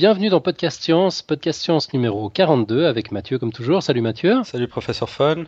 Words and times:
Bienvenue 0.00 0.30
dans 0.30 0.40
Podcast 0.40 0.80
Science, 0.80 1.20
Podcast 1.20 1.60
Science 1.60 1.92
numéro 1.92 2.30
42 2.30 2.86
avec 2.86 3.12
Mathieu 3.12 3.38
comme 3.38 3.52
toujours. 3.52 3.82
Salut 3.82 4.00
Mathieu. 4.00 4.42
Salut 4.44 4.66
professeur 4.66 5.10
Fun. 5.10 5.44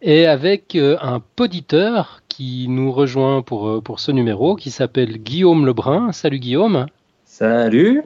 Et 0.00 0.24
avec 0.24 0.74
euh, 0.74 0.96
un 1.02 1.20
poditeur 1.20 2.22
qui 2.28 2.66
nous 2.70 2.90
rejoint 2.90 3.42
pour, 3.42 3.68
euh, 3.68 3.80
pour 3.82 4.00
ce 4.00 4.10
numéro 4.10 4.56
qui 4.56 4.70
s'appelle 4.70 5.18
Guillaume 5.18 5.66
Lebrun. 5.66 6.12
Salut 6.12 6.38
Guillaume. 6.38 6.86
Salut. 7.26 8.04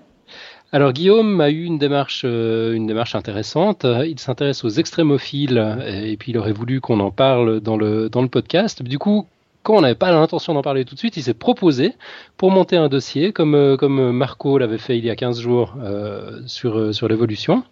Alors 0.72 0.92
Guillaume 0.92 1.41
a 1.41 1.50
eu 1.50 1.62
une 1.62 1.78
démarche, 1.78 2.22
euh, 2.24 2.72
une 2.72 2.88
démarche 2.88 3.14
intéressante. 3.14 3.86
Il 4.05 4.19
s'intéresse 4.19 4.64
aux 4.64 4.69
extrémophiles 4.70 5.78
et 5.86 6.16
puis 6.16 6.33
il 6.33 6.38
aurait 6.38 6.50
voulu 6.50 6.80
qu'on 6.80 6.98
en 6.98 7.12
parle 7.12 7.60
dans 7.60 7.77
le, 7.77 8.08
dans 8.08 8.22
le 8.22 8.28
podcast. 8.28 8.83
Du 8.83 8.98
coup, 8.98 9.28
quand 9.62 9.76
on 9.76 9.80
n'avait 9.82 9.94
pas 9.94 10.10
l'intention 10.10 10.54
d'en 10.54 10.62
parler 10.62 10.84
tout 10.84 10.94
de 10.94 10.98
suite, 10.98 11.16
il 11.16 11.22
s'est 11.22 11.34
proposé 11.34 11.94
pour 12.36 12.50
monter 12.50 12.76
un 12.76 12.88
dossier, 12.88 13.32
comme, 13.32 13.54
euh, 13.54 14.12
Marco 14.12 14.58
l'avait 14.58 14.78
fait 14.78 14.98
il 14.98 15.04
y 15.04 15.10
a 15.10 15.16
15 15.16 15.40
jours 15.40 15.74
euh, 15.80 16.40
sur, 16.46 16.78
euh, 16.78 16.92
sur 16.92 17.08
l'évolution. 17.08 17.62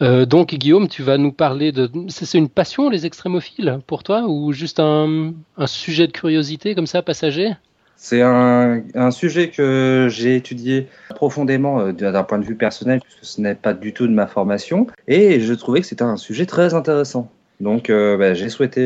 donc 0.00 0.54
Guillaume, 0.54 0.88
tu 0.88 1.02
vas 1.02 1.18
nous 1.18 1.32
parler 1.32 1.72
de... 1.72 1.90
C'est 2.08 2.38
une 2.38 2.48
passion 2.48 2.88
les 2.88 3.04
extrémophiles 3.04 3.80
pour 3.86 4.02
toi 4.02 4.24
ou 4.26 4.52
juste 4.52 4.80
un, 4.80 5.34
sujet 5.66 6.06
de 6.06 6.12
curiosité 6.12 6.74
comme 6.74 6.86
ça, 6.86 7.02
passager? 7.02 7.50
C'est 7.96 8.22
un, 8.22 8.80
un, 8.94 9.10
sujet 9.10 9.50
que 9.50 10.08
j'ai 10.08 10.34
étudié 10.36 10.88
profondément 11.10 11.92
d'un 11.92 12.22
point 12.22 12.38
de 12.38 12.46
vue 12.46 12.54
personnel, 12.54 13.00
puisque 13.02 13.26
ce 13.26 13.42
n'est 13.42 13.54
pas 13.54 13.74
du 13.74 13.92
tout 13.92 14.06
de 14.06 14.12
ma 14.12 14.26
formation, 14.26 14.86
et 15.06 15.38
je 15.40 15.52
trouvais 15.52 15.82
que 15.82 15.86
c'était 15.86 16.02
un 16.02 16.16
sujet 16.16 16.46
très 16.46 16.72
intéressant. 16.72 17.30
Donc 17.60 17.90
bah, 17.90 18.32
j'ai 18.32 18.48
souhaité 18.48 18.80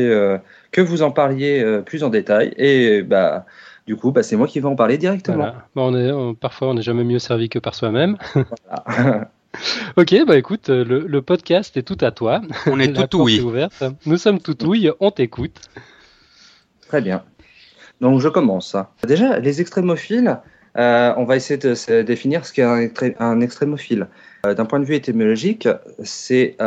que 0.75 0.81
vous 0.81 1.03
en 1.03 1.11
parliez 1.11 1.63
euh, 1.63 1.81
plus 1.81 2.03
en 2.03 2.09
détail. 2.09 2.53
Et 2.57 3.01
bah, 3.01 3.45
du 3.87 3.95
coup, 3.95 4.11
bah, 4.11 4.23
c'est 4.23 4.35
moi 4.35 4.45
qui 4.45 4.59
vais 4.59 4.67
en 4.67 4.75
parler 4.75 4.97
directement. 4.97 5.45
Bah, 5.45 5.67
on 5.75 5.95
est, 5.95 6.35
parfois, 6.35 6.67
on 6.67 6.73
n'est 6.73 6.81
jamais 6.81 7.05
mieux 7.05 7.19
servi 7.19 7.47
que 7.47 7.59
par 7.59 7.75
soi-même. 7.75 8.17
ok, 9.95 10.25
bah 10.27 10.37
écoute, 10.37 10.67
le, 10.67 11.21
podcast 11.21 11.77
est 11.77 11.83
tout 11.83 11.97
à 12.01 12.11
toi. 12.11 12.41
On 12.65 12.77
est 12.81 12.91
tout 13.09 13.21
oui. 13.21 13.41
Nous 14.05 14.17
sommes 14.17 14.39
tout 14.39 14.57
oui, 14.65 14.89
on 14.99 15.11
t'écoute. 15.11 15.61
Très 16.89 16.99
bien. 16.99 17.23
Donc 18.01 18.19
je 18.19 18.27
commence. 18.27 18.75
Déjà, 19.07 19.39
les 19.39 19.61
extrémophiles, 19.61 20.41
euh, 20.77 21.13
on 21.15 21.23
va 21.23 21.37
essayer 21.37 21.57
de, 21.57 22.01
définir 22.01 22.45
ce 22.45 22.51
qu'est 22.51 22.63
un, 22.63 22.89
un, 23.19 23.39
extrémophile. 23.39 24.07
Euh, 24.45 24.53
d'un 24.53 24.65
point 24.65 24.81
de 24.81 24.85
vue 24.85 24.95
étymologique, 24.95 25.69
c'est 26.03 26.57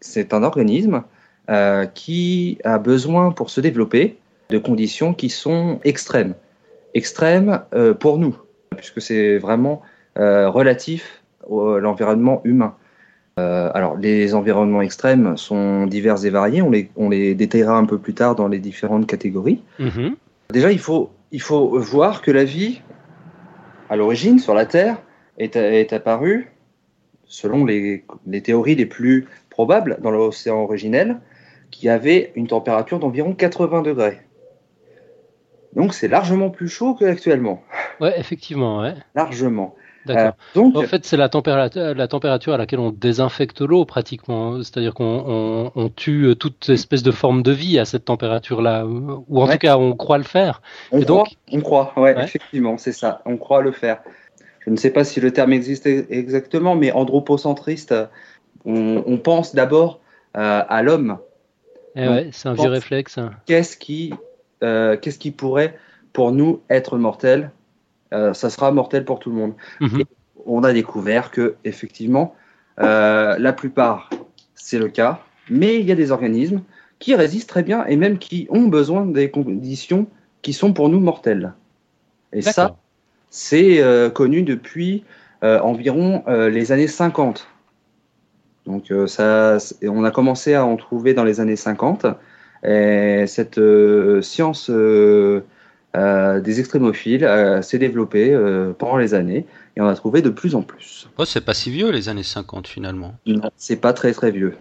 c'est 0.00 0.34
un 0.34 0.44
organisme 0.44 1.02
euh, 1.50 1.84
qui 1.84 2.56
a 2.64 2.78
besoin 2.78 3.30
pour 3.30 3.50
se 3.50 3.60
développer 3.60 4.16
de 4.48 4.56
conditions 4.56 5.12
qui 5.12 5.28
sont 5.28 5.78
extrêmes. 5.84 6.32
Extrêmes 6.94 7.60
euh, 7.74 7.92
pour 7.92 8.16
nous, 8.16 8.34
puisque 8.74 9.02
c'est 9.02 9.36
vraiment 9.36 9.82
euh, 10.18 10.48
relatif 10.48 11.22
à 11.42 11.80
l'environnement 11.80 12.40
humain. 12.44 12.74
alors, 13.36 13.98
les 13.98 14.34
environnements 14.34 14.80
extrêmes 14.80 15.36
sont 15.36 15.86
divers 15.86 16.24
et 16.24 16.30
variés. 16.30 16.62
On 16.62 16.70
les, 16.70 16.88
on 16.96 17.10
les 17.10 17.34
détaillera 17.34 17.76
un 17.76 17.84
peu 17.84 17.98
plus 17.98 18.14
tard 18.14 18.36
dans 18.36 18.48
les 18.48 18.58
différentes 18.58 19.06
catégories. 19.06 19.60
Mm-hmm. 19.78 20.14
Déjà, 20.50 20.72
il 20.72 20.78
faut, 20.78 21.10
il 21.30 21.42
faut 21.42 21.78
voir 21.78 22.22
que 22.22 22.30
la 22.30 22.44
vie, 22.44 22.80
à 23.90 23.96
l'origine, 23.96 24.38
sur 24.38 24.54
la 24.54 24.64
Terre, 24.64 24.96
est, 25.36 25.56
est 25.56 25.92
apparue, 25.92 26.48
selon 27.26 27.66
les, 27.66 28.04
les, 28.26 28.40
théories 28.40 28.76
les 28.76 28.86
plus 28.86 29.26
probables, 29.50 29.98
dans 30.00 30.10
l'océan 30.10 30.62
originel, 30.62 31.20
qui 31.74 31.88
avait 31.88 32.32
une 32.36 32.46
température 32.46 33.00
d'environ 33.00 33.34
80 33.34 33.82
degrés. 33.82 34.20
Donc 35.74 35.92
c'est 35.92 36.06
largement 36.06 36.50
plus 36.50 36.68
chaud 36.68 36.94
qu'actuellement. 36.94 37.62
Ouais, 38.00 38.18
effectivement, 38.18 38.80
ouais. 38.80 38.94
Largement. 39.16 39.74
D'accord. 40.06 40.34
Euh, 40.56 40.60
donc, 40.60 40.76
en 40.76 40.82
fait, 40.82 41.04
c'est 41.04 41.16
la, 41.16 41.28
température, 41.28 41.94
la 41.94 42.06
température 42.06 42.52
à 42.52 42.58
laquelle 42.58 42.78
on 42.78 42.90
désinfecte 42.90 43.60
l'eau 43.60 43.84
pratiquement. 43.86 44.58
C'est-à-dire 44.58 44.94
qu'on 44.94 45.72
on, 45.74 45.88
tue 45.88 46.26
euh, 46.26 46.34
toute 46.34 46.68
espèce 46.68 47.02
de 47.02 47.10
forme 47.10 47.42
de 47.42 47.50
vie 47.50 47.78
à 47.78 47.84
cette 47.84 48.04
température-là. 48.04 48.86
Ou 48.86 49.40
en 49.40 49.48
tout 49.48 49.58
cas, 49.58 49.76
on 49.78 49.96
croit 49.96 50.18
le 50.18 50.24
faire. 50.24 50.60
On 50.92 51.00
croit, 51.00 51.06
donc... 51.06 51.28
on 51.50 51.60
croit, 51.60 51.92
ouais, 51.96 52.14
effectivement, 52.22 52.76
c'est 52.76 52.92
ça. 52.92 53.22
On 53.24 53.36
croit 53.36 53.62
le 53.62 53.72
faire. 53.72 54.02
Je 54.60 54.70
ne 54.70 54.76
sais 54.76 54.90
pas 54.90 55.04
si 55.04 55.20
le 55.20 55.32
terme 55.32 55.52
existe 55.52 55.86
exactement, 55.86 56.76
mais 56.76 56.92
anthropocentriste, 56.92 57.94
on, 58.64 59.02
on 59.06 59.18
pense 59.18 59.54
d'abord 59.54 60.00
euh, 60.36 60.62
à 60.68 60.82
l'homme 60.82 61.18
eh 61.96 62.28
c'est 62.32 62.48
un 62.48 62.54
vieux 62.54 62.68
réflexe. 62.68 63.18
Qu'est-ce 63.46 63.76
qui, 63.76 64.12
euh, 64.62 64.96
qu'est-ce 64.96 65.18
qui 65.18 65.30
pourrait, 65.30 65.78
pour 66.12 66.32
nous, 66.32 66.60
être 66.70 66.98
mortel 66.98 67.50
euh, 68.12 68.34
Ça 68.34 68.50
sera 68.50 68.72
mortel 68.72 69.04
pour 69.04 69.18
tout 69.18 69.30
le 69.30 69.36
monde. 69.36 69.54
Mhm. 69.80 70.04
on 70.46 70.62
a 70.62 70.72
découvert 70.72 71.30
que, 71.30 71.54
effectivement, 71.64 72.34
euh, 72.80 73.38
la 73.38 73.52
plupart, 73.52 74.10
c'est 74.54 74.78
le 74.78 74.88
cas, 74.88 75.20
mais 75.48 75.78
il 75.78 75.86
y 75.86 75.92
a 75.92 75.94
des 75.94 76.10
organismes 76.10 76.62
qui 76.98 77.14
résistent 77.14 77.48
très 77.48 77.62
bien 77.62 77.86
et 77.86 77.96
même 77.96 78.18
qui 78.18 78.46
ont 78.50 78.66
besoin 78.66 79.06
des 79.06 79.30
conditions 79.30 80.06
qui 80.42 80.52
sont 80.52 80.72
pour 80.72 80.88
nous 80.88 81.00
mortelles. 81.00 81.54
Et 82.32 82.42
ça, 82.42 82.76
c'est 83.30 83.82
connu 84.12 84.42
depuis 84.42 85.04
environ 85.42 86.24
les 86.26 86.72
années 86.72 86.88
50. 86.88 87.46
Donc 88.66 88.90
euh, 88.90 89.06
ça, 89.06 89.58
on 89.82 90.04
a 90.04 90.10
commencé 90.10 90.54
à 90.54 90.64
en 90.64 90.76
trouver 90.76 91.14
dans 91.14 91.24
les 91.24 91.40
années 91.40 91.56
50. 91.56 92.06
Et 92.66 93.24
cette 93.26 93.58
euh, 93.58 94.22
science 94.22 94.70
euh, 94.70 95.42
des 95.94 96.60
extrémophiles 96.60 97.28
s'est 97.62 97.78
développée 97.78 98.36
pendant 98.78 98.96
les 98.96 99.14
années 99.14 99.46
et 99.76 99.80
on 99.80 99.86
a 99.86 99.94
trouvé 99.94 100.22
de 100.22 100.30
plus 100.30 100.54
en 100.54 100.62
plus. 100.62 101.08
Oh, 101.18 101.24
c'est 101.24 101.44
pas 101.44 101.54
si 101.54 101.70
vieux 101.70 101.90
les 101.90 102.08
années 102.08 102.22
50 102.22 102.66
finalement. 102.66 103.14
Non, 103.26 103.50
c'est 103.56 103.76
pas 103.76 103.92
très 103.92 104.12
très 104.12 104.30
vieux. 104.30 104.56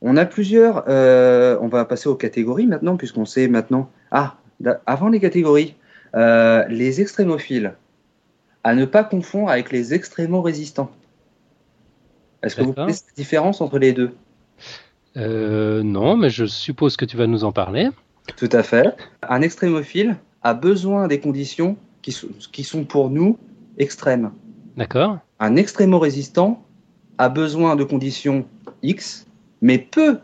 On 0.00 0.16
a 0.16 0.24
plusieurs. 0.24 0.84
on 0.86 1.68
va 1.68 1.84
passer 1.84 2.08
aux 2.08 2.14
catégories 2.14 2.66
maintenant 2.66 2.96
puisqu'on 2.96 3.26
sait 3.26 3.48
maintenant. 3.48 3.90
Ah, 4.10 4.36
avant 4.86 5.08
les 5.08 5.20
catégories, 5.20 5.74
les 6.14 7.00
extrémophiles 7.02 7.74
à 8.64 8.74
ne 8.74 8.86
pas 8.86 9.04
confondre 9.04 9.50
avec 9.50 9.70
les 9.70 9.92
extrémement 9.92 10.40
résistants. 10.40 10.90
Est-ce 12.42 12.56
que 12.56 12.62
vous 12.62 12.72
connaissez 12.72 13.04
la 13.08 13.14
différence 13.14 13.60
entre 13.60 13.78
les 13.78 13.92
deux? 13.92 14.14
Euh, 15.16 15.82
Non, 15.82 16.16
mais 16.16 16.30
je 16.30 16.44
suppose 16.44 16.96
que 16.96 17.04
tu 17.04 17.16
vas 17.16 17.26
nous 17.26 17.44
en 17.44 17.52
parler. 17.52 17.88
Tout 18.36 18.48
à 18.52 18.62
fait. 18.62 18.94
Un 19.22 19.42
extrémophile 19.42 20.16
a 20.42 20.54
besoin 20.54 21.08
des 21.08 21.18
conditions 21.20 21.76
qui, 22.02 22.16
qui 22.52 22.64
sont 22.64 22.84
pour 22.84 23.10
nous 23.10 23.38
extrêmes. 23.78 24.32
D'accord. 24.76 25.18
Un 25.40 25.56
extrémo-résistant 25.56 26.62
a 27.18 27.28
besoin 27.28 27.74
de 27.74 27.84
conditions 27.84 28.46
X, 28.82 29.26
mais 29.60 29.78
peut 29.78 30.18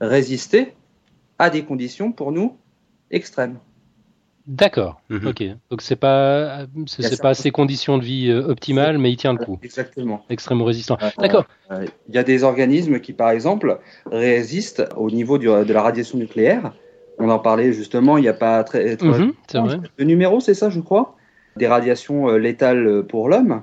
résister 0.00 0.74
à 1.38 1.50
des 1.50 1.64
conditions 1.64 2.12
pour 2.12 2.32
nous 2.32 2.56
extrêmes. 3.10 3.58
D'accord. 4.46 5.00
Mhm. 5.08 5.26
Ok. 5.28 5.44
Donc 5.70 5.82
c'est 5.82 5.96
pas 5.96 6.66
c'est 6.86 7.20
pas 7.20 7.34
ses 7.34 7.50
conditions 7.50 7.98
de 7.98 8.04
vie 8.04 8.28
euh, 8.28 8.48
optimales, 8.48 8.98
mais 8.98 9.12
il 9.12 9.16
tient 9.16 9.32
le 9.32 9.44
coup. 9.44 9.58
Exactement. 9.62 10.24
Extrêmement 10.30 10.64
résistant. 10.64 10.98
D'accord. 11.18 11.46
Il 11.70 12.14
y 12.14 12.18
a 12.18 12.24
des 12.24 12.42
organismes 12.42 13.00
qui, 13.00 13.12
par 13.12 13.30
exemple, 13.30 13.78
résistent 14.10 14.88
au 14.96 15.10
niveau 15.10 15.38
de 15.38 15.72
la 15.72 15.82
radiation 15.82 16.18
nucléaire. 16.18 16.72
On 17.18 17.28
en 17.28 17.38
parlait 17.38 17.72
justement 17.72 18.16
il 18.18 18.22
n'y 18.22 18.28
a 18.28 18.34
pas 18.34 18.64
très. 18.64 18.96
très 18.96 19.06
mhm, 19.06 19.32
vrai. 19.52 19.80
Numéro, 20.00 20.40
c'est 20.40 20.54
ça, 20.54 20.70
je 20.70 20.80
crois? 20.80 21.16
Des 21.56 21.68
radiations 21.68 22.28
euh, 22.28 22.38
létales 22.38 23.04
pour 23.06 23.28
l'homme. 23.28 23.62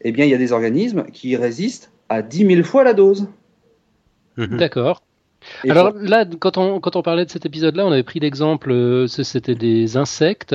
Eh 0.00 0.12
bien, 0.12 0.24
il 0.24 0.30
y 0.30 0.34
a 0.34 0.38
des 0.38 0.52
organismes 0.52 1.04
qui 1.04 1.36
résistent 1.36 1.90
à 2.08 2.22
10 2.22 2.46
000 2.46 2.62
fois 2.62 2.84
la 2.84 2.94
dose. 2.94 3.28
D'accord. 4.36 5.02
Alors 5.68 5.92
là, 5.94 6.24
quand 6.38 6.58
on, 6.58 6.80
quand 6.80 6.96
on 6.96 7.02
parlait 7.02 7.24
de 7.24 7.30
cet 7.30 7.46
épisode-là, 7.46 7.86
on 7.86 7.92
avait 7.92 8.02
pris 8.02 8.20
l'exemple, 8.20 8.70
euh, 8.70 9.06
c'était 9.06 9.54
des 9.54 9.96
insectes. 9.96 10.54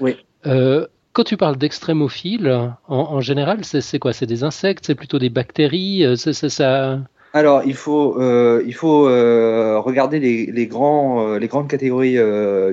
Oui. 0.00 0.16
Euh, 0.46 0.86
quand 1.12 1.24
tu 1.24 1.36
parles 1.36 1.56
d'extrémophiles, 1.56 2.48
en, 2.88 2.96
en, 2.96 3.20
général, 3.20 3.64
c'est 3.64 3.98
quoi? 3.98 4.12
C'est 4.12 4.26
des 4.26 4.44
insectes? 4.44 4.86
C'est 4.86 4.94
plutôt 4.94 5.18
des 5.18 5.30
bactéries? 5.30 6.04
Euh, 6.04 6.16
C'est 6.16 6.48
ça? 6.48 7.00
Alors, 7.32 7.62
il 7.64 7.74
faut, 7.74 8.20
euh, 8.20 8.62
il 8.66 8.74
faut 8.74 9.08
euh, 9.08 9.78
regarder 9.78 10.18
les, 10.18 10.46
les, 10.46 10.66
grands, 10.66 11.36
les 11.36 11.48
grandes 11.48 11.68
catégories 11.68 12.16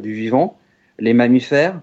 du 0.01 0.13
vivant. 0.13 0.57
Les 0.99 1.13
mammifères, 1.13 1.81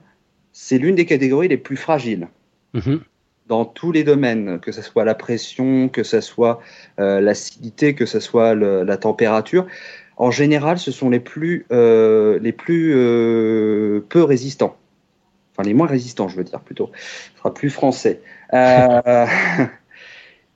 c'est 0.52 0.78
l'une 0.78 0.94
des 0.94 1.06
catégories 1.06 1.48
les 1.48 1.56
plus 1.56 1.76
fragiles. 1.76 2.28
Mm 2.72 2.96
dans 3.46 3.64
tous 3.64 3.92
les 3.92 4.04
domaines, 4.04 4.58
que 4.60 4.72
ce 4.72 4.82
soit 4.82 5.04
la 5.04 5.14
pression, 5.14 5.88
que 5.88 6.02
ce 6.02 6.20
soit 6.20 6.60
euh, 6.98 7.20
l'acidité, 7.20 7.94
que 7.94 8.06
ce 8.06 8.20
soit 8.20 8.54
la 8.54 8.96
température. 8.96 9.66
En 10.16 10.30
général, 10.30 10.78
ce 10.78 10.90
sont 10.92 11.10
les 11.10 11.20
plus, 11.20 11.66
euh, 11.72 12.38
les 12.40 12.52
plus 12.52 12.94
euh, 12.94 14.00
peu 14.08 14.22
résistants. 14.22 14.76
Enfin, 15.52 15.66
les 15.66 15.74
moins 15.74 15.86
résistants, 15.86 16.28
je 16.28 16.36
veux 16.36 16.44
dire 16.44 16.60
plutôt. 16.60 16.90
Ce 16.94 17.38
sera 17.38 17.52
plus 17.52 17.70
français. 17.70 18.20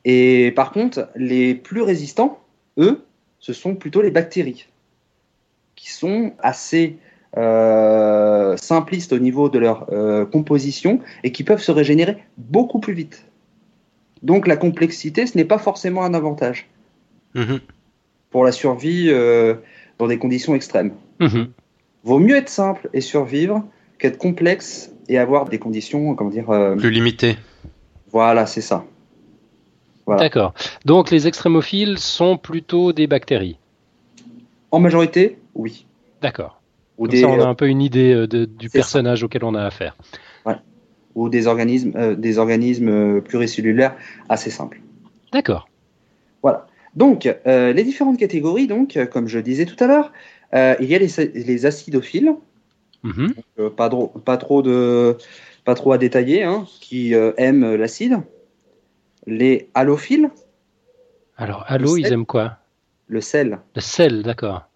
Et 0.05 0.53
par 0.53 0.73
contre, 0.73 1.11
les 1.15 1.55
plus 1.55 1.83
résistants, 1.83 2.41
eux, 2.79 3.05
ce 3.39 3.53
sont 3.53 3.75
plutôt 3.75 4.01
les 4.01 4.11
bactéries, 4.11 4.67
qui 5.77 5.91
sont 5.91 6.33
assez 6.39 6.97
euh, 7.37 8.57
simplistes 8.57 9.13
au 9.13 9.19
niveau 9.19 9.49
de 9.49 9.59
leur 9.59 9.87
euh, 9.93 10.25
composition 10.25 11.01
et 11.25 11.33
qui 11.33 11.45
peuvent 11.45 11.63
se 11.63 11.71
régénérer 11.73 12.19
beaucoup 12.37 12.79
plus 12.81 12.95
vite. 12.95 13.25
Donc 14.23 14.47
la 14.47 14.57
complexité, 14.57 15.27
ce 15.27 15.37
n'est 15.37 15.45
pas 15.45 15.59
forcément 15.59 16.03
un 16.05 16.15
avantage 16.15 16.69
Mhm. 17.35 17.61
pour 18.31 18.45
la 18.45 18.53
survie 18.53 19.09
euh, 19.11 19.55
dans 19.99 20.07
des 20.07 20.19
conditions 20.19 20.55
extrêmes. 20.55 20.93
Mhm. 21.21 21.49
Vaut 22.05 22.19
mieux 22.19 22.37
être 22.37 22.49
simple 22.49 22.89
et 22.95 23.01
survivre 23.03 23.63
qu'être 23.99 24.19
complexe 24.19 24.91
et 25.09 25.19
avoir 25.19 25.45
des 25.49 25.59
conditions, 25.59 26.15
comment 26.15 26.31
dire, 26.31 26.49
euh, 26.51 26.75
Plus 26.77 26.91
limité. 26.91 27.37
voilà, 28.11 28.47
c'est 28.47 28.61
ça. 28.63 28.85
Voilà. 30.07 30.23
D'accord. 30.23 30.55
Donc 30.87 31.11
les 31.11 31.27
extrémophiles 31.27 31.99
sont 31.99 32.39
plutôt 32.39 32.93
des 32.95 33.07
bactéries? 33.07 33.59
En 34.71 34.81
majorité, 34.81 35.39
oui. 35.55 35.85
D'accord. 36.23 36.58
Ou 36.99 37.07
Comme 37.07 37.15
des, 37.15 37.21
ça, 37.23 37.29
on 37.29 37.41
a 37.41 37.47
un 37.47 37.55
peu 37.55 37.69
une 37.69 37.81
idée 37.81 38.13
euh, 38.13 38.27
de- 38.27 38.45
du 38.45 38.69
ça. 38.69 38.79
personnage 38.79 39.23
auquel 39.23 39.45
on 39.45 39.55
a 39.55 39.65
affaire. 39.65 39.97
ou 41.15 41.29
des 41.29 41.47
organismes, 41.47 41.93
euh, 41.97 42.15
des 42.15 42.39
organismes 42.39 42.89
euh, 42.89 43.21
pluricellulaires 43.21 43.97
assez 44.29 44.51
simples. 44.51 44.81
D'accord. 45.33 45.69
Donc, 46.95 47.27
euh, 47.47 47.73
les 47.73 47.85
différentes 47.85 48.19
catégories, 48.19 48.67
donc, 48.67 48.97
euh, 48.97 49.07
comme 49.07 49.29
je 49.29 49.39
disais 49.39 49.67
tout 49.67 49.77
à 49.83 49.87
l'heure, 49.87 50.13
euh, 50.55 50.75
il 50.81 50.87
y 50.91 50.95
a 50.97 50.99
les, 50.99 51.09
les 51.33 51.67
acidophiles, 51.67 52.35
Mhm. 53.05 53.35
euh, 53.61 53.71
pas, 53.71 53.89
dro- 53.89 54.09
pas, 54.09 54.37
trop 54.37 54.63
de, 54.63 55.17
pas 55.65 55.75
trop 55.75 55.93
à 55.93 55.99
détailler, 55.99 56.43
hein, 56.43 56.67
qui 56.81 57.15
euh, 57.15 57.33
aiment 57.37 57.77
l'acide. 57.77 58.19
Les 59.27 59.69
halophiles, 59.75 60.31
Alors, 61.37 61.65
Halo, 61.69 61.97
ils 61.97 62.13
aiment 62.13 62.27
quoi? 62.27 62.57
Le 63.07 63.21
sel. 63.21 63.61
Le 63.77 63.81
sel, 63.81 64.23
d'accord. 64.25 64.69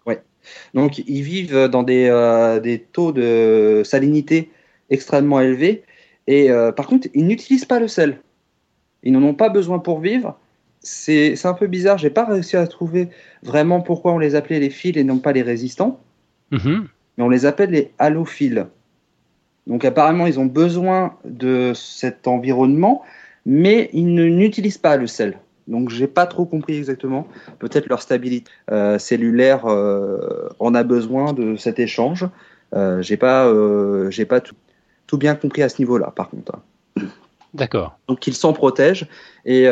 Donc, 0.73 0.99
ils 0.99 1.21
vivent 1.21 1.67
dans 1.67 1.83
des, 1.83 2.07
euh, 2.09 2.59
des 2.59 2.79
taux 2.79 3.11
de 3.11 3.81
salinité 3.85 4.49
extrêmement 4.89 5.39
élevés. 5.39 5.83
Et 6.27 6.51
euh, 6.51 6.71
par 6.71 6.87
contre, 6.87 7.07
ils 7.13 7.25
n'utilisent 7.25 7.65
pas 7.65 7.79
le 7.79 7.87
sel. 7.87 8.19
Ils 9.03 9.11
n'en 9.11 9.23
ont 9.23 9.33
pas 9.33 9.49
besoin 9.49 9.79
pour 9.79 9.99
vivre. 9.99 10.37
C'est 10.79 11.45
un 11.45 11.53
peu 11.53 11.67
bizarre. 11.67 11.97
J'ai 11.97 12.09
pas 12.09 12.25
réussi 12.25 12.57
à 12.57 12.67
trouver 12.67 13.09
vraiment 13.41 13.81
pourquoi 13.81 14.13
on 14.13 14.19
les 14.19 14.35
appelait 14.35 14.59
les 14.59 14.69
fils 14.69 14.97
et 14.97 15.03
non 15.03 15.19
pas 15.19 15.31
les 15.31 15.41
résistants. 15.41 15.99
Mhm. 16.51 16.87
Mais 17.17 17.23
on 17.23 17.29
les 17.29 17.45
appelle 17.45 17.71
les 17.71 17.91
halophiles. 17.99 18.67
Donc, 19.67 19.85
apparemment, 19.85 20.27
ils 20.27 20.39
ont 20.39 20.45
besoin 20.45 21.15
de 21.23 21.71
cet 21.73 22.27
environnement, 22.27 23.01
mais 23.45 23.89
ils 23.93 24.13
ne- 24.13 24.25
n'utilisent 24.25 24.77
pas 24.77 24.97
le 24.97 25.07
sel. 25.07 25.37
Donc, 25.67 25.89
j'ai 25.89 26.07
pas 26.07 26.25
trop 26.25 26.45
compris 26.45 26.77
exactement. 26.77 27.27
Peut-être 27.59 27.87
leur 27.87 28.01
stabilité 28.01 28.51
euh, 28.71 28.97
cellulaire 28.99 29.65
euh, 29.65 30.49
en 30.59 30.75
a 30.75 30.83
besoin 30.83 31.33
de 31.33 31.55
cet 31.55 31.79
échange. 31.79 32.27
Euh, 32.75 33.01
j'ai 33.01 33.17
pas, 33.17 33.47
euh, 33.47 34.09
j'ai 34.09 34.25
pas 34.25 34.41
tout, 34.41 34.55
tout 35.07 35.17
bien 35.17 35.35
compris 35.35 35.63
à 35.63 35.69
ce 35.69 35.79
niveau-là, 35.79 36.11
par 36.15 36.29
contre. 36.29 36.53
D'accord. 37.53 37.97
Donc, 38.07 38.25
ils 38.27 38.33
s'en 38.33 38.53
protègent 38.53 39.07
et 39.45 39.67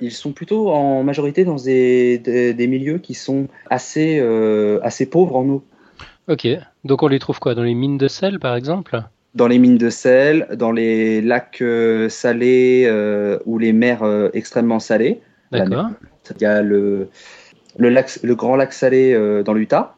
ils 0.00 0.12
sont 0.12 0.32
plutôt 0.32 0.70
en 0.70 1.02
majorité 1.02 1.44
dans 1.44 1.56
des, 1.56 2.18
des, 2.18 2.54
des 2.54 2.66
milieux 2.66 2.98
qui 2.98 3.14
sont 3.14 3.48
assez, 3.68 4.20
assez 4.82 5.06
pauvres 5.06 5.36
en 5.36 5.48
eau. 5.48 5.64
Ok. 6.28 6.46
Donc 6.84 7.02
on 7.02 7.08
les 7.08 7.18
trouve 7.18 7.40
quoi? 7.40 7.54
Dans 7.54 7.64
les 7.64 7.74
mines 7.74 7.98
de 7.98 8.06
sel, 8.06 8.38
par 8.38 8.54
exemple? 8.54 9.02
Dans 9.34 9.48
les 9.48 9.58
mines 9.58 9.78
de 9.78 9.90
sel, 9.90 10.46
dans 10.54 10.70
les 10.70 11.20
lacs 11.20 11.60
euh, 11.60 12.08
salés 12.08 12.84
euh, 12.86 13.38
ou 13.46 13.58
les 13.58 13.72
mers 13.72 14.02
euh, 14.02 14.28
extrêmement 14.32 14.78
salées. 14.78 15.20
D'accord. 15.50 15.90
Il 16.36 16.42
y 16.42 16.46
a 16.46 16.62
le, 16.62 17.08
le, 17.78 17.88
lac, 17.88 18.18
le 18.22 18.34
grand 18.34 18.56
lac 18.56 18.72
salé 18.72 19.12
euh, 19.12 19.42
dans 19.42 19.52
l'Utah 19.54 19.96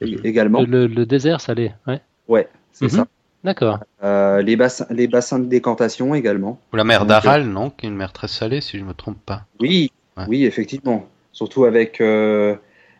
également. 0.00 0.62
Le, 0.62 0.86
le 0.86 1.06
désert 1.06 1.40
salé, 1.40 1.72
ouais. 1.86 2.00
Ouais, 2.28 2.48
c'est 2.72 2.86
Mhm. 2.86 2.90
ça. 2.90 3.06
D'accord. 3.44 3.78
Euh, 4.02 4.40
les, 4.40 4.56
bassins, 4.56 4.86
les 4.90 5.06
bassins 5.06 5.38
de 5.38 5.44
décantation 5.44 6.14
également. 6.14 6.58
Ou 6.72 6.76
la 6.76 6.84
mer 6.84 7.04
d'Aral, 7.04 7.44
non 7.44 7.68
Qui 7.70 7.84
est 7.86 7.88
une 7.90 7.96
mer 7.96 8.12
très 8.12 8.28
salée, 8.28 8.62
si 8.62 8.78
je 8.78 8.84
me 8.84 8.94
trompe 8.94 9.18
pas. 9.24 9.42
Oui, 9.60 9.92
Ouais. 10.16 10.24
oui, 10.28 10.44
effectivement. 10.46 11.06
Surtout 11.32 11.64
avec 11.64 12.00
euh, 12.00 12.54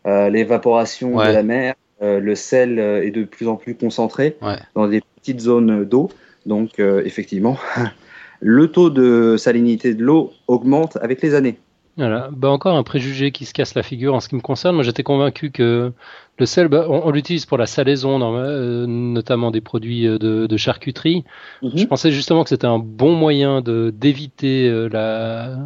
euh, 0.07 0.29
l'évaporation 0.29 1.15
Ouais. 1.15 1.29
de 1.29 1.33
la 1.33 1.43
mer, 1.43 1.75
euh, 2.03 2.19
le 2.21 2.35
sel 2.35 2.79
euh, 2.79 3.03
est 3.07 3.11
de 3.13 3.25
plus 3.25 3.49
en 3.49 3.57
plus 3.57 3.75
concentré 3.75 4.37
Ouais. 4.43 4.59
dans 4.75 4.87
des 4.89 5.01
petites 5.17 5.41
zones 5.41 5.85
d'eau. 5.85 6.11
Donc, 6.45 6.79
euh, 6.79 7.03
effectivement, 7.07 7.57
le 8.41 8.71
taux 8.71 8.91
de 8.91 9.37
salinité 9.39 9.95
de 9.95 10.03
l'eau 10.05 10.33
augmente 10.49 10.99
avec 11.01 11.23
les 11.23 11.35
années. 11.35 11.59
Voilà. 11.97 12.29
Bah, 12.33 12.51
encore 12.51 12.77
un 12.77 12.83
préjugé 12.83 13.31
qui 13.31 13.45
se 13.45 13.55
casse 13.55 13.75
la 13.77 13.85
figure 13.85 14.15
en 14.15 14.21
ce 14.21 14.29
qui 14.29 14.35
me 14.35 14.41
concerne. 14.41 14.75
Moi, 14.75 14.83
j'étais 14.83 15.05
convaincu 15.05 15.51
que 15.53 15.93
le 16.39 16.47
sel, 16.47 16.67
bah, 16.69 16.87
on, 16.89 17.07
on 17.07 17.11
l'utilise 17.11 17.47
pour 17.47 17.57
la 17.57 17.67
salaison, 17.67 18.21
euh, 18.37 18.87
notamment 18.87 19.53
des 19.53 19.61
produits 19.61 20.07
euh, 20.09 20.19
de, 20.19 20.47
de 20.47 20.57
charcuterie. 20.57 21.25
Je 21.63 21.85
pensais 21.85 22.11
justement 22.11 22.43
que 22.43 22.49
c'était 22.49 22.67
un 22.67 22.81
bon 22.81 23.15
moyen 23.15 23.61
de 23.61 23.93
d'éviter 23.97 24.69
euh, 24.69 24.89
la, 24.89 25.57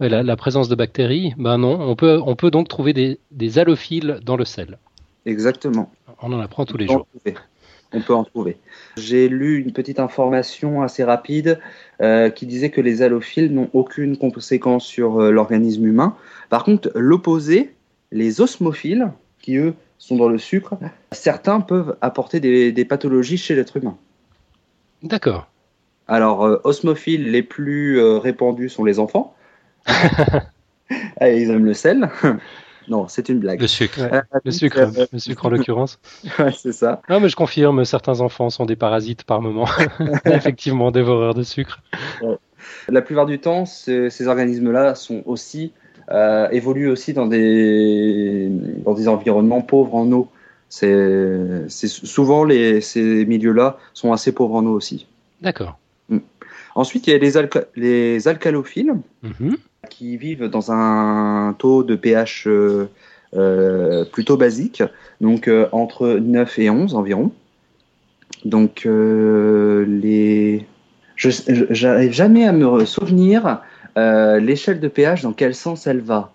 la 0.00 0.22
la 0.24 0.36
présence 0.36 0.68
de 0.68 0.74
bactéries. 0.74 1.34
Ben 1.38 1.58
non, 1.58 1.78
on 1.80 1.94
peut 1.94 2.20
on 2.24 2.34
peut 2.34 2.50
donc 2.50 2.66
trouver 2.66 2.92
des, 2.92 3.20
des 3.30 3.58
halophiles 3.60 4.18
dans 4.24 4.36
le 4.36 4.44
sel. 4.44 4.78
Exactement. 5.26 5.90
On 6.22 6.32
en 6.32 6.40
apprend 6.40 6.64
tous 6.64 6.76
les 6.76 6.86
On 6.88 6.94
en 6.94 6.96
jours. 6.98 7.06
trouver. 7.14 7.36
On 7.92 8.00
peut 8.00 8.14
en 8.14 8.24
trouver. 8.24 8.56
J'ai 8.96 9.28
lu 9.28 9.60
une 9.60 9.72
petite 9.72 10.00
information 10.00 10.80
assez 10.80 11.04
rapide 11.04 11.60
euh, 12.00 12.30
qui 12.30 12.46
disait 12.46 12.70
que 12.70 12.80
les 12.80 13.02
halophiles 13.02 13.52
n'ont 13.52 13.68
aucune 13.74 14.16
conséquence 14.16 14.86
sur 14.86 15.20
euh, 15.20 15.30
l'organisme 15.30 15.86
humain. 15.86 16.16
Par 16.48 16.64
contre, 16.64 16.90
l'opposé, 16.94 17.74
les 18.10 18.40
osmophiles, 18.40 19.12
qui 19.42 19.56
eux 19.56 19.74
sont 19.98 20.16
dans 20.16 20.30
le 20.30 20.38
sucre, 20.38 20.78
certains 21.12 21.60
peuvent 21.60 21.96
apporter 22.00 22.40
des, 22.40 22.72
des 22.72 22.84
pathologies 22.86 23.36
chez 23.36 23.54
l'être 23.54 23.76
humain. 23.76 23.98
D'accord. 25.02 25.46
Alors, 26.08 26.46
euh, 26.46 26.60
osmophiles 26.64 27.30
les 27.30 27.42
plus 27.42 28.00
répandus 28.00 28.70
sont 28.70 28.84
les 28.84 28.98
enfants. 28.98 29.34
Ah, 31.18 31.30
ils 31.30 31.50
aiment 31.50 31.64
le 31.64 31.74
sel. 31.74 32.08
Non, 32.88 33.08
c'est 33.08 33.28
une 33.28 33.38
blague. 33.40 33.60
Le 33.60 33.66
sucre. 33.66 34.00
Ouais, 34.00 34.12
Euh, 34.34 34.38
Le 34.44 34.50
sucre, 34.50 34.78
euh, 34.78 35.06
le 35.12 35.18
sucre 35.18 35.46
en 35.46 35.50
l'occurrence. 35.50 35.98
ouais, 36.38 36.52
c'est 36.56 36.72
ça. 36.72 37.02
Non, 37.08 37.20
mais 37.20 37.28
je 37.28 37.36
confirme, 37.36 37.84
certains 37.84 38.20
enfants 38.20 38.50
sont 38.50 38.66
des 38.66 38.76
parasites 38.76 39.24
par 39.24 39.40
moment. 39.42 39.66
Effectivement, 40.24 40.90
dévoreurs 40.90 41.34
de 41.34 41.42
sucre. 41.42 41.80
La 42.88 43.02
plupart 43.02 43.26
du 43.26 43.38
temps, 43.38 43.64
ce- 43.66 44.08
ces 44.08 44.26
organismes-là 44.28 44.94
sont 44.94 45.22
aussi 45.26 45.72
euh, 46.10 46.48
évoluent 46.50 46.88
aussi 46.90 47.12
dans 47.12 47.26
des 47.26 48.48
dans 48.84 48.94
des 48.94 49.08
environnements 49.08 49.62
pauvres 49.62 49.94
en 49.96 50.10
eau. 50.12 50.28
C'est 50.68 51.68
souvent 51.68 52.44
les 52.44 52.80
ces 52.80 53.24
milieux-là 53.26 53.78
sont 53.94 54.12
assez 54.12 54.32
pauvres 54.32 54.56
en 54.56 54.66
eau 54.66 54.72
aussi. 54.74 55.06
D'accord. 55.40 55.78
Ensuite, 56.74 57.06
il 57.06 57.10
y 57.12 57.14
a 57.14 57.18
les 57.18 57.36
alca- 57.36 57.66
les 57.76 58.28
alcalophiles 58.28 58.94
Mhm. 59.22 59.56
Qui 59.88 60.16
vivent 60.16 60.44
dans 60.48 60.70
un 60.72 61.54
taux 61.58 61.82
de 61.82 61.94
pH 61.94 62.46
euh, 62.46 62.88
euh, 63.34 64.04
plutôt 64.04 64.36
basique, 64.36 64.82
donc 65.20 65.48
euh, 65.48 65.68
entre 65.72 66.08
9 66.08 66.58
et 66.58 66.70
11 66.70 66.94
environ. 66.94 67.32
Donc 68.44 68.84
euh, 68.86 69.84
les 69.86 70.66
je 71.16 71.30
j'arrive 71.70 72.12
jamais 72.12 72.46
à 72.46 72.52
me 72.52 72.84
souvenir 72.84 73.60
euh, 73.96 74.38
l'échelle 74.38 74.80
de 74.80 74.88
pH 74.88 75.22
dans 75.22 75.32
quel 75.32 75.54
sens 75.54 75.86
elle 75.86 76.00
va. 76.00 76.32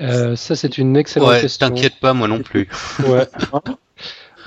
Euh, 0.00 0.36
ça, 0.36 0.56
c'est 0.56 0.78
une 0.78 0.96
excellente 0.96 1.30
Ouais, 1.30 1.40
question. 1.40 1.68
t'inquiète 1.68 2.00
pas, 2.00 2.14
moi 2.14 2.28
non 2.28 2.40
plus. 2.40 2.68
Ouais. 3.06 3.26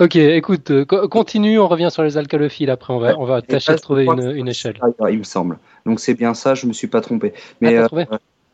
ok, 0.00 0.16
écoute, 0.16 0.70
euh, 0.70 0.84
co- 0.84 1.08
continue, 1.08 1.58
on 1.58 1.68
revient 1.68 1.88
sur 1.90 2.02
les 2.02 2.16
alcalophiles 2.16 2.70
après, 2.70 2.92
on 2.92 2.98
va, 2.98 3.18
on 3.18 3.24
va 3.24 3.42
tâcher 3.42 3.72
de 3.74 3.78
trouver 3.78 4.04
une, 4.04 4.48
échelle. 4.48 4.78
Il 5.10 5.18
me 5.18 5.24
semble. 5.24 5.58
Donc 5.84 6.00
c'est 6.00 6.14
bien 6.14 6.34
ça, 6.34 6.54
je 6.54 6.66
me 6.66 6.72
suis 6.72 6.86
pas 6.88 7.00
trompé. 7.00 7.32
Ah, 7.36 7.40
Mais 7.60 7.76
euh, 7.78 7.86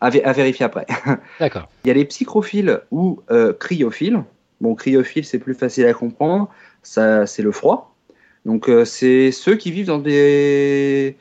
à, 0.01 0.11
vé- 0.11 0.23
à 0.23 0.33
vérifier 0.33 0.65
après. 0.65 0.87
D'accord. 1.41 1.69
Il 1.85 1.89
y 1.89 1.91
a 1.91 1.95
les 1.95 2.05
psychrophiles 2.05 2.81
ou 2.91 3.21
euh, 3.31 3.53
cryophiles. 3.53 4.23
Bon, 4.61 4.75
cryophile, 4.75 5.25
c'est 5.25 5.39
plus 5.39 5.55
facile 5.55 5.87
à 5.87 5.93
comprendre. 5.95 6.49
Ça, 6.83 7.27
c'est 7.27 7.43
le 7.43 7.53
froid. 7.53 7.95
Donc, 8.45 8.69
euh, 8.69 8.85
c'est 8.85 9.33
ceux 9.33 9.57
qui 9.57 9.71
vivent 9.71 9.87
dans 9.87 9.99
des, 9.99 11.17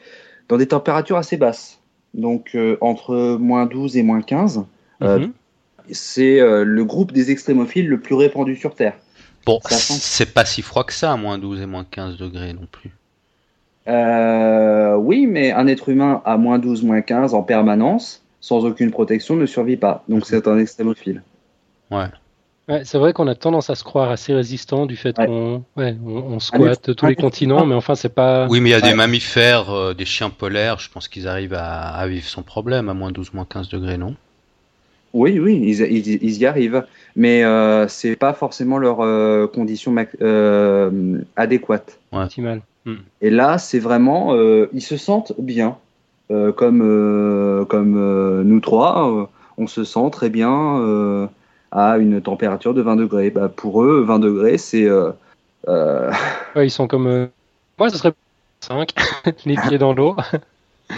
dans 0.47 0.57
des 0.57 0.67
températures 0.67 1.17
assez 1.17 1.37
basses. 1.37 1.79
Donc, 2.13 2.57
entre 2.81 3.37
moins 3.39 3.65
12 3.65 3.97
et 3.97 4.03
moins 4.03 4.21
15. 4.21 4.65
Euh, 5.01 5.19
Mhm. 5.19 5.31
C'est 5.93 6.39
le 6.63 6.85
groupe 6.85 7.11
des 7.11 7.31
extrémophiles 7.31 7.87
le 7.89 7.99
plus 7.99 8.15
répandu 8.15 8.55
sur 8.55 8.75
Terre. 8.75 8.93
Bon, 9.45 9.59
c'est 9.69 10.33
pas 10.33 10.45
si 10.45 10.61
froid 10.61 10.83
que 10.83 10.93
ça, 10.93 11.11
à 11.11 11.17
moins 11.17 11.37
12 11.37 11.61
et 11.61 11.65
moins 11.65 11.85
15 11.89 12.17
degrés 12.17 12.53
non 12.53 12.67
plus. 12.71 12.91
Euh, 13.87 14.95
oui, 14.95 15.25
mais 15.25 15.51
un 15.51 15.67
être 15.67 15.89
humain 15.89 16.21
à 16.25 16.37
moins 16.37 16.59
12, 16.59 16.83
moins 16.83 17.01
15 17.01 17.33
en 17.33 17.41
permanence, 17.41 18.23
sans 18.39 18.65
aucune 18.65 18.91
protection, 18.91 19.35
ne 19.35 19.45
survit 19.45 19.77
pas. 19.77 20.03
Donc, 20.07 20.25
c'est 20.25 20.47
un 20.47 20.59
extrémophile. 20.59 21.23
Ouais. 21.89 22.05
Ouais, 22.69 22.83
c'est 22.85 22.99
vrai 22.99 23.11
qu'on 23.11 23.27
a 23.27 23.33
tendance 23.35 23.71
à 23.71 23.75
se 23.75 23.83
croire 23.83 24.11
assez 24.11 24.33
résistant 24.33 24.85
du 24.85 24.95
fait 24.95 25.17
Ouais. 25.17 25.25
qu'on 25.25 25.63
ouais, 25.75 25.97
on, 26.05 26.33
on 26.33 26.39
squatte 26.39 26.95
tous 26.95 27.05
les 27.07 27.15
continents, 27.15 27.65
mais 27.65 27.73
enfin, 27.75 27.95
c'est 27.95 28.13
pas. 28.13 28.47
Oui, 28.47 28.61
mais 28.61 28.69
il 28.69 28.73
y 28.73 28.75
a 28.75 28.81
des 28.81 28.93
mammifères, 28.93 29.71
euh, 29.71 29.93
des 29.95 30.05
chiens 30.05 30.29
polaires, 30.29 30.79
je 30.79 30.89
pense 30.89 31.07
qu'ils 31.07 31.27
arrivent 31.27 31.55
à, 31.55 31.89
à 31.89 32.07
vivre 32.07 32.27
sans 32.27 32.43
problème 32.43 32.87
à 32.87 32.93
moins 32.93 33.11
12, 33.11 33.33
moins 33.33 33.45
15 33.45 33.67
degrés, 33.69 33.97
non? 33.97 34.15
Oui, 35.13 35.39
oui, 35.39 35.59
ils, 35.63 35.81
ils- 35.81 36.23
ils 36.23 36.37
y 36.39 36.45
arrivent, 36.45 36.83
mais 37.15 37.43
euh, 37.43 37.87
c'est 37.87 38.15
pas 38.15 38.33
forcément 38.33 38.77
leur 38.77 39.01
euh, 39.01 39.47
condition 39.47 39.91
mac- 39.91 40.15
euh, 40.21 41.19
adéquate. 41.35 41.99
Optimal. 42.11 42.61
Hmm. 42.85 42.95
Et 43.21 43.29
là, 43.29 43.57
c'est 43.57 43.79
vraiment, 43.79 44.33
euh, 44.35 44.67
ils 44.73 44.81
se 44.81 44.97
sentent 44.97 45.33
bien, 45.37 45.77
Euh, 46.31 46.53
comme 46.53 46.81
euh, 46.81 47.65
comme 47.65 47.97
euh, 47.97 48.41
nous 48.45 48.61
trois, 48.61 49.11
euh, 49.11 49.25
on 49.57 49.67
se 49.67 49.83
sent 49.83 50.09
très 50.13 50.29
bien 50.29 50.79
euh, 50.79 51.27
à 51.71 51.97
une 51.97 52.21
température 52.21 52.73
de 52.73 52.81
20 52.81 52.95
degrés. 52.95 53.29
Bah, 53.31 53.49
pour 53.53 53.83
eux, 53.83 54.01
20 54.07 54.19
degrés, 54.19 54.57
c'est 54.57 54.85
euh, 54.87 55.11
euh, 55.67 56.09
Ouais, 56.55 56.67
ils 56.67 56.71
sont 56.71 56.87
comme. 56.87 57.07
euh, 57.07 57.25
Moi, 57.77 57.89
ce 57.89 57.97
serait 57.97 58.13
5, 58.61 58.93
les 59.45 59.55
pieds 59.57 59.77
dans 59.77 59.93
l'eau. 59.93 60.15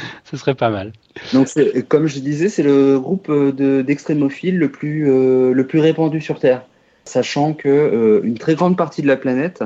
ce 0.24 0.38
serait 0.38 0.56
pas 0.56 0.70
mal. 0.70 0.94
donc 1.34 1.48
comme 1.90 2.08
je 2.08 2.20
disais, 2.20 2.50
c'est 2.50 2.64
le 2.64 3.00
groupe 3.00 3.30
euh, 3.30 3.52
de- 3.52 3.82
d'extrémophiles 3.82 4.58
le 4.58 4.70
plus 4.70 5.10
euh, 5.10 5.54
le 5.54 5.68
plus 5.68 5.80
répandu 5.80 6.22
sur 6.22 6.40
Terre, 6.40 6.64
sachant 7.06 7.54
que 7.54 7.70
euh, 7.70 8.22
une 8.24 8.38
très 8.38 8.56
grande 8.56 8.78
partie 8.78 9.02
de 9.02 9.08
la 9.08 9.18
planète, 9.18 9.64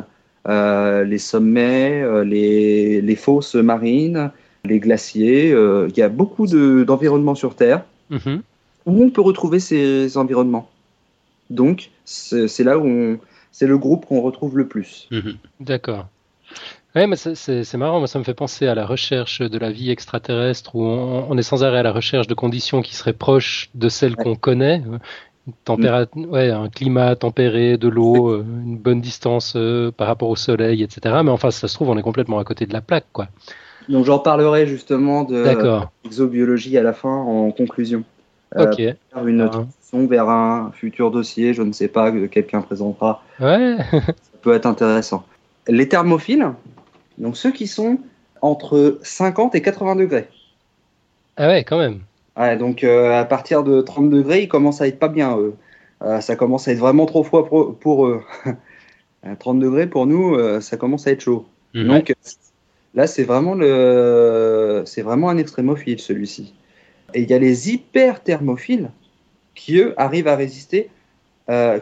euh, 0.48 1.04
les 1.04 1.18
sommets, 1.20 2.04
les 2.26 3.02
les 3.02 3.16
fosses 3.16 3.56
marines, 3.56 4.32
les 4.66 4.80
glaciers, 4.80 5.50
il 5.52 5.98
y 5.98 6.02
a 6.02 6.10
beaucoup 6.10 6.48
de- 6.48 6.84
d'environnements 6.84 7.36
sur 7.36 7.56
Terre. 7.56 7.84
Mhm. 8.10 8.42
où 8.86 9.04
on 9.04 9.10
peut 9.10 9.20
retrouver 9.22 9.60
ces 9.60 10.18
environnements. 10.18 10.70
Donc, 11.50 11.90
c'est 12.06 12.64
là 12.64 12.78
où 12.78 12.86
on, 12.86 13.20
c'est 13.52 13.68
le 13.68 13.78
groupe 13.78 14.06
qu'on 14.06 14.22
retrouve 14.22 14.58
le 14.58 14.66
plus. 14.66 15.08
Mhm. 15.12 15.34
D'accord. 15.60 16.08
Ouais, 16.98 17.06
mais 17.06 17.16
c'est- 17.16 17.77
marrant, 17.77 18.00
moi 18.00 18.08
ça 18.08 18.18
me 18.18 18.24
fait 18.24 18.34
penser 18.34 18.66
à 18.66 18.74
la 18.74 18.84
recherche 18.86 19.42
de 19.42 19.58
la 19.60 19.70
vie 19.70 19.92
extraterrestre 19.92 20.75
où 20.75 20.84
on, 20.84 21.27
on 21.30 21.38
est 21.38 21.44
sans 21.44 21.63
arrêt 21.63 21.77
à 21.77 21.84
la 21.84 21.92
recherche 21.92 22.25
de 22.25 22.34
conditions 22.34 22.82
qui 22.82 22.96
seraient 22.96 23.13
proches 23.13 23.70
de 23.75 23.88
celles 23.88 24.16
Ouais. 24.18 24.24
qu'on 24.24 24.36
connaît. 24.36 24.82
Une 25.46 25.54
températ- 25.63 26.08
ouais, 26.16 26.50
un 26.50 26.70
climat 26.70 27.16
tempéré, 27.16 27.77
de 27.77 27.88
l'eau, 27.88 28.30
euh, 28.32 28.44
une 28.66 28.77
bonne 28.80 29.00
distance 29.00 29.54
euh, 29.56 29.92
par 29.92 30.08
rapport 30.08 30.30
au 30.30 30.36
soleil, 30.36 30.82
etc. 30.82 31.18
Mais 31.24 31.30
enfin, 31.30 31.51
ça 31.51 31.68
se 31.68 31.75
trouve, 31.75 31.89
on 31.89 31.98
est 32.00 32.01
complètement 32.01 32.39
à 32.39 32.44
côté 32.44 32.66
de 32.66 32.74
la 32.74 32.82
plaque, 32.82 33.06
quoi. 33.13 33.27
Donc, 33.89 34.04
j'en 34.06 34.18
parlerai 34.18 34.66
justement 34.66 35.24
de 35.24 35.44
D'accord. 35.44 35.92
l'exobiologie 36.04 36.77
à 36.80 36.84
la 36.84 36.94
fin 36.94 37.13
en 37.16 37.51
conclusion. 37.51 38.04
Euh, 38.58 38.66
Ok. 38.72 38.77
faire 38.77 39.27
une 39.27 39.42
Ah. 39.42 39.50
transition 39.50 40.08
vers 40.08 40.30
un 40.30 40.72
futur 40.74 41.12
dossier, 41.12 41.54
je 41.54 41.62
ne 41.62 41.72
sais 41.74 41.88
pas, 41.89 42.12
que 42.12 42.25
quelqu'un 42.25 42.62
présentera. 42.62 43.22
Ouais. 43.39 43.77
Ça 43.92 44.38
peut 44.42 44.54
être 44.54 44.66
intéressant. 44.66 45.24
Les 45.70 45.88
thermophiles, 45.88 46.54
donc 47.18 47.38
ceux 47.38 47.52
qui 47.52 47.68
sont 47.68 48.00
entre 48.42 49.00
50 49.04 49.56
et 49.56 49.62
80 49.62 49.96
degrés. 49.96 50.30
ah 51.36 51.48
ouais, 51.48 51.64
quand 51.64 51.78
même. 51.78 52.02
Ouais, 52.38 52.56
donc 52.58 52.84
euh, 52.84 53.20
à 53.20 53.26
partir 53.26 53.64
de 53.64 53.82
30 53.82 54.10
degrés, 54.10 54.44
ils 54.44 54.48
commencent 54.48 54.82
à 54.82 54.88
être 54.88 55.00
pas 55.00 55.08
bien, 55.08 55.38
eux. 55.38 55.56
Euh, 56.04 56.22
ça 56.22 56.36
commence 56.36 56.68
à 56.68 56.72
être 56.72 56.78
vraiment 56.80 57.06
trop 57.08 57.24
froid 57.24 57.48
pour, 57.48 57.78
pour 57.80 58.06
eux. 58.08 58.24
À 59.24 59.36
30 59.36 59.60
degrés, 59.60 59.88
pour 59.90 60.06
nous, 60.08 60.36
euh, 60.36 60.62
ça 60.62 60.78
commence 60.78 61.08
à 61.08 61.12
être 61.12 61.22
chaud. 61.22 61.52
Donc 61.82 62.14
là, 62.94 63.08
c'est 63.08 63.24
vraiment, 63.24 63.56
le... 63.56 64.84
c'est 64.86 65.02
vraiment 65.02 65.30
un 65.30 65.38
extrémophile, 65.38 66.00
celui-ci. 66.00 66.56
Et 67.14 67.24
il 67.24 67.30
y 67.30 67.34
a 67.34 67.40
les 67.40 67.72
hyperthermophiles 67.72 68.92
qui, 69.56 69.78
eux, 69.80 69.94
arrivent 69.98 70.28
à 70.30 70.36
résister, 70.38 70.92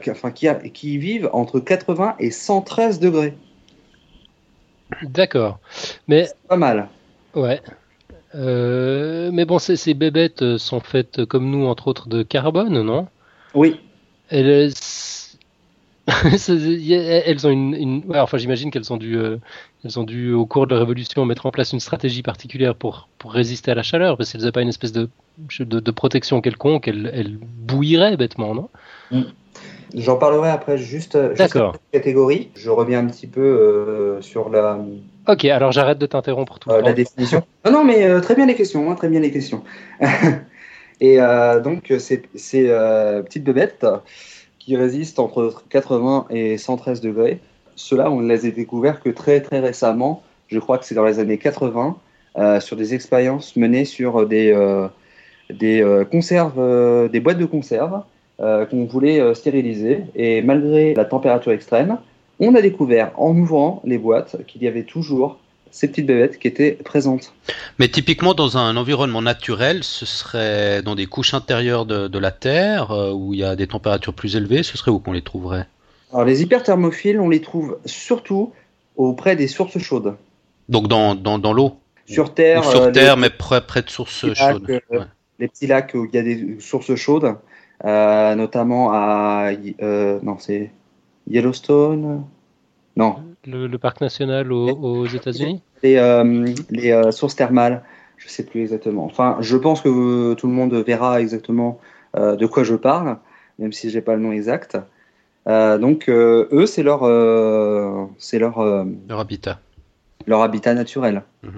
qui- 0.01 0.12
enfin, 0.12 0.32
qui, 0.32 0.48
a- 0.48 0.56
qui 0.56 0.98
vivent 0.98 1.30
entre 1.34 1.60
80 1.60 2.15
et 2.20 2.32
113 2.32 3.00
degrés. 3.00 3.38
D'accord. 5.01 5.60
Mais 6.08 6.27
pas 6.48 6.58
mal. 6.58 6.89
Ouais. 7.34 7.62
Euh, 8.36 9.30
mais 9.32 9.46
bon, 9.46 9.60
ces, 9.60 9.75
ces 9.77 9.94
bébêtes 9.94 10.58
sont 10.58 10.80
faites 10.80 11.25
comme 11.25 11.50
nous, 11.50 11.65
entre 11.65 11.88
autres, 11.88 12.08
de 12.10 12.24
carbone, 12.24 12.82
non? 12.82 13.08
Oui, 13.54 13.80
elles, 14.30 14.72
elles 16.08 17.48
ont 17.48 17.50
une, 17.50 17.74
une- 17.74 18.04
ouais, 18.06 18.20
enfin, 18.20 18.38
j'imagine 18.38 18.70
qu'elles 18.72 18.92
ont 18.94 18.98
dû, 18.98 19.18
euh, 19.18 19.38
elles 19.84 19.98
ont 20.00 20.04
dû, 20.04 20.34
au 20.34 20.46
cours 20.46 20.68
de 20.68 20.74
la 20.74 20.80
révolution, 20.82 21.25
mettre 21.25 21.46
en 21.46 21.51
place 21.51 21.74
une 21.74 21.80
stratégie 21.80 22.22
particulière 22.22 22.75
pour, 22.75 23.08
pour 23.18 23.32
résister 23.34 23.72
à 23.72 23.75
la 23.75 23.84
chaleur, 23.84 24.18
parce 24.18 24.32
qu'elles 24.32 24.42
n'avaient 24.42 24.51
pas 24.51 24.62
une 24.62 24.70
espèce 24.70 24.92
de, 24.92 25.10
de, 25.60 25.80
de 25.80 25.92
protection 25.92 26.42
quelconque, 26.42 26.88
elles, 26.88 27.10
elles 27.13 27.38
bouilliraient 27.38 28.18
bêtement, 28.18 28.54
non? 28.54 28.70
J'en 29.94 30.18
parlerai 30.18 30.50
après, 30.50 30.77
juste, 30.77 31.18
juste 31.30 31.38
D'accord. 31.38 31.70
après 31.70 31.80
cette 31.92 32.01
catégorie. 32.04 32.50
Je 32.56 32.70
reviens 32.70 33.00
un 33.00 33.08
petit 33.08 33.27
peu 33.27 33.42
euh, 33.42 34.22
sur 34.22 34.50
la, 34.50 34.80
Ok, 35.27 35.46
alors 35.46 35.72
j'arrête 35.72 35.98
de 35.98 36.06
t'interrompre 36.06 36.60
tout 36.60 36.70
Euh, 36.70 36.77
le 36.77 36.82
la 36.84 36.89
temps. 36.89 36.96
définition. 36.96 37.44
non, 37.65 37.72
non, 37.72 37.84
mais 37.84 38.04
euh, 38.06 38.22
très 38.22 38.36
bien 38.36 38.46
les 38.46 38.56
questions, 38.56 38.89
hein, 38.92 38.96
très 38.96 39.10
bien 39.10 39.20
les 39.20 39.32
questions. 39.32 39.63
Et 41.01 41.20
euh, 41.20 41.60
donc, 41.60 41.92
euh, 41.92 42.00
ces, 42.00 42.24
ces 42.36 42.70
euh, 42.70 43.22
petites 43.22 43.44
bébêtes 43.44 43.86
qui 44.60 44.77
résistent 44.77 45.20
entre 45.20 45.63
80 45.70 46.27
et 46.30 46.58
113 46.58 47.01
degrés, 47.01 47.39
ceux-là, 47.75 48.10
on 48.10 48.22
ne 48.22 48.30
les 48.34 48.46
a 48.48 48.51
découverts 48.51 49.01
que 49.01 49.10
très, 49.10 49.42
très 49.42 49.60
récemment. 49.60 50.24
Je 50.48 50.60
crois 50.60 50.77
que 50.77 50.86
c'est 50.86 50.96
dans 50.96 51.04
les 51.06 51.20
années 51.20 51.38
80, 51.38 51.98
euh, 52.38 52.60
sur 52.60 52.75
des 52.77 52.94
expériences 52.94 53.56
menées 53.58 53.86
sur 53.86 54.25
des, 54.27 54.51
euh, 54.54 54.88
des 55.50 55.82
euh, 55.84 56.06
conserves, 56.06 56.54
euh, 56.60 57.08
des 57.10 57.20
boîtes 57.20 57.38
de 57.38 57.46
conserve 57.46 57.96
euh, 57.96 58.00
qu'on 58.39 58.86
voulait 58.86 59.20
euh, 59.20 59.34
stériliser. 59.34 60.04
Et 60.15 60.42
malgré 60.42 60.94
la 60.94 61.06
température 61.06 61.51
extrême, 61.51 61.98
on 62.39 62.54
a 62.56 62.62
découvert 62.62 63.12
en 63.18 63.36
ouvrant 63.38 63.82
les 63.86 63.98
boîtes 63.98 64.46
qu'il 64.48 64.63
y 64.63 64.68
avait 64.68 64.84
toujours 64.84 65.39
ces 65.72 65.89
petites 65.89 66.06
bébêtes 66.06 66.39
qui 66.39 66.48
étaient 66.48 66.72
présentes. 66.72 67.34
Mais 67.80 67.89
typiquement 67.89 68.34
dans 68.34 68.58
un 68.58 68.77
environnement 68.77 69.22
naturel, 69.22 69.84
ce 69.84 70.06
serait 70.06 70.82
dans 70.82 70.96
des 70.96 71.06
couches 71.06 71.34
intérieures 71.34 71.86
de, 71.86 72.08
de 72.08 72.20
la 72.20 72.32
Terre, 72.32 72.92
euh, 72.92 73.12
où 73.12 73.34
il 73.34 73.39
y 73.39 73.44
a 73.44 73.56
des 73.58 73.68
températures 73.68 74.13
plus 74.13 74.38
élevées, 74.38 74.63
ce 74.63 74.77
serait 74.77 74.92
où 74.92 75.00
qu'on 75.00 75.12
les 75.12 75.22
trouverait? 75.22 75.68
Alors 76.13 76.24
les 76.25 76.42
hyperthermophiles, 76.42 77.20
on 77.20 77.27
les 77.30 77.42
trouve 77.42 77.77
surtout 77.86 78.54
auprès 78.96 79.36
des 79.36 79.48
sources 79.48 79.77
chaudes. 79.80 80.15
Donc 80.70 80.88
dans, 80.88 81.13
dans, 81.13 81.39
dans 81.39 81.51
l'eau? 81.51 81.75
Sur 82.06 82.34
Terre, 82.34 82.65
Ou 82.65 82.70
sur 82.72 82.82
euh, 82.84 82.86
les- 82.88 82.92
Terre, 82.94 83.18
mais 83.18 83.30
près, 83.30 83.60
près 83.60 83.82
de 83.82 83.89
sources 83.89 84.24
lacs, 84.24 84.38
chaudes. 84.38 84.70
euh, 84.70 84.80
Ouais. 84.92 85.06
les 85.39 85.48
petits 85.50 85.68
lacs 85.68 85.92
où 85.94 86.06
il 86.06 86.15
y 86.15 86.20
a 86.20 86.24
des 86.24 86.58
sources 86.60 86.96
chaudes, 86.96 87.36
euh, 87.84 88.36
notamment 88.36 88.91
à 88.94 89.50
euh, 89.82 90.20
non 90.24 90.38
c'est 90.39 90.72
Yellowstone, 91.27 92.24
non 92.96 93.15
Le, 93.46 93.67
le 93.67 93.77
parc 93.77 94.00
national 94.01 94.51
aux, 94.51 94.70
aux 94.70 95.05
États-Unis? 95.05 95.62
Les, 95.84 95.98
euh, 95.98 96.46
les 96.70 96.91
euh, 96.91 97.12
sources 97.12 97.36
thermales, 97.36 97.84
je 98.17 98.29
sais 98.29 98.44
plus 98.46 98.62
exactement. 98.62 99.05
Enfin, 99.05 99.38
je 99.41 99.58
pense 99.58 99.82
que 99.82 100.34
tout 100.36 100.48
le 100.48 100.53
monde 100.53 100.74
verra 100.74 101.20
exactement 101.22 101.79
euh, 102.15 102.36
de 102.36 102.46
quoi 102.46 102.63
je 102.63 102.75
parle, 102.75 103.17
même 103.60 103.74
si 103.74 103.89
j'ai 103.89 104.01
pas 104.01 104.15
le 104.15 104.22
nom 104.22 104.32
exact. 104.32 104.77
Euh, 105.48 105.77
donc 105.77 106.08
euh, 106.10 106.48
eux, 106.51 106.65
c'est 106.65 106.82
leur, 106.84 107.03
euh, 107.03 108.05
c'est 108.17 108.39
leur, 108.39 108.60
euh, 108.60 108.86
Leur 109.10 109.20
habitat. 109.20 109.60
leur 110.25 110.41
habitat 110.41 110.74
naturel. 110.74 111.24
Mhm. 111.44 111.51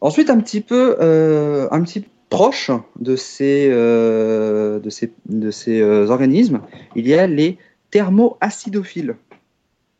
Ensuite, 0.00 0.30
un 0.30 0.38
petit 0.40 0.60
peu, 0.60 0.96
euh, 1.00 1.68
un 1.70 1.82
petit 1.82 2.06
proche 2.28 2.70
de 2.98 3.16
ces, 3.16 3.68
euh, 3.70 4.78
de 4.80 4.90
ces, 4.90 5.12
de 5.26 5.50
ces 5.50 5.80
euh, 5.80 6.08
organismes, 6.08 6.60
il 6.94 7.06
y 7.06 7.14
a 7.14 7.26
les 7.26 7.58
thermoacidophiles. 7.90 9.16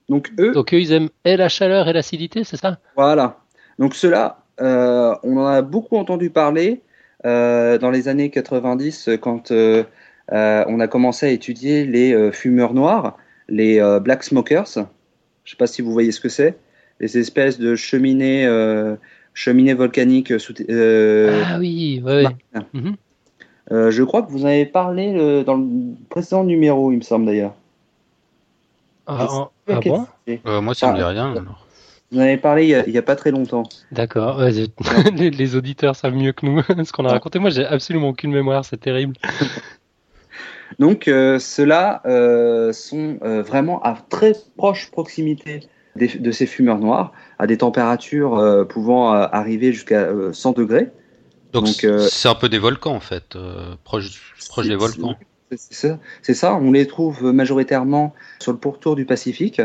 Donc 0.09 0.31
eux, 0.39 0.53
Donc 0.53 0.73
eux, 0.73 0.81
ils 0.81 0.93
aiment 0.93 1.09
et 1.25 1.37
la 1.37 1.49
chaleur 1.49 1.89
et 1.89 1.93
l'acidité, 1.93 2.45
c'est 2.45 2.57
ça? 2.57 2.79
Voilà. 2.97 3.41
Donc 3.79 3.95
ceux-là, 3.95 4.43
euh, 4.61 5.15
on 5.23 5.37
en 5.37 5.47
a 5.47 5.63
beaucoup 5.63 5.97
entendu 5.97 6.31
parler 6.31 6.83
dans 7.25 7.91
les 7.93 8.07
années 8.07 8.31
90 8.31 9.11
quand 9.21 9.51
on 9.51 10.81
a 10.81 10.89
commencé 10.89 11.27
à 11.27 11.31
étudier 11.31 11.85
les 11.85 12.31
fumeurs 12.33 12.75
noirs, 12.75 13.17
les 13.49 13.81
black 14.01 14.23
smokers. 14.23 14.69
Je 14.75 14.81
ne 14.81 14.85
sais 15.45 15.57
pas 15.59 15.67
si 15.67 15.83
vous 15.83 15.93
voyez 15.93 16.13
ce 16.13 16.21
que 16.21 16.29
c'est. 16.29 16.57
Les 17.01 17.19
espèces 17.19 17.59
de 17.59 17.75
cheminées, 17.75 18.47
cheminées 19.39 19.75
volcaniques 19.75 20.41
sous. 20.41 20.53
euh, 20.69 21.43
Ah 21.47 21.59
oui, 21.59 22.03
ouais, 22.05 22.27
ouais. 22.27 22.63
Euh, 23.71 23.91
je 23.91 24.03
crois 24.03 24.23
que 24.23 24.31
vous 24.31 24.43
en 24.45 24.49
avez 24.49 24.67
parlé 24.67 25.13
dans 25.45 25.57
le 25.57 25.67
précédent 26.09 26.43
numéro, 26.43 26.91
il 26.91 26.97
me 26.97 27.03
semble 27.03 27.27
d'ailleurs. 27.27 27.55
Ah, 29.07 29.29
ah, 29.31 29.51
ah 29.69 29.81
bon? 29.81 30.07
Euh, 30.47 30.61
moi, 30.61 30.75
ça 30.75 30.91
me 30.91 30.97
dit 30.97 31.03
Ah, 31.03 31.09
rien. 31.09 31.33
alors. 31.33 31.67
Vous 32.11 32.19
en 32.19 32.23
avez 32.23 32.39
parlé 32.39 32.65
il 32.65 32.69
y 32.71 32.75
a- 32.75 32.87
il 32.87 32.93
n'y 32.93 32.99
a, 32.99 33.03
pas 33.03 33.17
très 33.17 33.31
longtemps. 33.31 33.65
D'accord. 33.93 34.39
ouais, 34.39 34.51
les, 35.15 35.31
les 35.31 35.57
auditeurs 35.57 35.95
savent 35.95 36.15
mieux 36.15 36.33
que 36.33 36.47
nous 36.47 36.63
ce 36.85 36.93
qu'on 36.93 37.05
a 37.05 37.11
raconté. 37.11 37.39
Moi, 37.39 37.51
j'ai 37.51 37.67
absolument 37.67 38.09
aucune 38.09 38.33
mémoire, 38.33 38.65
c'est 38.65 38.79
terrible. 38.79 39.15
Donc 40.79 41.09
euh, 41.09 41.39
ceux-là 41.39 42.03
euh, 42.07 42.73
sont 42.73 43.19
euh, 43.23 43.43
vraiment 43.43 43.83
à 43.83 43.95
très 44.09 44.35
proche 44.57 44.91
proximité 44.91 45.61
des- 45.97 46.19
de 46.19 46.31
ces 46.31 46.47
fumeurs 46.47 46.79
noirs, 46.79 47.13
à 47.39 47.47
des 47.47 47.59
températures 47.59 48.37
euh, 48.39 48.65
pouvant 48.65 49.15
euh, 49.15 49.27
arriver 49.33 49.73
jusqu'à 49.73 50.03
euh, 50.03 50.33
100 50.33 50.53
degrés. 50.53 50.91
Donc, 51.53 51.85
euh, 51.85 51.99
c'est 52.11 52.29
un 52.29 52.35
peu 52.35 52.49
des 52.49 52.59
volcans, 52.59 52.95
en 52.95 53.01
fait, 53.01 53.37
euh, 53.37 53.75
proche, 53.85 54.35
proche 54.49 54.69
des 54.69 54.77
volcans. 54.77 55.15
C'est 55.51 55.73
ça, 55.73 55.99
ça, 56.35 56.55
on 56.57 56.73
les 56.73 56.87
trouve 56.87 57.33
majoritairement 57.33 58.15
sur 58.39 58.53
le 58.53 58.59
pourtour 58.59 58.97
du 58.97 59.07
Pacifique 59.07 59.63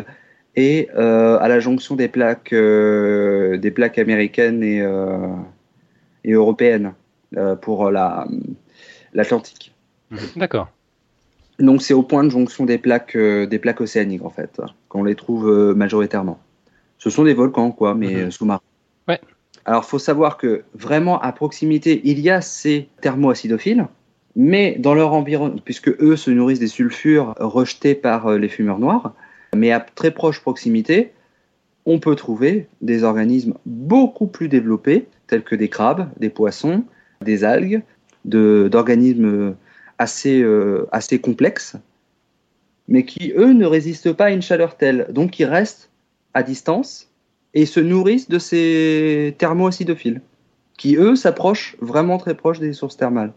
et 0.55 0.87
euh, 0.95 1.37
à 1.39 1.49
la 1.49 1.59
jonction 1.59 1.95
des 1.95 2.07
plaques, 2.07 2.53
euh, 2.53 3.57
des 3.57 3.69
plaques 3.69 3.97
américaines 3.97 4.63
et, 4.63 4.81
euh, 4.81 5.27
et 6.23 6.31
européennes 6.31 6.93
euh, 7.35 7.57
pour 7.57 7.91
la 7.91 8.25
l'Atlantique. 9.13 9.73
D'accord. 10.35 10.69
Donc 11.59 11.81
c'est 11.81 11.93
au 11.93 12.03
point 12.03 12.23
de 12.23 12.29
jonction 12.29 12.65
des 12.65 12.77
plaques, 12.77 13.15
euh, 13.15 13.45
des 13.45 13.59
plaques 13.59 13.81
océaniques 13.81 14.23
en 14.25 14.29
fait, 14.29 14.59
qu'on 14.89 15.03
les 15.03 15.15
trouve 15.15 15.49
euh, 15.49 15.73
majoritairement. 15.75 16.39
Ce 16.97 17.09
sont 17.09 17.23
des 17.23 17.33
volcans 17.33 17.71
quoi, 17.71 17.93
mais 17.95 18.07
Mhm. 18.07 18.15
euh, 18.27 18.31
sous-marins. 18.31 18.61
Ouais. 19.07 19.19
Alors 19.65 19.85
faut 19.85 19.99
savoir 19.99 20.37
que 20.37 20.63
vraiment 20.73 21.21
à 21.21 21.31
proximité, 21.31 22.01
il 22.05 22.19
y 22.19 22.29
a 22.29 22.41
ces 22.41 22.87
thermoacidophiles, 23.01 23.87
mais 24.35 24.75
dans 24.79 24.95
leur 24.95 25.13
environnement, 25.13 25.59
puisque 25.63 25.89
eux 26.01 26.15
se 26.15 26.31
nourrissent 26.31 26.59
des 26.59 26.67
sulfures 26.67 27.35
rejetés 27.39 27.93
par 27.95 28.27
euh, 28.27 28.37
les 28.37 28.49
fumeurs 28.49 28.79
noirs, 28.79 29.13
mais 29.55 29.71
à 29.71 29.79
très 29.79 30.11
proche 30.11 30.41
proximité, 30.41 31.11
on 31.85 31.99
peut 31.99 32.15
trouver 32.15 32.67
des 32.81 33.03
organismes 33.03 33.53
beaucoup 33.65 34.25
plus 34.27 34.47
développés, 34.47 35.05
tels 35.27 35.43
que 35.43 35.55
des 35.55 35.69
crabes, 35.69 36.09
des 36.19 36.29
poissons, 36.29 36.83
des 37.21 37.43
algues, 37.43 37.83
de- 38.25 38.69
d'organismes 38.71 39.53
assez, 39.97 40.41
euh, 40.41 40.87
assez 40.91 41.19
complexes, 41.19 41.75
mais 42.87 43.05
qui, 43.05 43.33
eux, 43.35 43.53
ne 43.53 43.65
résistent 43.65 44.13
pas 44.13 44.25
à 44.25 44.29
une 44.31 44.41
chaleur 44.41 44.77
telle. 44.77 45.07
Donc, 45.09 45.39
ils 45.39 45.45
restent 45.45 45.89
à 46.33 46.43
distance 46.43 47.11
et 47.53 47.65
se 47.65 47.79
nourrissent 47.79 48.29
de 48.29 48.39
ces 48.39 49.35
thermoacidophiles, 49.37 50.21
qui, 50.77 50.95
eux, 50.95 51.15
s'approchent 51.15 51.77
vraiment 51.79 52.17
très 52.17 52.35
proches 52.35 52.59
des 52.59 52.73
sources 52.73 52.97
thermales. 52.97 53.33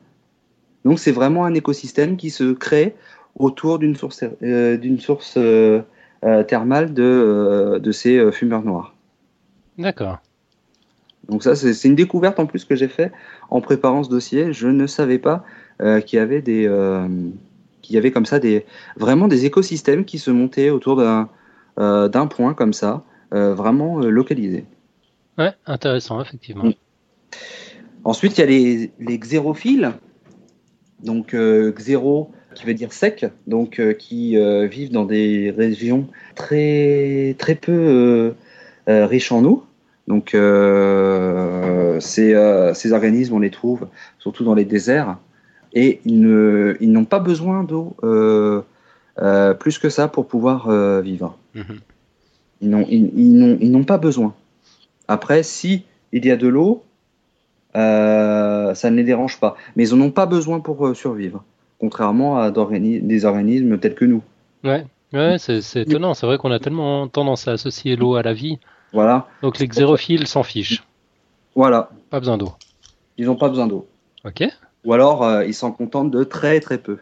Donc, 0.85 0.99
c'est 0.99 1.13
vraiment 1.13 1.45
un 1.45 1.55
écosystème 1.55 2.17
qui 2.17 2.31
se 2.31 2.53
crée 2.53 2.95
autour 3.35 3.79
d'une 3.79 3.97
source, 3.97 4.25
euh, 4.43 4.77
d'une 4.77 4.99
source 4.99 5.35
euh, 5.37 5.83
thermale 6.49 6.95
de, 6.95 7.79
de 7.81 7.93
ces 7.93 8.33
fumeurs 8.33 8.63
noirs. 8.63 8.95
D'accord. 9.79 10.19
Donc 11.29 11.43
ça, 11.43 11.57
c'est 11.57 11.89
une 11.89 11.97
découverte 11.97 12.39
en 12.39 12.47
plus 12.47 12.65
que 12.65 12.77
j'ai 12.77 12.89
fait 12.89 13.13
en 13.51 13.61
préparant 13.61 14.05
ce 14.05 14.11
dossier. 14.11 14.53
Je 14.53 14.69
ne 14.69 14.87
savais 14.87 15.19
pas 15.19 15.45
euh, 15.83 16.01
qu'il 16.01 16.19
y 16.19 16.23
avait 16.23 16.41
des, 16.41 16.67
euh, 16.67 17.09
qu'il 17.83 17.95
y 17.95 17.99
avait 17.99 18.13
comme 18.13 18.27
ça 18.27 18.39
des, 18.39 18.65
vraiment 18.97 19.27
des 19.27 19.45
écosystèmes 19.45 20.05
qui 20.05 20.19
se 20.19 20.31
montaient 20.31 20.71
autour 20.71 20.97
d'un, 20.97 21.29
euh, 21.79 22.09
d'un 22.09 22.27
point 22.27 22.55
comme 22.55 22.73
ça, 22.73 23.05
vraiment 23.33 23.99
localisé. 23.99 24.65
Ouais, 25.37 25.53
intéressant, 25.67 26.23
effectivement. 26.23 26.65
Mm. 26.65 26.73
Ensuite, 28.05 28.39
il 28.39 28.41
y 28.41 28.45
a 28.45 28.47
les, 28.47 28.93
les 29.01 29.19
xérophiles. 29.19 29.93
Donc 31.03 31.37
xéro 31.77 32.31
qui 32.55 32.65
veut 32.65 32.73
dire 32.73 32.93
sec, 32.95 33.27
donc 33.47 33.83
qui 33.99 34.39
vivent 34.69 34.91
dans 34.91 35.05
des 35.05 35.53
régions 35.55 36.09
très 36.35 37.35
très 37.39 37.55
peu 37.55 38.35
riches 38.87 39.33
en 39.33 39.45
eau. 39.45 39.67
Donc 40.09 40.35
euh, 40.35 41.99
ces, 42.01 42.35
euh, 42.35 42.75
ces 42.75 42.93
organismes, 42.93 43.35
on 43.35 43.39
les 43.41 43.51
trouve 43.51 43.89
surtout 44.19 44.45
dans 44.45 44.55
les 44.55 44.65
déserts 44.65 45.19
et 45.73 46.01
ils 46.05 46.21
ne- 46.21 46.77
ils 46.81 46.93
n'ont 46.93 47.05
pas 47.05 47.19
besoin 47.19 47.65
d'eau 47.65 47.97
euh, 48.05 48.63
euh, 49.21 49.55
plus 49.55 49.79
que 49.79 49.89
ça 49.89 50.09
pour 50.09 50.27
pouvoir 50.29 50.69
euh, 50.69 51.01
vivre. 51.01 51.37
Mhm. 51.55 51.81
Ils 52.61 52.71
n'ont 52.71 52.87
ils, 52.89 53.11
ils 53.17 53.33
n'ont- 53.35 53.59
ils 53.61 53.71
n'ont 53.71 53.85
pas 53.85 53.99
besoin. 53.99 54.35
Après, 55.09 55.43
si 55.43 55.85
il 56.13 56.25
y 56.25 56.31
a 56.31 56.37
de 56.37 56.49
l'eau, 56.49 56.85
euh, 57.77 58.75
ça 58.75 58.91
ne 58.91 58.97
les 58.97 59.05
dérange 59.05 59.39
pas. 59.41 59.57
Mais 59.75 59.89
ils 59.89 59.95
n'en 59.97 60.07
ont 60.07 60.11
pas 60.11 60.27
besoin 60.27 60.61
pour 60.61 60.87
euh, 60.87 60.95
survivre, 60.95 61.45
contrairement 61.79 62.39
à 62.39 62.51
des 62.51 63.25
organismes 63.25 63.79
tels 63.79 63.95
que 63.95 64.05
nous. 64.05 64.23
Ouais, 64.65 64.85
ouais 65.13 65.37
c'est 65.39 65.61
c'est 65.63 65.83
étonnant. 65.83 66.15
C'est 66.15 66.27
vrai 66.27 66.39
qu'on 66.39 66.51
a 66.53 66.59
tellement 66.59 67.09
tendance 67.09 67.49
à 67.49 67.53
associer 67.53 67.97
l'eau 67.97 68.15
à 68.15 68.23
la 68.23 68.33
vie. 68.33 68.59
Voilà, 68.93 69.27
Donc 69.43 69.59
les 69.59 69.67
xérophiles 69.69 70.27
s'en 70.27 70.43
fichent. 70.43 70.85
voilà. 71.55 71.91
Pas 72.11 72.21
besoin 72.21 72.39
d'eau. 72.39 72.53
Ils 73.19 73.27
n'ont 73.27 73.37
pas 73.37 73.49
besoin 73.49 73.67
d'eau. 73.67 73.87
Ok. 74.25 74.45
Ou 74.85 74.93
alors, 74.93 75.23
euh, 75.23 75.45
ils 75.45 75.55
s'en 75.55 75.73
contentent 75.73 76.11
de 76.11 76.25
très 76.25 76.61
très 76.61 76.79
peu. 76.79 76.99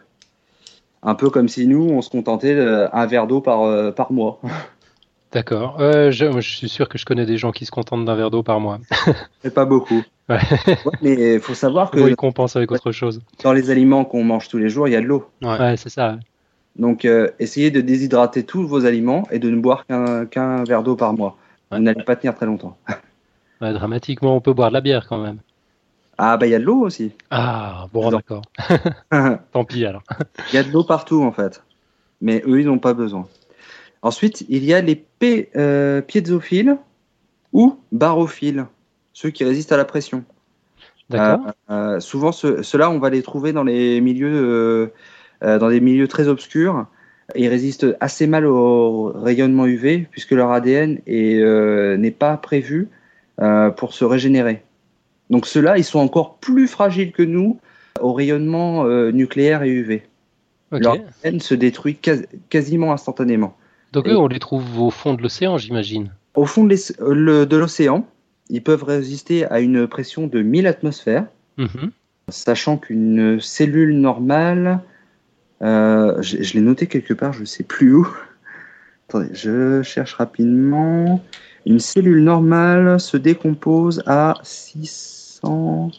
Un 1.03 1.15
peu 1.15 1.29
comme 1.29 1.47
si 1.47 1.67
nous, 1.67 1.83
on 1.83 2.01
se 2.01 2.09
contentait 2.09 2.55
d'un 2.55 3.05
verre 3.05 3.27
d'eau 3.27 3.39
par, 3.41 3.61
euh, 3.61 3.91
par 3.91 4.11
mois. 4.11 4.39
D'accord. 5.31 5.77
Euh, 5.81 6.11
je, 6.11 6.39
suis 6.39 6.69
sûr 6.69 6.87
que 6.87 6.97
je 6.97 7.05
connais 7.05 7.25
des 7.25 7.37
gens 7.37 7.51
qui 7.51 7.65
se 7.65 7.71
contentent 7.71 8.05
d'un 8.05 8.15
verre 8.15 8.31
d'eau 8.31 8.41
par 8.41 8.59
mois. 8.59 8.79
C'est 9.43 9.53
pas 9.53 9.65
beaucoup. 9.65 10.01
Ouais. 10.27 10.39
Ouais, 10.67 10.91
mais 11.03 11.35
il 11.35 11.39
faut 11.39 11.53
savoir 11.53 11.91
que 11.91 11.99
Bon, 11.99 12.07
ils 12.07 12.15
compensent 12.15 12.55
avec 12.55 12.71
autre 12.71 12.91
chose. 12.91 13.21
dans 13.43 13.53
les 13.53 13.69
aliments 13.69 14.05
qu'on 14.05 14.23
mange 14.23 14.47
tous 14.47 14.57
les 14.57 14.69
jours, 14.69 14.87
il 14.87 14.91
y 14.93 14.95
a 14.95 15.01
de 15.01 15.05
l'eau. 15.05 15.29
Ouais. 15.43 15.59
Ouais, 15.59 15.77
c'est 15.77 15.89
ça. 15.89 16.17
Donc, 16.77 17.05
euh, 17.05 17.29
essayez 17.37 17.69
de 17.69 17.79
déshydrater 17.79 18.43
tous 18.43 18.65
vos 18.65 18.87
aliments 18.87 19.27
et 19.29 19.37
de 19.37 19.51
ne 19.51 19.57
boire 19.57 19.85
qu'un 19.85 20.25
qu'un 20.25 20.63
verre 20.63 20.81
d'eau 20.81 20.95
par 20.95 21.13
mois. 21.13 21.37
Vous 21.71 21.79
n'allez 21.79 22.03
pas 22.03 22.15
tenir 22.15 22.35
très 22.35 22.45
longtemps. 22.45 22.77
Ouais, 23.61 23.71
dramatiquement, 23.71 24.35
on 24.35 24.41
peut 24.41 24.51
boire 24.51 24.67
de 24.67 24.73
la 24.73 24.81
bière 24.81 25.07
quand 25.07 25.17
même. 25.17 25.37
Ah, 26.17 26.35
bah, 26.35 26.45
il 26.45 26.49
y 26.49 26.55
a 26.55 26.59
de 26.59 26.65
l'eau 26.65 26.81
aussi. 26.81 27.13
Ah, 27.31 27.87
bon, 27.93 28.11
d'accord. 28.11 28.41
il 28.69 29.37
Tant 29.53 29.63
pis 29.63 29.85
alors. 29.85 30.03
y 30.53 30.57
a 30.57 30.63
de 30.63 30.71
l'eau 30.71 30.83
partout, 30.83 31.23
en 31.23 31.31
fait. 31.31 31.63
Mais 32.19 32.43
eux, 32.45 32.59
ils 32.59 32.65
n'ont 32.65 32.79
pas 32.79 32.93
besoin. 32.93 33.27
Ensuite, 34.01 34.43
il 34.49 34.65
y 34.65 34.73
a 34.73 34.81
les 34.81 35.05
euh, 35.55 36.01
piézophiles 36.01 36.77
ou 37.53 37.79
barophiles, 37.93 38.65
ceux 39.13 39.29
qui 39.29 39.45
résistent 39.45 39.71
à 39.71 39.77
la 39.77 39.85
pression. 39.85 40.25
D'accord. 41.09 41.53
Euh, 41.69 42.01
souvent, 42.01 42.33
ce- 42.33 42.61
ceux-là, 42.61 42.89
on 42.89 42.99
va 42.99 43.09
les 43.09 43.23
trouver 43.23 43.53
dans 43.53 43.63
les 43.63 44.01
milieux, 44.01 44.33
euh, 44.35 44.93
euh, 45.43 45.59
dans 45.59 45.69
des 45.69 45.79
milieux 45.79 46.09
très 46.09 46.27
obscurs. 46.27 46.87
Ils 47.35 47.47
résistent 47.47 47.87
assez 47.99 48.27
mal 48.27 48.45
au 48.45 49.11
rayonnement 49.15 49.65
UV 49.65 50.05
puisque 50.11 50.31
leur 50.31 50.51
ADN 50.51 50.99
euh, 51.07 51.97
n'est 51.97 52.11
pas 52.11 52.37
prévu 52.37 52.87
euh, 53.41 53.71
pour 53.71 53.93
se 53.93 54.05
régénérer. 54.05 54.61
Donc 55.31 55.47
ceux-là, 55.47 55.77
ils 55.79 55.83
sont 55.83 55.99
encore 55.99 56.35
plus 56.37 56.67
fragiles 56.67 57.11
que 57.11 57.23
nous 57.23 57.59
au 57.99 58.13
rayonnement 58.13 58.85
euh, 58.85 59.11
nucléaire 59.11 59.63
et 59.63 59.69
UV. 59.69 60.03
Leur 60.71 60.97
ADN 61.23 61.39
se 61.39 61.55
détruit 61.55 61.95
quas- 61.95 62.25
quasiment 62.49 62.91
instantanément. 62.93 63.55
Donc 63.91 64.07
et- 64.07 64.11
eux, 64.11 64.17
on 64.17 64.27
les 64.27 64.39
trouve 64.39 64.79
au 64.79 64.91
fond 64.91 65.13
de 65.15 65.21
l'océan, 65.23 65.57
j'imagine. 65.57 66.11
Au 66.35 66.45
fond 66.45 66.63
de 66.63 66.69
l'es- 66.69 66.93
le- 66.99 67.45
de 67.45 67.57
l'océan, 67.57 68.05
ils 68.49 68.61
peuvent 68.61 68.83
résister 68.83 69.45
à 69.45 69.61
une 69.61 69.87
pression 69.87 70.27
de 70.27 70.41
1000 70.41 70.67
atmosphères. 70.67 71.25
Mhm. 71.57 71.91
sachant 72.29 72.77
qu'une 72.77 73.39
cellule 73.39 73.95
normale, 73.99 74.81
euh, 75.61 76.21
je, 76.21 76.41
je 76.41 76.53
l'ai 76.53 76.61
noté 76.61 76.87
quelque 76.87 77.13
part, 77.13 77.33
je 77.33 77.41
ne 77.41 77.45
sais 77.45 77.63
plus 77.63 77.93
où. 77.93 78.07
Attendez, 79.09 79.29
je 79.33 79.81
cherche 79.83 80.13
rapidement. 80.15 81.23
Une 81.65 81.79
cellule 81.79 82.23
normale 82.23 82.99
se 82.99 83.17
décompose 83.17 84.03
à 84.05 84.35
600, 84.43 85.91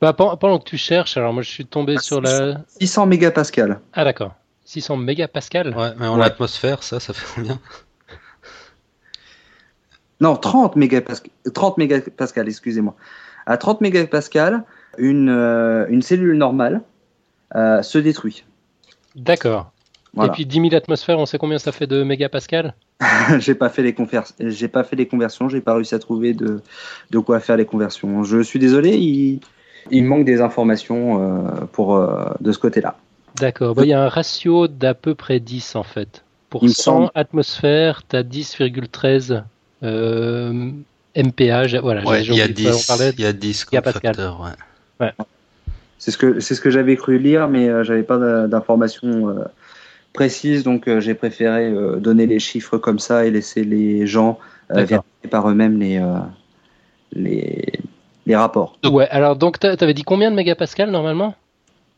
Bah, 0.00 0.12
pen- 0.12 0.36
pendant 0.40 0.58
que 0.58 0.64
tu 0.68 0.76
cherches, 0.78 1.16
alors 1.16 1.32
moi 1.32 1.42
je 1.42 1.50
suis 1.50 1.66
tombé 1.66 1.94
Ah, 1.96 2.00
sur 2.00 2.18
si, 2.18 2.22
la. 2.24 2.60
600 2.78 3.06
mégapascales. 3.06 3.80
Ah, 3.92 4.04
d'accord. 4.04 4.34
600 4.64 4.96
mégapascales 4.96 5.74
Ouais, 5.76 5.90
mais 5.98 6.06
en 6.06 6.18
Ouais. 6.18 6.24
atmosphère, 6.24 6.82
ça, 6.82 6.98
ça 7.00 7.12
fait 7.12 7.26
combien? 7.34 7.58
Non, 10.20 10.36
30 10.36 10.76
mégapascales, 10.76 11.30
30 11.52 11.76
mégapascales, 11.78 12.48
excusez-moi. 12.48 12.94
À 13.46 13.56
30 13.58 13.80
mégapascales, 13.80 14.64
une, 14.98 15.28
euh, 15.28 15.86
une 15.88 16.02
cellule 16.02 16.36
normale 16.36 16.80
euh, 17.54 17.82
se 17.82 17.98
détruit. 17.98 18.44
D'accord. 19.14 19.70
Voilà. 20.14 20.32
Et 20.32 20.34
puis 20.34 20.46
10 20.46 20.60
000 20.60 20.74
atmosphères, 20.74 21.18
on 21.18 21.26
sait 21.26 21.38
combien 21.38 21.58
ça 21.58 21.72
fait 21.72 21.86
de 21.86 22.02
mégapascales? 22.02 22.74
J'ai 23.38 23.54
pas 23.54 23.68
fait 23.68 23.82
les 23.82 23.94
j'ai 24.40 24.68
pas 24.68 24.82
fait 24.82 24.96
les 24.96 25.06
conversions, 25.06 25.48
j'ai 25.48 25.60
pas 25.60 25.74
réussi 25.74 25.94
à 25.94 25.98
trouver 25.98 26.32
de, 26.32 26.60
de 27.10 27.18
quoi 27.18 27.40
faire 27.40 27.56
les 27.58 27.66
conversions. 27.66 28.24
Je 28.24 28.40
suis 28.40 28.58
désolé, 28.58 28.96
il, 28.96 29.40
il 29.90 30.04
manque 30.04 30.24
des 30.24 30.40
informations 30.40 31.20
euh, 31.20 31.50
pour 31.72 31.96
euh, 31.96 32.24
de 32.40 32.52
ce 32.52 32.58
côté-là. 32.58 32.96
D'accord. 33.38 33.74
Bah, 33.74 33.82
Il 33.84 33.88
y 33.88 33.92
a 33.92 34.02
un 34.02 34.08
ratio 34.08 34.66
d'à 34.68 34.94
peu 34.94 35.14
près 35.14 35.40
10 35.40 35.76
en 35.76 35.82
fait. 35.82 36.24
Pour 36.48 36.62
Il 36.62 36.68
me 36.68 36.72
100 36.72 36.82
semble. 36.82 37.10
atmosphères, 37.14 38.02
tu 38.08 38.16
as 38.16 38.22
10,13 38.22 39.42
euh, 39.82 40.70
MPa. 41.14 41.66
j'ai- 41.66 41.78
Voilà, 41.80 42.02
Ouais, 42.04 42.22
j'ai 42.24 42.32
il 42.32 42.38
y 42.38 42.40
a 42.40 42.44
oublié 42.46 42.54
de 42.54 42.62
quoi 42.62 42.72
10, 42.72 42.82
on 42.90 42.96
parlait. 42.96 43.12
il 43.18 43.20
y 43.20 43.26
a 43.26 43.32
10 43.34 43.66
Il 43.70 43.74
y 43.74 43.78
a 43.78 43.82
comme 43.82 43.92
Pascal. 43.92 44.14
facteur, 44.14 44.40
ouais. 45.00 45.12
C'est 45.98 46.10
ce 46.10 46.18
que 46.18 46.40
c'est 46.40 46.54
ce 46.54 46.60
que 46.60 46.70
j'avais 46.70 46.96
cru 46.96 47.18
lire, 47.18 47.48
mais 47.48 47.68
euh, 47.68 47.82
j'avais 47.82 48.02
pas 48.02 48.46
d'informations 48.46 49.30
euh, 49.30 49.44
précises, 50.12 50.62
donc 50.62 50.88
euh, 50.88 51.00
j'ai 51.00 51.14
préféré 51.14 51.66
euh, 51.66 51.96
donner 51.96 52.26
les 52.26 52.38
chiffres 52.38 52.78
comme 52.78 52.98
ça 52.98 53.26
et 53.26 53.30
laisser 53.30 53.64
les 53.64 54.06
gens 54.06 54.38
euh, 54.70 54.84
vérifier 54.84 55.30
par 55.30 55.48
eux-mêmes 55.48 55.78
les, 55.78 55.98
euh, 55.98 56.18
les 57.12 57.72
les 58.26 58.36
rapports. 58.36 58.78
Ouais, 58.84 59.08
alors 59.10 59.36
donc 59.36 59.58
tu 59.60 59.66
avais 59.66 59.94
dit 59.94 60.02
combien 60.02 60.30
de 60.30 60.36
mégapascales 60.36 60.90
normalement? 60.90 61.34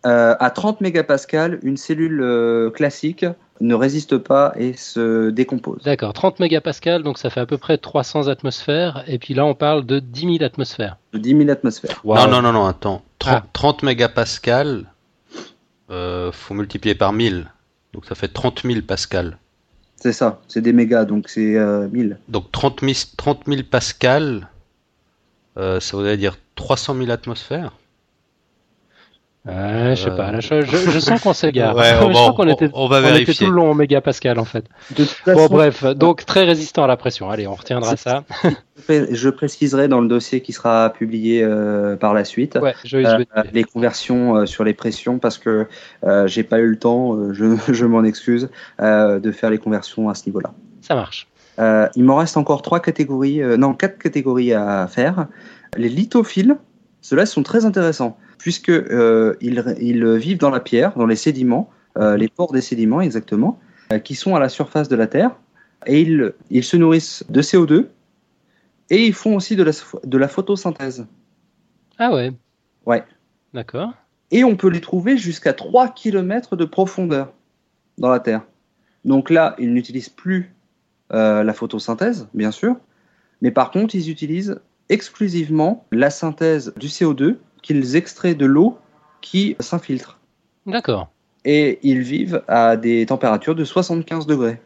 Euh, 0.07 0.37
à 0.39 0.51
30 0.51 0.81
mégapascales, 0.81 1.59
une 1.63 1.77
cellule 1.77 2.21
euh, 2.23 2.71
classique 2.71 3.27
ne 3.61 3.75
résiste 3.75 4.17
pas 4.19 4.53
et 4.57 4.75
se 4.75 5.31
décompose. 5.31 5.83
D'accord, 5.83 6.13
30 6.13 6.39
mégapascales, 6.39 7.03
donc 7.03 7.19
ça 7.19 7.31
fait 7.31 7.41
à 7.41 7.47
peu 7.47 7.59
près 7.59 7.79
300 7.79 8.29
atmosphères. 8.29 9.03
Et 9.09 9.19
puis 9.19 9.35
là, 9.35 9.45
on 9.45 9.55
parle 9.55 9.85
de 9.85 9.99
10 9.99 10.39
000 10.39 10.45
atmosphères. 10.45 10.99
De 11.13 11.19
10 11.19 11.37
000 11.39 11.51
atmosphères. 11.51 12.01
Non, 12.05 12.29
non, 12.29 12.43
non, 12.43 12.53
non, 12.53 12.67
attends. 12.67 13.03
30, 13.19 13.43
Ah. 13.45 13.47
30 13.53 13.83
mégapascales, 13.83 14.87
euh, 15.91 16.33
faut 16.33 16.55
multiplier 16.55 16.95
par 16.95 17.13
1000. 17.13 17.51
Donc 17.93 18.05
ça 18.07 18.15
fait 18.15 18.29
30 18.29 18.63
000 18.65 18.83
pascal. 18.83 19.39
C'est 19.97 20.13
ça, 20.13 20.41
c'est 20.47 20.61
des 20.61 20.73
mégas, 20.73 21.05
donc 21.05 21.29
c'est 21.29 21.57
euh, 21.57 21.89
1000. 21.89 22.19
Donc 22.29 22.53
30 22.53 22.81
000, 22.83 22.93
30 23.17 23.43
000 23.47 23.63
pascal, 23.69 24.49
euh, 25.57 25.81
ça 25.81 25.97
voudrait 25.97 26.17
dire 26.17 26.37
300 26.55 26.95
000 26.97 27.11
atmosphères 27.11 27.73
Ouais, 29.47 29.95
je 29.97 30.03
sais 30.05 30.11
pas. 30.11 30.31
Là, 30.31 30.41
je, 30.41 30.61
je- 30.63 30.91
je 30.91 30.99
sens 30.99 31.23
qu'on 31.23 31.33
s'égare. 31.33 31.75
Ouais, 31.77 31.93
on 32.03 32.03
je 32.03 32.07
va- 32.09 32.15
sens 32.15 32.37
qu'on 32.37 32.47
on- 32.49 32.53
était, 32.53 32.69
on 32.75 32.87
va 32.89 32.97
on 32.97 33.01
était 33.01 33.11
vérifier. 33.13 33.47
tout 33.47 33.53
le 33.53 33.57
long 33.57 33.71
en 33.71 33.75
mégapascal 33.75 34.39
en 34.39 34.45
fait. 34.45 34.65
De 34.97 35.05
toute 35.05 35.35
Bon, 35.35 35.47
bref, 35.47 35.85
donc 35.85 36.27
très 36.27 36.45
résistant 36.45 36.85
à 36.85 36.87
la 36.87 36.97
pression. 36.99 37.31
Allez, 37.31 37.47
on 37.47 37.55
retiendra 37.55 37.97
ça. 37.97 38.25
je 38.89 39.29
préciserai 39.31 39.89
dans 39.89 40.01
le 40.03 40.09
dossier 40.09 40.43
qui 40.43 40.53
sera 40.53 40.91
publié 40.91 41.43
euh, 41.43 41.97
par 41.97 42.13
la 42.13 42.25
suite. 42.25 42.59
Ouais, 42.61 42.75
je 42.85 42.99
vais 42.99 43.07
euh, 43.07 43.25
les 43.55 43.65
conversions 43.65 44.37
euh, 44.37 44.47
sur 44.47 44.65
les 44.65 44.75
pressions 44.75 45.19
parce 45.19 45.39
que 45.39 45.67
euh, 46.05 46.27
j'ai 46.27 46.43
pas 46.43 46.59
eu 46.59 46.67
le 46.69 46.79
temps, 46.79 47.15
euh, 47.15 47.33
je, 47.33 47.45
je 47.73 47.87
m'en 47.87 48.05
excuse, 48.05 48.51
euh, 48.81 49.19
de 49.19 49.33
faire 49.33 49.49
les 49.51 49.59
conversions 49.59 50.11
à 50.11 50.15
ce 50.15 50.27
niveau-là. 50.27 50.53
Ça 50.83 50.95
marche. 50.95 51.27
Euh, 51.59 51.89
il 51.97 52.05
m'en 52.05 52.17
reste 52.17 52.37
encore 52.37 52.61
trois 52.63 52.81
catégories, 52.81 53.41
euh, 53.43 53.57
non 53.57 53.73
quatre 53.73 53.99
catégories 53.99 54.53
à 54.53 54.87
faire. 54.89 55.27
Les 55.77 55.89
lithophiles, 55.89 56.57
ceux-là 57.01 57.25
sont 57.27 57.43
très 57.43 57.65
intéressants 57.65 58.17
puisque 58.39 58.71
euh, 58.71 59.35
ils, 59.41 59.63
ils 59.81 60.07
vivent 60.15 60.39
dans 60.39 60.51
la 60.51 60.61
pierre, 60.61 60.97
dans 60.97 61.07
les 61.07 61.17
sédiments, 61.17 61.71
euh, 61.99 62.17
les 62.17 62.29
pores 62.29 62.53
des 62.53 62.61
sédiments 62.61 63.01
exactement, 63.01 63.59
euh, 63.93 63.99
qui 63.99 64.15
sont 64.15 64.35
à 64.37 64.41
la 64.41 64.49
surface 64.49 64.89
de 64.89 64.97
la 64.97 65.07
Terre, 65.07 65.37
et 65.87 66.01
ils, 66.01 66.33
ils 66.51 66.65
se 66.65 66.77
nourrissent 66.77 67.25
de 67.29 67.43
CO2 67.43 67.87
et 68.91 69.07
ils 69.07 69.15
font 69.15 69.37
aussi 69.37 69.57
de 69.57 69.63
la, 69.63 69.73
de 70.05 70.19
la 70.19 70.29
photosynthèse. 70.29 71.07
Ah 71.99 72.13
ouais. 72.13 72.33
Ouais. 72.87 73.05
D'accord. 73.53 73.93
Et 74.31 74.45
on 74.45 74.57
peut 74.57 74.69
les 74.69 74.81
trouver 74.81 75.17
jusqu'à 75.17 75.53
3 75.53 75.89
km 75.89 76.57
de 76.57 76.65
profondeur 76.65 77.33
dans 77.99 78.11
la 78.11 78.21
Terre. 78.21 78.43
Donc 79.05 79.31
là, 79.31 79.55
ils 79.59 79.73
n'utilisent 79.73 80.09
plus 80.09 80.55
euh, 81.13 81.43
la 81.43 81.53
photosynthèse, 81.53 82.29
bien 82.35 82.51
sûr, 82.51 82.77
mais 83.41 83.51
par 83.51 83.71
contre, 83.71 83.95
ils 83.95 84.11
utilisent 84.11 84.61
exclusivement 84.89 85.87
la 85.93 86.11
synthèse 86.11 86.73
du 86.77 86.89
CO2 86.89 87.37
qu'ils 87.69 87.97
extraient 87.97 88.35
de 88.35 88.47
l'eau 88.47 88.79
qui 89.21 89.55
s'infiltre. 89.61 90.19
D'accord. 90.65 91.11
Et 91.45 91.79
ils 91.83 92.01
vivent 92.01 92.43
à 92.49 92.77
des 92.79 93.05
températures 93.07 93.55
de 93.55 93.65
75 93.65 94.27
degrés. 94.27 94.59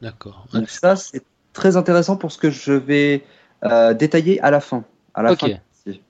D'accord. 0.00 0.46
Donc 0.54 0.70
ça, 0.70 0.96
c'est 0.96 1.22
très 1.52 1.76
intéressant 1.76 2.16
pour 2.16 2.32
ce 2.32 2.38
que 2.38 2.50
je 2.50 2.72
vais 2.72 3.22
euh, 3.64 3.92
détailler 3.92 4.40
à 4.40 4.50
la 4.50 4.60
fin. 4.60 4.84
À 5.14 5.22
la 5.22 5.32
Ok. 5.32 5.40
fin, 5.40 5.48
c'est 5.84 6.00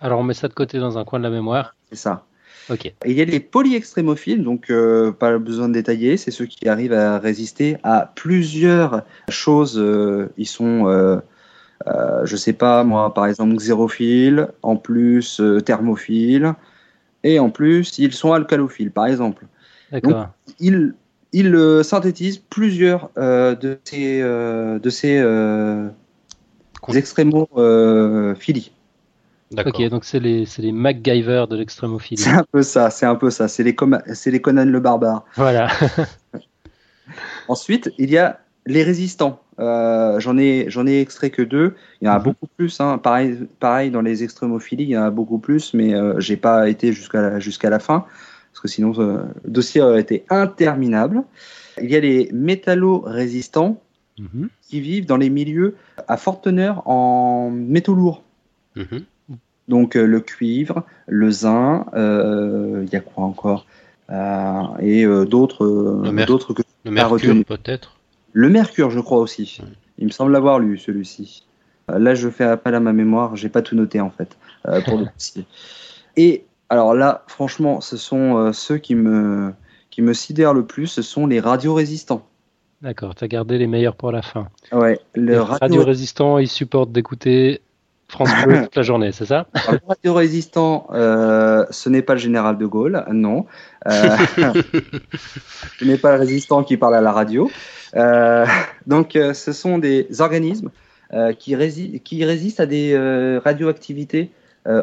Alors 0.00 0.20
on 0.20 0.22
met 0.24 0.34
ça 0.34 0.48
de 0.48 0.54
côté 0.54 0.78
dans 0.78 0.98
un 0.98 1.04
coin 1.04 1.18
de 1.18 1.24
la 1.24 1.30
mémoire. 1.30 1.74
ça. 1.92 2.26
Ok. 2.70 2.86
Et 2.86 2.94
il 3.06 3.12
y 3.12 3.20
a 3.22 3.24
les 3.26 3.40
polyextrémophiles, 3.40 4.42
donc 4.44 4.70
euh, 4.70 5.10
pas 5.12 5.38
besoin 5.38 5.68
de 5.68 5.74
détailler, 5.74 6.16
c'est 6.18 6.30
ceux 6.30 6.46
qui 6.46 6.68
arrivent 6.68 6.94
à 6.94 7.18
résister 7.18 7.76
à 7.82 8.12
plusieurs 8.14 9.02
choses. 9.30 9.78
euh, 9.78 10.30
ils 10.38 10.46
sont, 10.46 10.86
euh, 11.86 12.24
je 12.24 12.36
sais 12.36 12.52
pas 12.52 12.84
moi, 12.84 13.12
par 13.12 13.26
exemple 13.26 13.56
xérophiles, 13.56 14.48
en 14.62 14.76
plus 14.76 15.40
euh, 15.40 15.60
thermophiles, 15.60 16.54
et 17.22 17.38
en 17.38 17.50
plus 17.50 17.98
ils 17.98 18.12
sont 18.12 18.32
alcalophiles, 18.32 18.90
par 18.90 19.06
exemple. 19.06 19.46
D'accord. 19.92 20.28
Ils, 20.60 20.94
ils 21.32 21.54
euh, 21.54 21.82
synthétisent 21.82 22.38
plusieurs 22.38 23.10
euh, 23.18 23.54
de 23.54 23.78
ces, 23.84 24.20
euh, 24.22 24.78
de 24.78 24.90
ces 24.90 25.18
euh, 25.18 25.88
Con- 26.80 26.92
extrémophilies. 26.92 28.70
D'accord. 29.50 29.72
Ok, 29.78 29.88
donc 29.88 30.04
c'est 30.04 30.20
les, 30.20 30.46
les 30.58 30.72
MacGyver 30.72 31.46
de 31.48 31.56
l'extrémophilie. 31.56 32.20
C'est 32.20 32.30
un 32.30 32.44
peu 32.50 32.62
ça, 32.62 32.90
c'est 32.90 33.06
un 33.06 33.14
peu 33.14 33.30
ça. 33.30 33.46
C'est 33.48 33.62
les, 33.62 33.76
les 34.26 34.40
Conan 34.40 34.64
le 34.64 34.80
barbare. 34.80 35.24
Voilà. 35.36 35.68
Ensuite, 37.48 37.90
il 37.98 38.10
y 38.10 38.18
a 38.18 38.40
les 38.66 38.82
résistants. 38.82 39.42
Euh, 39.60 40.18
j'en 40.20 40.36
ai, 40.36 40.66
j'en 40.68 40.86
ai 40.86 41.00
extrait 41.00 41.30
que 41.30 41.42
deux. 41.42 41.74
Il 42.00 42.06
y 42.06 42.08
en 42.08 42.14
a 42.14 42.18
Mhm. 42.18 42.24
beaucoup 42.24 42.46
plus. 42.56 42.80
Hein. 42.80 42.98
Pareil, 42.98 43.38
pareil 43.60 43.90
dans 43.90 44.00
les 44.02 44.24
extrémophilies, 44.24 44.84
il 44.84 44.90
y 44.90 44.98
en 44.98 45.02
a 45.04 45.10
beaucoup 45.10 45.38
plus, 45.38 45.74
mais 45.74 45.94
euh, 45.94 46.18
j'ai 46.20 46.36
pas 46.36 46.68
été 46.68 46.92
jusqu'à 46.92 47.20
la, 47.22 47.40
jusqu'à 47.40 47.70
la 47.70 47.78
fin 47.78 48.04
parce 48.52 48.60
que 48.60 48.68
sinon 48.68 48.92
euh, 48.98 49.18
le 49.44 49.50
dossier 49.50 49.80
aurait 49.80 50.00
été 50.00 50.24
interminable. 50.30 51.22
Il 51.82 51.90
y 51.90 51.96
a 51.96 52.00
les 52.00 52.30
métallo-résistants 52.32 53.80
Mhm. 54.18 54.48
qui 54.62 54.80
vivent 54.80 55.06
dans 55.06 55.16
les 55.16 55.28
milieux 55.30 55.74
à 56.06 56.16
forte 56.16 56.44
teneur 56.44 56.88
en 56.88 57.50
métaux 57.50 57.94
lourds. 57.94 58.22
Mhm. 58.76 59.02
Donc 59.66 59.96
euh, 59.96 60.04
le 60.06 60.20
cuivre, 60.20 60.84
le 61.08 61.30
zinc, 61.30 61.86
il 61.94 62.88
y 62.92 62.96
a 62.96 63.00
quoi 63.00 63.24
encore? 63.24 63.66
Et 64.80 65.04
d'autres, 65.04 65.66
d'autres 66.26 66.54
que 66.54 66.62
Le 66.84 66.90
mercure, 66.90 67.44
peut-être? 67.44 67.93
Le 68.34 68.50
mercure, 68.50 68.90
je 68.90 69.00
crois 69.00 69.18
aussi. 69.18 69.60
Il 69.96 70.06
me 70.06 70.10
semble 70.10 70.32
l'avoir 70.32 70.58
lu 70.58 70.76
celui-ci. 70.76 71.46
Euh, 71.90 71.98
Là, 71.98 72.14
je 72.14 72.28
fais 72.28 72.44
appel 72.44 72.74
à 72.74 72.80
ma 72.80 72.92
mémoire. 72.92 73.36
J'ai 73.36 73.48
pas 73.48 73.62
tout 73.62 73.76
noté 73.76 74.00
en 74.00 74.10
fait 74.10 74.36
euh, 74.68 74.82
pour 74.82 74.98
le. 74.98 75.06
Et 76.16 76.44
alors 76.68 76.94
là, 76.94 77.24
franchement, 77.28 77.80
ce 77.80 77.96
sont 77.96 78.36
euh, 78.36 78.52
ceux 78.52 78.78
qui 78.78 78.96
me 78.96 79.52
qui 79.90 80.02
me 80.02 80.12
sidèrent 80.12 80.52
le 80.52 80.66
plus. 80.66 80.88
Ce 80.88 81.00
sont 81.00 81.28
les 81.28 81.38
radiorésistants. 81.38 82.26
D'accord, 82.82 83.14
tu 83.14 83.22
as 83.24 83.28
gardé 83.28 83.56
les 83.56 83.68
meilleurs 83.68 83.94
pour 83.94 84.10
la 84.10 84.20
fin. 84.20 84.48
Ouais, 84.72 84.98
le 85.14 85.32
Les 85.32 85.38
radio, 85.38 85.58
radio-résistants, 85.60 86.38
ils 86.38 86.48
supportent 86.48 86.92
d'écouter 86.92 87.62
France 88.08 88.30
Bleu 88.44 88.62
toute 88.64 88.76
la 88.76 88.82
journée, 88.82 89.12
c'est 89.12 89.26
ça? 89.26 89.46
Le 89.54 89.78
radio-résistant, 89.86 90.88
euh, 90.92 91.64
ce 91.70 91.88
n'est 91.88 92.02
pas 92.02 92.14
le 92.14 92.20
général 92.20 92.58
de 92.58 92.66
Gaulle, 92.66 93.04
non. 93.10 93.46
Ce 93.86 95.84
n'est 95.84 95.98
pas 95.98 96.12
le 96.12 96.20
résistant 96.20 96.62
qui 96.64 96.76
parle 96.76 96.94
à 96.94 97.00
la 97.00 97.12
radio. 97.12 97.50
Euh, 97.96 98.46
donc, 98.86 99.16
euh, 99.16 99.34
ce 99.34 99.52
sont 99.52 99.78
des 99.78 100.06
organismes 100.20 100.70
euh, 101.12 101.32
qui, 101.32 101.54
rési- 101.54 102.00
qui 102.00 102.24
résistent 102.24 102.60
à 102.60 102.66
des 102.66 102.96
radioactivités 103.44 104.30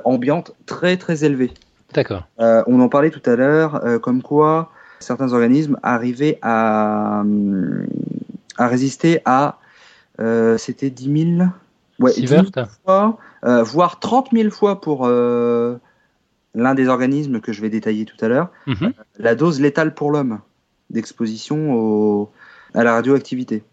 ambiantes 0.06 0.52
très 0.68 0.96
très 0.98 1.24
élevées. 1.26 1.52
D'accord. 1.94 2.28
On 2.38 2.80
en 2.80 2.88
parlait 2.88 3.10
tout 3.10 3.28
à 3.30 3.36
l'heure, 3.36 3.82
comme 4.02 4.22
quoi 4.22 4.72
certains 5.00 5.34
organismes 5.34 5.78
arrivaient 5.82 6.38
à, 6.44 7.24
à 8.58 8.68
résister 8.68 9.22
à, 9.26 9.58
euh, 10.20 10.58
c'était 10.60 10.92
10 10.92 11.36
000, 11.38 11.50
ouais, 12.00 12.14
10 12.14 12.28
000 12.28 12.44
Sievert 12.46 12.70
fois, 12.86 13.18
euh, 13.44 13.64
voire 13.64 14.00
30 14.00 14.30
000 14.32 14.52
fois 14.52 14.80
pour 14.80 15.08
euh, 15.08 15.78
l'un 16.54 16.76
des 16.76 16.88
organismes 16.88 17.42
que 17.42 17.52
je 17.52 17.62
vais 17.62 17.70
détailler 17.72 18.06
tout 18.06 18.24
à 18.24 18.28
l'heure, 18.28 18.50
Mhm. 18.68 18.94
la 19.18 19.34
dose 19.34 19.60
létale 19.60 19.96
pour 19.96 20.12
l'homme 20.12 20.40
d'exposition 20.92 21.74
au- 21.74 22.32
à 22.74 22.84
la 22.84 22.94
radioactivité. 22.94 23.64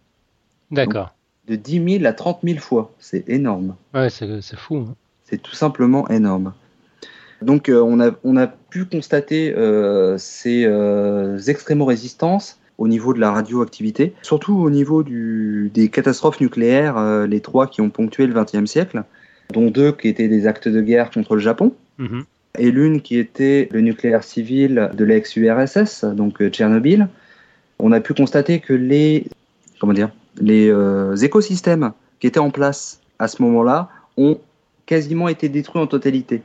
D'accord. 0.71 1.15
De 1.47 1.57
10 1.57 1.99
000 2.01 2.05
à 2.07 2.13
30 2.13 2.41
000 2.45 2.59
fois, 2.59 2.93
c'est 2.99 3.29
énorme. 3.29 3.75
Ouais, 3.95 4.11
c'est 4.11 4.57
fou. 4.57 4.85
hein. 4.89 4.95
C'est 5.25 5.41
tout 5.43 5.55
simplement 5.55 6.09
énorme. 6.09 6.53
Donc 7.43 7.69
euh, 7.69 7.81
on, 7.81 8.01
a, 8.01 8.11
on 8.25 8.37
a 8.37 8.47
pu 8.47 8.85
constater 8.85 9.55
euh, 9.57 10.17
ces 10.19 10.65
euh, 10.67 11.39
extrémo-résistances 11.39 12.59
au 12.79 12.89
niveau 12.89 13.13
de 13.15 13.21
la 13.21 13.31
radioactivité, 13.33 14.15
surtout 14.23 14.55
au 14.57 14.71
niveau 14.71 15.03
du, 15.03 15.71
des 15.73 15.89
catastrophes 15.89 16.41
nucléaires, 16.41 16.97
euh, 16.97 17.27
les 17.27 17.41
trois 17.41 17.67
qui 17.67 17.81
ont 17.81 17.91
ponctué 17.91 18.27
le 18.27 18.35
XXe 18.35 18.71
siècle, 18.71 19.03
dont 19.53 19.71
deux 19.71 19.93
qui 19.93 20.09
étaient 20.09 20.29
des 20.29 20.47
actes 20.47 20.69
de 20.69 20.81
guerre 20.81 21.11
contre 21.11 21.35
le 21.35 21.41
Japon, 21.41 21.73
Mhm. 21.99 22.25
et 22.59 22.71
l'une 22.71 23.01
qui 23.03 23.19
était 23.19 23.69
le 23.73 23.81
nucléaire 23.81 24.23
civil 24.23 24.91
de 24.95 25.05
l'ex-URSS, 25.05 26.05
donc 26.05 26.43
Tchernobyl. 26.51 27.09
On 27.79 27.93
a 27.93 28.01
pu 28.01 28.15
constater 28.15 28.61
que 28.61 28.73
les, 28.73 29.27
comment 29.81 29.93
dire, 29.93 30.11
les 30.41 30.69
euh, 30.69 31.15
écosystèmes 31.17 31.93
qui 32.21 32.27
étaient 32.27 32.41
en 32.41 32.51
place 32.51 33.01
à 33.19 33.29
ce 33.29 33.43
moment-là 33.43 33.89
ont 34.17 34.39
quasiment 34.87 35.29
été 35.29 35.49
détruits 35.49 35.81
en 35.81 35.87
totalité. 35.87 36.43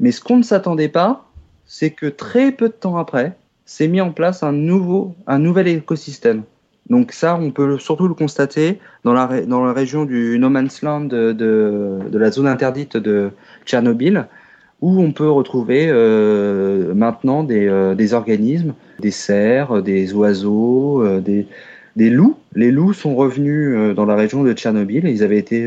Mais 0.00 0.10
ce 0.10 0.20
qu'on 0.20 0.38
ne 0.38 0.42
s'attendait 0.42 0.88
pas, 0.88 1.26
c'est 1.66 1.90
que 1.90 2.06
très 2.06 2.52
peu 2.52 2.68
de 2.68 2.74
temps 2.74 2.96
après, 2.96 3.36
s'est 3.66 3.88
mis 3.88 4.00
en 4.00 4.10
place 4.10 4.42
un 4.42 4.52
nouveau, 4.52 5.14
un 5.26 5.38
nouvel 5.38 5.68
écosystème. 5.68 6.42
Donc 6.90 7.12
ça, 7.12 7.36
on 7.36 7.50
peut 7.50 7.78
surtout 7.78 8.08
le 8.08 8.14
constater 8.14 8.78
dans 9.04 9.14
la, 9.14 9.42
dans 9.42 9.64
la 9.64 9.72
région 9.72 10.04
du 10.04 10.38
No 10.38 10.50
Man's 10.50 10.82
Land 10.82 11.04
de, 11.04 11.32
de 11.32 12.18
la 12.18 12.30
zone 12.30 12.46
interdite 12.46 12.96
de 12.96 13.30
Tchernobyl, 13.64 14.26
où 14.84 15.00
on 15.00 15.12
peut 15.12 15.30
retrouver 15.30 15.86
euh, 15.88 16.92
maintenant 16.92 17.42
des, 17.42 17.66
euh, 17.66 17.94
des 17.94 18.12
organismes, 18.12 18.74
des 19.00 19.10
cerfs, 19.10 19.82
des 19.82 20.12
oiseaux, 20.12 21.02
euh, 21.02 21.20
des, 21.20 21.46
des 21.96 22.10
loups. 22.10 22.36
Les 22.54 22.70
loups 22.70 22.92
sont 22.92 23.16
revenus 23.16 23.94
dans 23.96 24.04
la 24.04 24.14
région 24.14 24.44
de 24.44 24.52
Tchernobyl. 24.52 25.06
Ils 25.06 25.22
avaient 25.22 25.38
été 25.38 25.66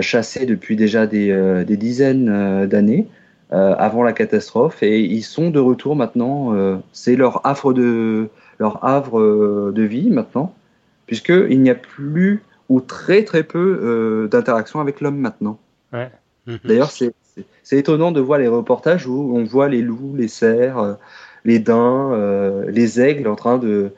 chassés 0.00 0.46
depuis 0.46 0.76
déjà 0.76 1.06
des, 1.06 1.64
des 1.66 1.76
dizaines 1.76 2.66
d'années 2.66 3.08
euh, 3.50 3.74
avant 3.78 4.02
la 4.02 4.12
catastrophe 4.12 4.82
et 4.82 5.00
ils 5.00 5.22
sont 5.22 5.48
de 5.50 5.58
retour 5.58 5.96
maintenant. 5.96 6.54
euh, 6.54 6.76
C'est 6.92 7.16
leur 7.16 7.46
havre 7.46 7.72
de 7.72 8.28
leur 8.58 8.84
havre 8.84 9.18
euh, 9.20 9.72
de 9.74 9.82
vie 9.82 10.10
maintenant, 10.10 10.54
puisque 11.06 11.32
il 11.48 11.62
n'y 11.62 11.70
a 11.70 11.74
plus 11.74 12.42
ou 12.68 12.82
très 12.82 13.24
très 13.24 13.42
peu 13.42 14.28
d'interaction 14.30 14.80
avec 14.80 15.00
l'homme 15.00 15.16
maintenant. 15.16 15.58
Mhm. 16.46 16.58
D'ailleurs, 16.64 16.90
c'est 16.90 17.14
c'est- 17.62 17.78
étonnant 17.78 18.12
de 18.12 18.20
voir 18.20 18.38
les 18.38 18.48
reportages 18.48 19.06
où 19.06 19.32
on 19.36 19.44
voit 19.44 19.68
les 19.68 19.82
loups, 19.82 20.14
les 20.16 20.28
cerfs, 20.28 20.78
euh, 20.78 20.94
les 21.44 21.58
daims, 21.58 22.10
euh, 22.12 22.64
les 22.68 23.00
aigles 23.00 23.28
en 23.28 23.36
train 23.36 23.58
de, 23.58 23.92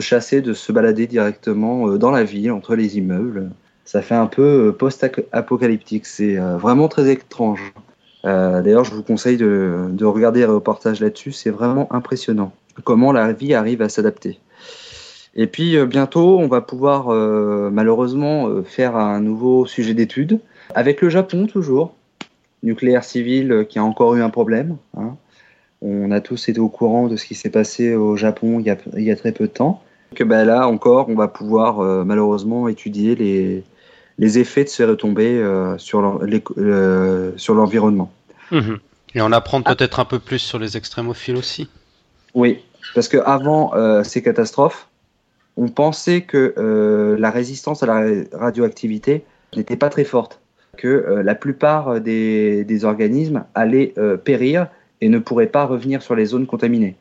chasser, 0.00 0.40
de 0.42 0.52
se 0.52 0.72
balader 0.72 1.06
directement 1.06 1.88
euh, 1.88 1.98
dans 1.98 2.10
la 2.10 2.24
ville, 2.24 2.52
entre 2.52 2.74
les 2.74 2.98
immeubles. 2.98 3.50
Ça 3.84 4.02
fait 4.02 4.14
un 4.14 4.26
peu 4.26 4.74
post-apocalyptique. 4.76 6.06
C'est 6.06 6.36
vraiment 6.36 6.88
très 6.88 7.08
étrange. 7.12 7.72
D'ailleurs, 8.24 8.82
je 8.82 8.92
vous 8.92 9.04
conseille 9.04 9.36
de, 9.36 9.86
de 9.92 10.04
regarder 10.04 10.40
les 10.40 10.46
reportages 10.46 11.00
là-dessus. 11.00 11.30
C'est 11.30 11.50
vraiment 11.50 11.86
impressionnant 11.92 12.52
comment 12.82 13.12
la 13.12 13.32
vie 13.32 13.54
arrive 13.54 13.82
à 13.82 13.88
s'adapter. 13.88 14.40
Et 15.36 15.46
puis 15.46 15.76
bientôt, 15.86 16.36
on 16.40 16.48
va 16.48 16.62
pouvoir 16.62 17.10
malheureusement 17.70 18.64
faire 18.64 18.96
un 18.96 19.20
nouveau 19.20 19.66
sujet 19.66 19.94
d'étude 19.94 20.40
avec 20.74 21.00
le 21.00 21.08
Japon 21.08 21.46
toujours. 21.46 21.94
Nucléaire 22.66 23.04
civil 23.04 23.52
euh, 23.52 23.64
qui 23.64 23.78
a 23.78 23.84
encore 23.84 24.14
eu 24.16 24.22
un 24.22 24.30
problème. 24.30 24.76
hein. 24.96 25.16
On 25.82 26.10
a 26.10 26.20
tous 26.20 26.48
été 26.48 26.58
au 26.58 26.70
courant 26.78 27.06
de 27.06 27.16
ce 27.16 27.24
qui 27.26 27.34
s'est 27.34 27.50
passé 27.50 27.94
au 27.94 28.16
Japon 28.16 28.60
il 28.60 28.66
y 28.66 28.70
a, 28.70 28.76
il 28.96 29.04
y 29.04 29.10
a 29.10 29.16
très 29.16 29.32
peu 29.32 29.46
de 29.46 29.52
temps. 29.52 29.82
Que 30.14 30.24
ben 30.24 30.44
là 30.44 30.66
encore, 30.68 31.08
on 31.08 31.14
va 31.14 31.28
pouvoir 31.28 31.80
euh, 31.80 32.04
malheureusement 32.04 32.66
étudier 32.68 33.14
les, 33.14 33.62
les 34.18 34.38
effets 34.38 34.64
de 34.64 34.68
ces 34.68 34.84
retombées 34.84 35.38
euh, 35.38 35.76
sur 35.78 35.98
euh, 36.56 37.32
l'environnement. 37.48 38.10
Mhm. 38.50 38.78
Et 39.14 39.20
on 39.20 39.32
apprend 39.32 39.62
peut-être 39.62 40.00
un 40.00 40.04
peu 40.04 40.18
plus 40.18 40.38
sur 40.38 40.58
les 40.58 40.76
extrémophiles 40.76 41.36
aussi. 41.36 41.68
Oui, 42.34 42.62
parce 42.94 43.08
que 43.08 43.18
avant 43.18 43.72
ces 44.02 44.22
catastrophes, 44.22 44.88
on 45.56 45.68
pensait 45.68 46.22
que 46.22 46.54
la 47.18 47.30
résistance 47.30 47.82
à 47.82 47.86
la 47.86 47.94
ra- 47.94 48.24
radioactivité 48.46 49.24
n'était 49.56 49.76
pas 49.76 49.88
très 49.88 50.04
forte, 50.04 50.40
que 50.76 50.86
euh, 50.88 51.22
la 51.22 51.34
plupart 51.34 52.00
des, 52.00 52.64
des 52.64 52.84
organismes 52.84 53.44
allaient 53.54 53.92
euh, 53.98 54.16
périr 54.16 54.68
et 55.00 55.08
ne 55.08 55.18
pourraient 55.18 55.46
pas 55.46 55.64
revenir 55.64 56.02
sur 56.02 56.14
les 56.14 56.26
zones 56.26 56.46
contaminées. 56.46 56.96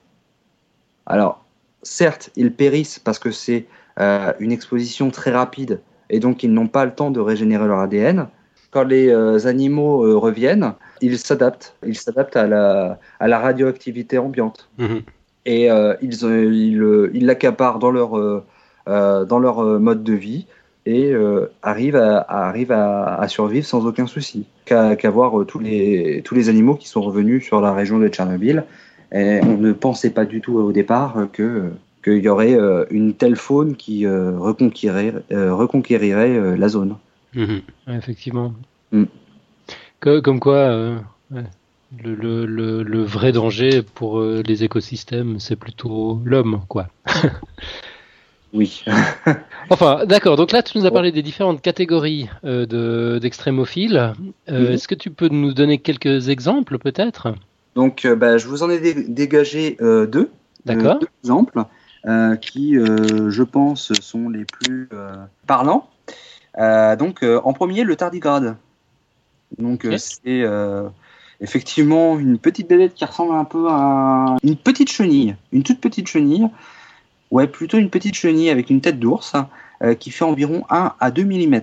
Alors, 1.06 1.46
certes, 1.84 2.30
ils 2.36 2.52
périssent 2.52 3.00
parce 3.00 3.20
que 3.20 3.32
c'est 3.32 3.66
euh, 4.00 4.34
une 4.40 4.52
exposition 4.52 5.12
très 5.12 5.32
rapide 5.32 5.82
et 6.10 6.20
donc 6.20 6.44
ils 6.44 6.52
n'ont 6.54 6.68
pas 6.68 6.86
le 6.86 6.92
temps 6.92 7.12
de 7.12 7.20
régénérer 7.20 7.68
leur 7.68 7.80
ADN. 7.80 8.28
Quand 8.72 8.84
les 8.84 9.10
euh, 9.10 9.48
animaux 9.48 10.06
euh, 10.06 10.18
reviennent, 10.18 10.74
ils 11.02 11.18
s'adaptent, 11.18 11.76
ils 11.86 11.98
s'adaptent 11.98 12.36
à 12.36 12.48
la, 12.48 13.00
à 13.20 13.28
la 13.28 13.40
radioactivité 13.40 14.18
ambiante 14.18 14.70
Mhm. 14.78 15.02
et 15.46 15.72
euh, 15.72 15.96
ils 16.02 16.26
euh, 16.26 16.54
ils 16.54 16.82
euh, 16.82 17.12
ils 17.14 17.26
l'accaparent 17.26 17.80
dans 17.80 17.92
leur 17.92 18.18
euh, 18.18 18.44
euh, 18.90 19.26
dans 19.26 19.40
leur 19.40 19.64
euh, 19.64 19.80
mode 19.80 20.04
de 20.04 20.14
vie 20.14 20.48
et 20.86 21.12
euh, 21.12 21.52
arrivent 21.64 21.96
à, 21.96 22.18
à- 22.20 22.48
arrivent 22.48 22.72
à, 22.72 23.16
à 23.16 23.28
survivre 23.28 23.66
sans 23.66 23.86
aucun 23.86 24.08
souci 24.08 24.46
qu'à 24.66 24.96
voir 25.10 25.40
euh, 25.40 25.46
tous 25.46 25.60
les 25.60 26.22
tous 26.24 26.36
les 26.36 26.50
animaux 26.50 26.76
qui 26.76 26.88
sont 26.88 27.02
revenus 27.02 27.44
sur 27.44 27.62
la 27.62 27.74
région 27.74 27.98
de 28.00 28.08
Tchernobyl 28.08 28.64
et 29.12 29.40
on 29.44 29.58
ne 29.58 29.72
pensait 29.74 30.10
pas 30.12 30.26
du 30.26 30.42
tout 30.42 30.58
au 30.58 30.72
départ 30.72 31.18
euh, 31.18 31.26
que 31.32 31.70
qu'il 32.04 32.18
y 32.24 32.28
aurait 32.30 32.54
euh, 32.54 32.86
une 32.92 33.14
telle 33.16 33.36
faune 33.36 33.76
qui 33.76 34.06
reconquérirait 34.08 35.14
reconquérirait 35.32 36.56
la 36.58 36.70
zone. 36.70 36.96
Mhm. 37.34 37.62
Ouais, 37.88 37.96
effectivement. 37.96 38.54
Mm. 38.92 39.06
Que- 40.00 40.20
comme 40.20 40.40
quoi, 40.40 40.56
euh, 40.58 40.98
ouais, 41.32 41.44
le, 42.04 42.14
le, 42.16 42.46
le, 42.46 42.84
le 42.84 43.04
vrai 43.04 43.32
danger 43.32 43.82
pour 43.82 44.22
les 44.22 44.64
écosystèmes, 44.64 45.40
c'est 45.40 45.56
plutôt 45.56 46.20
l'homme, 46.26 46.62
quoi. 46.68 46.88
Oui. 48.56 48.84
Enfin, 49.70 50.06
d'accord. 50.06 50.36
Donc 50.38 50.52
là, 50.52 50.62
tu 50.64 50.78
nous 50.78 50.86
as 50.86 50.92
parlé 50.92 51.12
des 51.12 51.22
différentes 51.24 51.62
catégories 51.62 52.30
euh, 52.46 52.66
de- 52.66 53.20
d'extrémophiles. 53.20 54.14
Euh, 54.50 54.68
Mhm. 54.68 54.74
Est-ce 54.74 54.88
que 54.88 54.96
tu 54.96 55.10
peux 55.12 55.28
nous 55.28 55.54
donner 55.54 55.80
quelques 55.80 56.30
exemples, 56.30 56.78
peut-être? 56.78 57.34
Donc 57.76 58.06
euh, 58.06 58.16
bah, 58.16 58.38
je 58.38 58.48
vous 58.48 58.64
en 58.64 58.70
ai 58.70 58.80
dé- 58.80 59.06
dégagé 59.08 59.76
euh, 59.82 60.06
deux. 60.08 60.30
D'accord. 60.66 60.96
Euh, 60.96 61.00
deux 61.00 61.08
exemples 61.24 61.64
euh, 62.08 62.36
qui, 62.38 62.78
euh, 62.78 63.30
je 63.30 63.44
pense, 63.44 63.92
sont 63.94 64.30
les 64.30 64.46
plus 64.46 64.88
euh, 64.94 65.16
parlants. 65.48 65.90
Euh, 66.60 66.96
donc, 66.96 67.24
euh, 67.24 67.42
en 67.44 67.54
premier, 67.54 67.84
le 67.84 67.96
tardigrade. 67.96 68.56
Donc, 69.58 69.84
euh, 69.86 69.98
c'est 69.98 70.42
euh, 70.44 70.88
effectivement 71.42 72.18
une 72.20 72.38
petite 72.38 72.68
bébête 72.70 72.94
qui 72.94 73.04
ressemble 73.04 73.34
un 73.36 73.44
peu 73.46 73.68
à 73.70 74.38
une 74.44 74.56
petite 74.56 74.90
chenille, 74.92 75.36
une 75.52 75.64
toute 75.64 75.82
petite 75.82 76.08
chenille. 76.08 76.48
Ouais, 77.32 77.48
plutôt 77.48 77.78
une 77.78 77.90
petite 77.90 78.16
chenille 78.16 78.50
avec 78.50 78.70
une 78.70 78.82
tête 78.82 79.00
d'ours 79.00 79.34
euh, 79.82 79.96
qui 79.96 80.12
fait 80.12 80.26
environ 80.26 80.64
1 80.70 80.94
à 81.00 81.12
2 81.12 81.24
mm. 81.24 81.62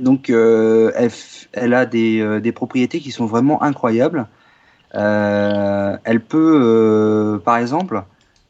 Donc, 0.00 0.30
euh, 0.30 0.92
elle, 1.52 1.74
a 1.74 1.86
des, 1.86 2.20
euh, 2.20 2.40
des 2.40 2.52
propriétés 2.52 3.00
qui 3.00 3.10
sont 3.10 3.26
vraiment 3.26 3.62
incroyables. 3.62 4.26
Euh, 4.94 5.96
elle 6.04 6.20
peut, 6.20 6.60
euh, 6.62 7.38
par 7.38 7.58
exemple, 7.58 8.02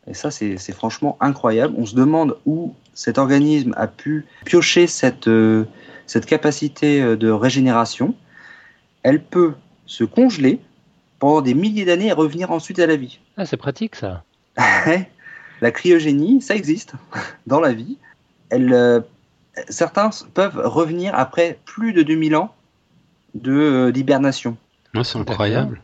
et 0.07 0.15
ça 0.15 0.31
c'est 0.31 0.73
franchement 0.73 1.17
incroyable, 1.21 1.75
on 1.77 1.85
se 1.85 1.95
demande 1.95 2.37
où 2.47 2.75
cet 2.95 3.19
organisme 3.19 3.75
a 3.77 3.89
pu 3.89 4.25
piocher 4.45 4.87
cette, 4.87 5.29
cette 6.07 6.27
capacité 6.27 7.17
de 7.17 7.31
régénération. 7.31 8.15
Elle 9.03 9.23
peut 9.23 9.55
se 9.87 10.05
congeler 10.05 10.61
pendant 11.19 11.41
des 11.41 11.55
milliers 11.55 11.85
d'années 11.85 12.07
et 12.07 12.13
revenir 12.13 12.53
ensuite 12.53 12.79
à 12.79 12.87
la 12.87 12.97
vie. 12.97 13.19
Ah, 13.37 13.45
c'est 13.45 13.57
pratique, 13.57 13.97
ça. 13.97 14.23
la 15.61 15.71
cryogénie, 15.71 16.41
ça 16.41 16.55
existe 16.55 16.95
dans 17.47 17.61
la 17.61 17.73
vie. 17.73 17.99
Elle, 18.51 18.73
euh, 18.73 19.01
certains 19.69 20.11
peuvent 20.35 20.61
revenir 20.65 21.15
après 21.15 21.59
plus 21.65 21.93
de 21.93 22.03
2000 22.03 22.37
ans 22.37 22.55
de, 23.35 23.53
euh, 23.53 23.93
d'hibernation. 23.93 24.57
Ouais, 24.95 25.05
c'est 25.05 25.19
incroyable. 25.19 25.81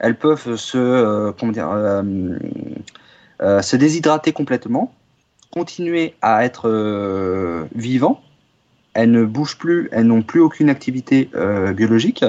elles 0.00 0.16
peuvent 0.16 0.56
se, 0.56 0.78
euh, 0.78 1.32
comment 1.38 1.52
dire, 1.52 1.68
se 3.62 3.76
déshydrater 3.76 4.32
complètement, 4.32 4.92
continuer 5.50 6.14
à 6.22 6.44
être 6.44 7.66
vivants. 7.74 8.22
Elles 8.94 9.10
ne 9.12 9.24
bougent 9.24 9.58
plus, 9.58 9.88
elles 9.92 10.06
n'ont 10.06 10.22
plus 10.22 10.40
aucune 10.40 10.70
activité 10.70 11.30
biologique. 11.74 12.24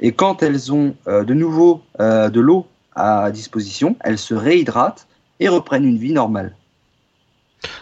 Et 0.00 0.12
quand 0.12 0.42
elles 0.42 0.72
ont 0.72 0.94
de 1.06 1.34
nouveau 1.34 1.82
de 1.98 2.40
l'eau 2.40 2.66
à 2.94 3.30
disposition, 3.30 3.96
elles 4.00 4.18
se 4.18 4.34
réhydratent 4.34 5.07
et 5.40 5.48
reprennent 5.48 5.84
une 5.84 5.98
vie 5.98 6.12
normale. 6.12 6.54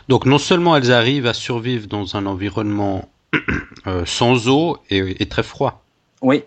Donc 0.08 0.24
non 0.26 0.38
seulement 0.38 0.76
elles 0.76 0.92
arrivent 0.92 1.26
à 1.26 1.34
survivre 1.34 1.86
dans 1.86 2.16
un 2.16 2.26
environnement 2.26 3.08
euh, 3.86 4.04
sans 4.06 4.48
eau 4.48 4.78
et, 4.90 5.22
et 5.22 5.26
très 5.28 5.42
froid. 5.42 5.82
Oui, 6.22 6.44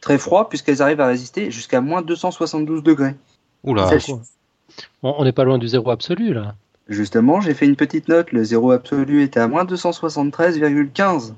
très 0.00 0.18
froid 0.18 0.48
puisqu'elles 0.48 0.82
arrivent 0.82 1.00
à 1.00 1.06
résister 1.06 1.50
jusqu'à 1.50 1.80
moins 1.80 2.02
272 2.02 2.82
degrés. 2.82 3.14
Oula. 3.64 3.88
On 5.02 5.24
n'est 5.24 5.32
pas 5.32 5.44
loin 5.44 5.58
du 5.58 5.68
zéro 5.68 5.90
absolu, 5.90 6.32
là. 6.32 6.54
Justement, 6.88 7.40
j'ai 7.40 7.54
fait 7.54 7.66
une 7.66 7.76
petite 7.76 8.08
note, 8.08 8.32
le 8.32 8.42
zéro 8.42 8.72
absolu 8.72 9.22
était 9.22 9.38
à 9.38 9.46
moins 9.46 9.64
273,15. 9.64 11.34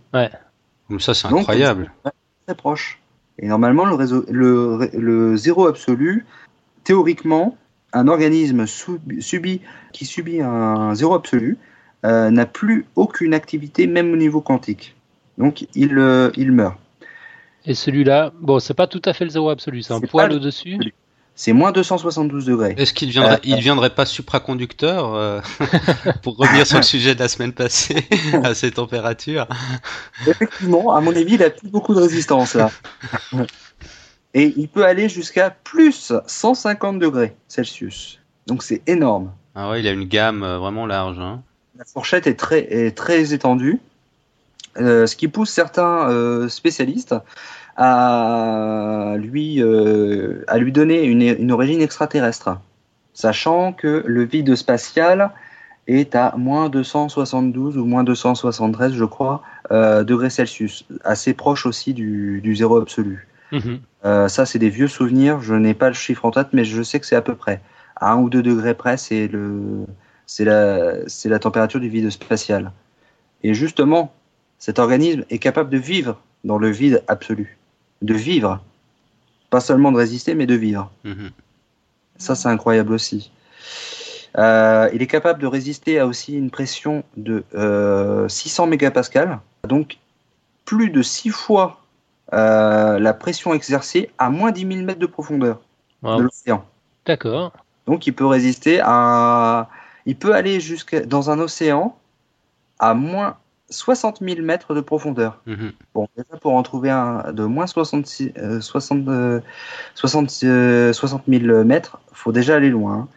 Comme 0.89 1.01
ça, 1.01 1.15
c'est 1.15 1.29
Donc, 1.29 1.41
incroyable. 1.41 1.93
très 2.47 2.55
proche. 2.55 3.01
Et 3.39 3.47
normalement, 3.49 3.85
le, 3.85 3.95
réseau, 3.95 4.25
le, 4.31 4.75
ré- 4.77 4.91
le 4.95 5.37
zéro 5.37 5.67
absolu, 5.67 6.25
théoriquement, 6.85 7.57
un 7.95 8.09
organisme 8.09 8.67
subi, 8.67 9.21
subi- 9.23 9.61
qui 9.93 10.05
subit 10.05 10.41
un 10.43 10.95
zéro 10.95 11.15
absolu 11.15 11.57
euh, 12.05 12.31
n'a 12.31 12.45
plus 12.45 12.85
aucune 12.97 13.33
activité, 13.33 13.87
même 13.87 14.13
au 14.13 14.17
niveau 14.17 14.41
quantique. 14.43 14.95
Donc, 15.39 15.67
il, 15.75 15.97
euh, 15.99 16.31
il 16.37 16.53
meurt. 16.53 16.77
Et 17.65 17.75
celui-là, 17.75 18.33
bon, 18.41 18.59
c'est 18.59 18.75
pas 18.75 18.87
tout 18.87 19.01
à 19.07 19.15
fait 19.15 19.25
le 19.25 19.31
zéro 19.31 19.49
absolu, 19.49 19.83
c'est 19.83 19.95
un 19.95 20.01
poil 20.01 20.29
le- 20.29 20.37
au-dessus. 20.37 20.79
C'est 21.37 21.53
moins 21.53 21.73
272 21.73 22.45
degrés. 22.47 22.75
Est-ce 22.79 22.93
qu'il 22.95 23.09
deviendrait, 23.09 23.35
Euh, 23.37 23.39
il 23.43 23.57
deviendrait 23.57 23.91
pas 23.91 24.07
supraconducteur 24.07 25.15
euh, 25.15 25.41
pour 26.23 26.37
revenir 26.37 26.65
sur 26.65 26.77
le 26.77 26.85
sujet 26.85 27.17
de 27.17 27.21
la 27.21 27.27
semaine 27.27 27.53
passée 27.53 28.07
à 28.45 28.55
ces 28.55 28.71
températures 28.71 29.49
Effectivement, 30.29 30.95
à 30.95 31.01
mon 31.01 31.11
avis, 31.11 31.35
il 31.35 31.43
a 31.43 31.51
plus 31.51 31.69
beaucoup 31.69 31.93
de 31.95 32.01
résistance 32.01 32.55
là. 32.55 32.71
Et 34.35 34.53
il 34.57 34.69
peut 34.69 34.85
aller 34.85 35.09
jusqu'à 35.09 35.51
plus 35.51 36.13
150 36.27 36.99
degrés 36.99 37.35
Celsius. 37.49 38.21
Donc 38.47 38.63
c'est 38.63 38.83
énorme. 38.87 39.33
Ah 39.55 39.71
ouais, 39.71 39.81
il 39.81 39.87
a 39.87 39.93
une 39.93 40.05
gamme 40.05 40.43
euh, 40.43 40.59
vraiment 40.59 40.87
large. 40.87 41.19
Hein. 41.19 41.43
La 41.79 41.85
fourchette 41.85 42.27
est 42.27 42.35
très, 42.35 42.61
est 42.73 42.97
très 42.97 43.33
étendue, 43.33 43.81
euh, 44.79 45.07
ce 45.07 45.17
qui 45.17 45.29
pousse 45.29 45.51
certains 45.51 46.09
euh, 46.09 46.49
spécialistes 46.49 47.15
à 47.77 49.15
lui, 49.19 49.61
euh, 49.63 50.45
à 50.47 50.59
lui 50.59 50.73
donner 50.73 51.05
une, 51.05 51.23
une 51.23 51.53
origine 51.53 51.81
extraterrestre, 51.81 52.61
sachant 53.13 53.73
que 53.73 54.05
le 54.07 54.25
vide 54.25 54.55
spatial 54.55 55.33
est 55.87 56.15
à 56.15 56.35
moins 56.37 56.69
272 56.69 57.77
ou 57.77 57.85
moins 57.85 58.05
273, 58.05 58.95
je 58.95 59.05
crois, 59.05 59.43
degrés 59.71 60.31
Celsius, 60.31 60.87
assez 61.05 61.35
proche 61.35 61.67
aussi 61.67 61.93
du, 61.93 62.41
du 62.41 62.55
zéro 62.55 62.79
absolu. 62.79 63.27
Mhm. 63.55 63.81
Euh, 64.05 64.29
ça, 64.29 64.47
c'est 64.47 64.59
des 64.59 64.69
vieux 64.69 64.89
souvenirs. 64.89 65.41
Je 65.41 65.55
n'ai 65.55 65.75
pas 65.75 65.89
le 65.89 65.95
chiffre 65.95 66.25
en 66.25 66.31
tête, 66.31 66.49
mais 66.53 66.65
je 66.65 66.83
sais 66.83 66.99
que 67.01 67.07
c'est 67.07 67.17
à 67.17 67.23
peu 67.23 67.35
près. 67.35 67.61
À 67.97 68.13
un 68.13 68.19
ou 68.19 68.29
deux 68.29 68.43
degrés 68.43 68.75
près, 68.75 68.97
c'est 68.97 69.29
le, 69.29 69.87
c'est 70.27 70.45
la, 70.45 71.09
c'est 71.09 71.29
la 71.29 71.39
température 71.39 71.81
du 71.81 71.89
vide 71.89 72.11
spatial. 72.11 72.73
Et 73.43 73.55
justement, 73.55 74.13
cet 74.59 74.79
organisme 74.79 75.25
est 75.31 75.39
capable 75.39 75.71
de 75.71 75.79
vivre 75.79 76.21
dans 76.43 76.59
le 76.59 76.71
vide 76.71 77.03
absolu, 77.09 77.57
de 78.03 78.15
vivre, 78.15 78.63
pas 79.51 79.61
seulement 79.61 79.93
de 79.93 79.99
résister, 79.99 80.35
mais 80.35 80.47
de 80.47 80.55
vivre. 80.55 80.91
Mhm. 81.05 81.31
Ça, 82.19 82.35
c'est 82.35 82.49
incroyable 82.49 82.93
aussi. 82.93 83.31
Euh, 84.37 84.91
il 84.93 85.01
est 85.01 85.07
capable 85.07 85.41
de 85.41 85.47
résister 85.47 86.01
à 86.01 86.07
aussi 86.07 86.37
une 86.37 86.51
pression 86.51 87.05
de 87.17 87.45
euh, 87.55 88.29
600 88.29 88.67
mégapascales, 88.67 89.39
donc 89.69 89.99
plus 90.65 90.91
de 90.91 91.03
6 91.03 91.31
fois 91.31 91.84
euh, 92.35 92.99
la 92.99 93.15
pression 93.15 93.55
exercée 93.55 94.11
à 94.19 94.29
moins 94.31 94.51
10 94.53 94.67
000 94.67 94.85
mètres 94.85 94.99
de 95.01 95.07
profondeur 95.07 95.61
Wow. 96.03 96.19
de 96.19 96.23
l'océan. 96.25 96.65
D'accord. 97.07 97.53
Donc 97.87 98.07
il 98.07 98.13
peut 98.13 98.27
résister 98.27 98.81
à. 98.85 99.69
Il 100.07 100.17
peut 100.17 100.35
aller 100.35 100.61
jusqu'à 100.61 101.01
dans 101.01 101.31
un 101.31 101.39
océan 101.39 101.97
à 102.79 102.93
moins 102.93 103.37
60 103.71 104.19
000 104.21 104.43
mètres 104.43 104.75
de 104.75 104.81
profondeur. 104.83 105.41
Mhm. 105.47 105.73
Bon, 105.95 106.07
déjà 106.17 106.37
pour 106.41 106.53
en 106.55 106.63
trouver 106.63 106.91
un 106.91 107.33
de 107.33 107.45
moins 107.45 107.67
66, 107.67 108.33
euh, 108.37 108.61
60, 108.61 109.09
euh, 109.09 109.41
60, 109.95 110.31
euh, 110.45 110.93
60 110.93 111.23
000 111.27 111.65
mètres, 111.65 111.99
faut 112.13 112.33
déjà 112.33 112.57
aller 112.57 112.69
loin. 112.71 112.95
hein. 112.95 113.09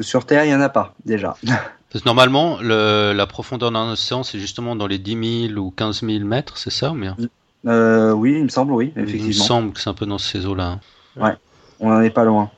Sur 0.00 0.24
Terre, 0.24 0.44
il 0.44 0.48
n'y 0.48 0.54
en 0.54 0.60
a 0.62 0.70
pas, 0.70 0.94
déjà. 1.04 1.36
Parce 1.92 2.02
que 2.02 2.08
normalement, 2.08 2.56
le- 2.62 3.12
la 3.14 3.26
profondeur 3.26 3.70
d'un 3.70 3.90
océan, 3.92 4.22
c'est 4.22 4.38
justement 4.38 4.74
dans 4.74 4.86
les 4.86 4.98
10 4.98 5.48
000 5.50 5.58
ou 5.60 5.70
15 5.70 6.00
000 6.02 6.24
mètres, 6.24 6.56
c'est 6.56 6.70
ça 6.70 6.92
ou 6.92 6.94
bien? 6.94 7.14
Euh, 7.66 8.12
oui, 8.12 8.34
il 8.38 8.44
me 8.44 8.48
semble, 8.48 8.72
oui, 8.72 8.92
Il 8.96 9.02
me 9.28 9.32
semble 9.32 9.72
que 9.72 9.80
c'est 9.80 9.90
un 9.90 9.94
peu 9.94 10.06
dans 10.06 10.18
ces 10.18 10.46
eaux-là. 10.46 10.78
hein. 11.20 11.36
On 11.80 11.90
n'en 11.90 12.00
est 12.00 12.10
pas 12.10 12.24
loin. 12.24 12.50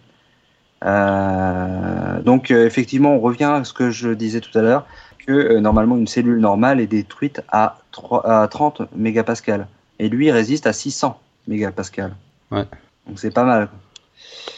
Euh, 0.84 2.20
donc, 2.22 2.50
euh, 2.50 2.66
effectivement, 2.66 3.14
on 3.14 3.20
revient 3.20 3.44
à 3.44 3.64
ce 3.64 3.72
que 3.72 3.90
je 3.90 4.10
disais 4.10 4.40
tout 4.40 4.56
à 4.58 4.62
l'heure, 4.62 4.86
que 5.26 5.32
euh, 5.32 5.60
normalement, 5.60 5.96
une 5.96 6.06
cellule 6.06 6.38
normale 6.38 6.80
est 6.80 6.86
détruite 6.86 7.40
à, 7.50 7.78
3 7.92 8.26
à 8.42 8.46
30 8.48 8.82
mégapascales. 8.94 9.66
Et 9.98 10.08
lui, 10.08 10.26
il 10.26 10.30
résiste 10.30 10.66
à 10.66 10.72
600 10.72 11.18
mégapascales. 11.48 12.14
Ouais. 12.50 12.66
Donc, 13.06 13.18
c'est 13.18 13.32
pas 13.32 13.44
mal. 13.44 13.68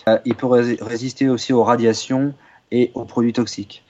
Euh, 0.09 0.19
il 0.25 0.35
peut 0.35 0.47
rés- 0.47 0.79
résister 0.81 1.29
aussi 1.29 1.53
aux 1.53 1.63
radiations 1.65 2.35
et 2.73 2.91
aux 2.95 3.05
produits 3.05 3.33
toxiques. 3.33 3.85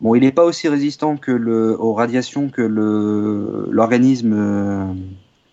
Bon, 0.00 0.14
il 0.14 0.20
n'est 0.20 0.32
pas 0.32 0.44
aussi 0.44 0.68
résistant 0.68 1.16
que 1.16 1.32
le, 1.32 1.76
aux 1.78 1.92
radiations 1.92 2.48
que 2.48 2.62
le, 2.62 3.68
l'organisme 3.70 4.32
euh, 4.32 4.84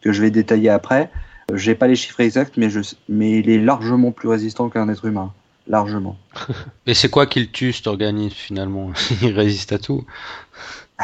que 0.07 0.13
je 0.13 0.21
vais 0.21 0.31
détailler 0.31 0.69
après. 0.69 1.11
Euh, 1.51 1.57
J'ai 1.57 1.75
pas 1.75 1.87
les 1.87 1.97
chiffres 1.97 2.21
exacts, 2.21 2.55
mais, 2.55 2.69
je, 2.69 2.79
mais 3.09 3.39
il 3.39 3.49
est 3.49 3.59
largement 3.59 4.11
plus 4.13 4.29
résistant 4.29 4.69
qu'un 4.69 4.87
être 4.87 5.03
humain. 5.03 5.33
Largement. 5.67 6.15
Et 6.87 6.93
c'est 6.93 7.09
quoi 7.09 7.25
qui 7.25 7.41
le 7.41 7.47
tue, 7.47 7.73
cet 7.73 7.87
organisme, 7.87 8.33
finalement? 8.33 8.91
Il 9.21 9.33
résiste 9.33 9.73
à 9.73 9.79
tout. 9.79 10.05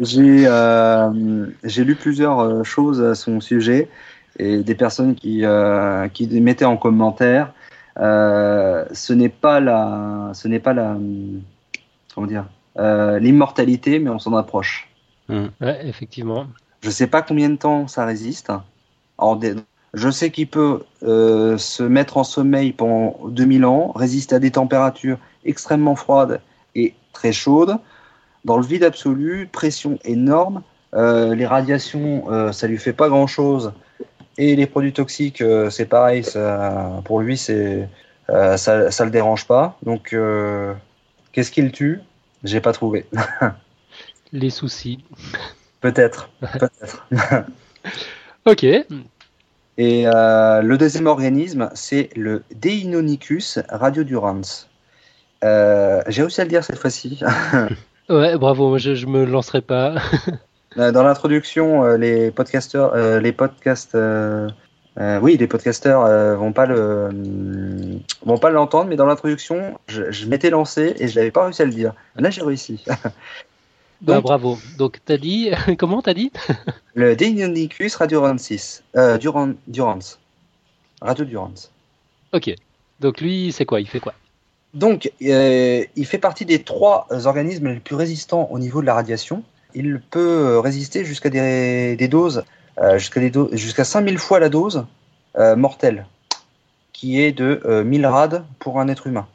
J'ai 0.00 0.44
euh, 0.46 1.46
j'ai 1.64 1.84
lu 1.84 1.96
plusieurs 1.96 2.38
euh, 2.40 2.62
choses 2.62 3.02
à 3.02 3.14
son 3.14 3.40
sujet 3.40 3.90
et 4.38 4.58
des 4.58 4.74
personnes 4.74 5.14
qui, 5.14 5.44
euh, 5.44 6.08
qui 6.08 6.26
mettaient 6.40 6.64
en 6.64 6.78
commentaire 6.78 7.52
euh, 7.98 8.86
ce 8.92 9.12
n'est 9.12 9.28
pas 9.28 9.60
la 9.60 10.30
ce 10.32 10.48
n'est 10.48 10.60
pas 10.60 10.72
la 10.72 10.96
comment 12.14 12.26
dire 12.26 12.46
euh, 12.78 13.18
l'immortalité 13.18 13.98
mais 13.98 14.08
on 14.08 14.18
s'en 14.18 14.34
approche. 14.34 14.88
Hum. 15.28 15.50
Ouais, 15.60 15.86
effectivement. 15.86 16.46
Je 16.86 16.92
sais 16.92 17.08
pas 17.08 17.20
combien 17.20 17.50
de 17.50 17.56
temps 17.56 17.88
ça 17.88 18.04
résiste. 18.04 18.52
Je 19.92 20.08
sais 20.08 20.30
qu'il 20.30 20.46
peut 20.46 20.84
euh, 21.02 21.58
se 21.58 21.82
mettre 21.82 22.16
en 22.16 22.22
sommeil 22.22 22.70
pendant 22.70 23.26
2000 23.26 23.64
ans, 23.64 23.90
résister 23.96 24.36
à 24.36 24.38
des 24.38 24.52
températures 24.52 25.18
extrêmement 25.44 25.96
froides 25.96 26.40
et 26.76 26.94
très 27.12 27.32
chaudes. 27.32 27.78
Dans 28.44 28.56
le 28.56 28.64
vide 28.64 28.84
absolu, 28.84 29.48
pression 29.50 29.98
énorme. 30.04 30.62
Euh, 30.94 31.34
les 31.34 31.44
radiations, 31.44 32.30
euh, 32.30 32.52
ça 32.52 32.68
lui 32.68 32.78
fait 32.78 32.92
pas 32.92 33.08
grand 33.08 33.26
chose. 33.26 33.72
Et 34.38 34.54
les 34.54 34.66
produits 34.66 34.92
toxiques, 34.92 35.40
euh, 35.40 35.70
c'est 35.70 35.86
pareil. 35.86 36.22
Ça, 36.22 37.02
pour 37.04 37.20
lui, 37.20 37.36
ça, 37.36 37.66
ça 38.56 39.04
le 39.04 39.10
dérange 39.10 39.48
pas. 39.48 39.76
Donc, 39.82 40.14
qu'est-ce 41.32 41.50
qui 41.50 41.62
le 41.62 41.72
tue? 41.72 41.98
J'ai 42.44 42.60
pas 42.60 42.72
trouvé. 42.72 43.06
Les 44.32 44.50
soucis. 44.50 45.02
Peut-être. 45.80 46.30
Peut-être. 46.40 47.06
Ok. 48.46 48.62
Et 48.62 50.06
euh, 50.06 50.62
le 50.62 50.78
deuxième 50.78 51.08
organisme, 51.08 51.68
c'est 51.74 52.10
le 52.14 52.44
Deinonychus 52.54 53.58
radiodurans. 53.68 54.40
Euh, 55.44 56.00
J'ai 56.06 56.22
réussi 56.22 56.40
à 56.40 56.44
le 56.44 56.50
dire 56.50 56.64
cette 56.64 56.78
fois-ci. 56.78 57.20
Ouais, 58.08 58.38
bravo. 58.38 58.78
Je, 58.78 58.94
je 58.94 59.06
me 59.06 59.24
lancerai 59.24 59.62
pas. 59.62 59.96
Euh, 60.78 60.92
Dans 60.92 61.02
l'introduction, 61.02 61.84
euh, 61.84 61.96
les 61.96 62.30
podcasteurs, 62.30 62.92
euh, 62.94 63.18
les 63.18 63.32
podcasts, 63.32 63.96
oui, 65.20 65.36
les 65.36 65.46
podcasteurs 65.48 66.36
vont 66.38 66.52
pas 66.52 66.66
le, 66.66 67.08
vont 68.24 68.38
pas 68.38 68.50
l'entendre, 68.50 68.88
mais 68.88 68.94
dans 68.96 69.06
l'introduction, 69.06 69.78
je, 69.88 70.10
je 70.12 70.26
m'étais 70.26 70.50
lancé 70.50 70.94
et 70.98 71.08
je 71.08 71.18
n'avais 71.18 71.32
pas 71.32 71.44
réussi 71.44 71.62
à 71.62 71.64
le 71.64 71.72
dire. 71.72 71.94
Là, 72.14 72.30
j'ai 72.30 72.42
réussi. 72.42 72.84
Bah, 74.00 74.14
Donc- 74.16 74.24
bravo. 74.24 74.58
Donc, 74.78 74.98
t'as 75.04 75.16
dit. 75.16 75.50
Comment 75.78 76.02
t'as 76.02 76.14
dit? 76.14 76.30
Le 76.94 77.16
Deinonychus 77.16 77.92
radioduransis, 77.96 78.82
euh, 78.96 79.18
Duran, 79.18 79.52
durans, 79.66 79.98
radiodurans. 81.00 81.54
Ok. 82.32 82.54
Donc, 83.00 83.20
lui, 83.20 83.52
c'est 83.52 83.64
quoi? 83.64 83.80
Il 83.80 83.88
fait 83.88 84.00
quoi? 84.00 84.14
Donc, 84.74 85.10
euh, 85.22 85.84
il 85.96 86.06
fait 86.06 86.18
partie 86.18 86.44
des 86.44 86.62
trois 86.62 87.06
organismes 87.26 87.68
les 87.68 87.80
plus 87.80 87.94
résistants 87.94 88.48
au 88.50 88.58
niveau 88.58 88.80
de 88.82 88.86
la 88.86 88.94
radiation. 88.94 89.42
Il 89.74 90.00
peut 90.10 90.58
résister 90.58 91.04
jusqu'à 91.04 91.30
des, 91.30 91.96
des 91.96 92.08
doses, 92.08 92.44
euh, 92.78 92.98
jusqu'à 92.98 93.20
des 93.20 93.30
do- 93.30 93.48
jusqu'à 93.52 93.84
5000 93.84 94.18
fois 94.18 94.38
la 94.40 94.48
dose 94.50 94.86
euh, 95.38 95.56
mortelle, 95.56 96.06
qui 96.92 97.20
est 97.20 97.32
de 97.32 97.60
euh, 97.64 97.84
1000 97.84 98.06
rad 98.06 98.44
pour 98.58 98.80
un 98.80 98.88
être 98.88 99.06
humain. 99.06 99.26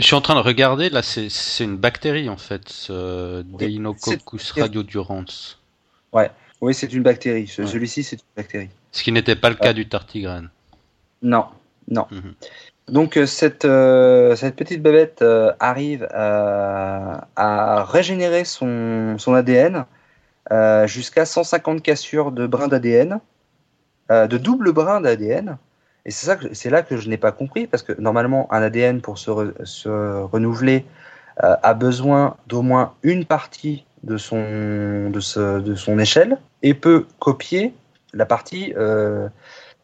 Je 0.00 0.06
suis 0.06 0.14
en 0.16 0.20
train 0.20 0.34
de 0.34 0.40
regarder, 0.40 0.88
là, 0.88 1.02
c'est 1.02 1.28
une 1.64 1.76
bactérie, 1.76 2.28
en 2.28 2.36
fait, 2.36 2.68
ce 2.68 3.42
Deinococcus 3.42 4.52
radiodurans. 4.52 5.24
Oui, 6.62 6.74
c'est 6.74 6.92
une 6.92 7.02
bactérie. 7.02 7.46
Ce- 7.46 7.62
Ouais. 7.62 7.68
Celui-ci, 7.68 8.02
c'est 8.04 8.16
une 8.16 8.22
bactérie. 8.36 8.68
Ce 8.92 9.02
qui 9.02 9.12
n'était 9.12 9.34
pas 9.36 9.48
le 9.48 9.54
cas 9.56 9.72
du 9.72 9.88
tardigrade. 9.88 10.48
Non, 11.22 11.46
non. 11.88 12.06
Mhm. 12.10 12.34
Donc 12.88 13.16
euh, 13.16 13.24
cette, 13.24 13.64
euh, 13.64 14.34
cette 14.36 14.56
petite 14.56 14.82
bébête 14.82 15.22
euh, 15.22 15.52
arrive 15.60 16.06
euh, 16.12 17.14
à 17.36 17.84
régénérer 17.84 18.44
son, 18.44 19.16
son 19.16 19.32
ADN 19.32 19.84
euh, 20.52 20.86
jusqu'à 20.88 21.24
150 21.24 21.82
cassures 21.82 22.32
de 22.32 22.46
brins 22.46 22.68
d'ADN, 22.68 23.20
euh, 24.10 24.26
de 24.26 24.36
double 24.38 24.72
brin 24.72 25.00
d'ADN. 25.00 25.56
Et 26.06 26.10
c'est 26.10 26.26
ça 26.26 26.36
que 26.36 26.54
c'est 26.54 26.70
là 26.70 26.82
que 26.82 26.96
je 26.96 27.08
n'ai 27.08 27.18
pas 27.18 27.32
compris 27.32 27.66
parce 27.66 27.82
que 27.82 27.92
normalement 28.00 28.52
un 28.52 28.62
ADN 28.62 29.00
pour 29.00 29.18
se, 29.18 29.30
re- 29.30 29.64
se 29.64 29.88
renouveler 30.22 30.84
euh, 31.42 31.56
a 31.62 31.74
besoin 31.74 32.36
d'au 32.46 32.62
moins 32.62 32.94
une 33.02 33.24
partie 33.24 33.84
de 34.02 34.16
son 34.16 35.10
de, 35.10 35.20
ce- 35.20 35.60
de 35.60 35.74
son 35.74 35.98
échelle 35.98 36.38
et 36.62 36.72
peut 36.74 37.06
copier 37.18 37.74
la 38.14 38.24
partie 38.26 38.72
euh, 38.76 39.28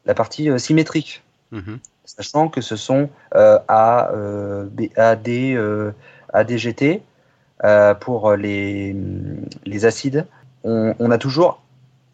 la 0.07 0.15
partie 0.15 0.49
euh, 0.51 0.59
symétrique 0.59 1.23
Mhm. 1.53 1.79
sachant 2.05 2.49
que 2.49 2.61
ce 2.61 2.77
sont 2.77 3.09
euh, 3.35 3.59
A, 3.69 4.11
euh, 4.13 4.65
B, 4.71 4.89
AD, 4.97 5.29
euh, 5.29 5.93
ADGT 6.33 7.03
pour 8.01 8.33
les, 8.37 8.95
les 9.65 9.85
acides. 9.87 10.27
On, 10.65 10.95
on 10.99 11.11
a 11.11 11.19
toujours, 11.19 11.63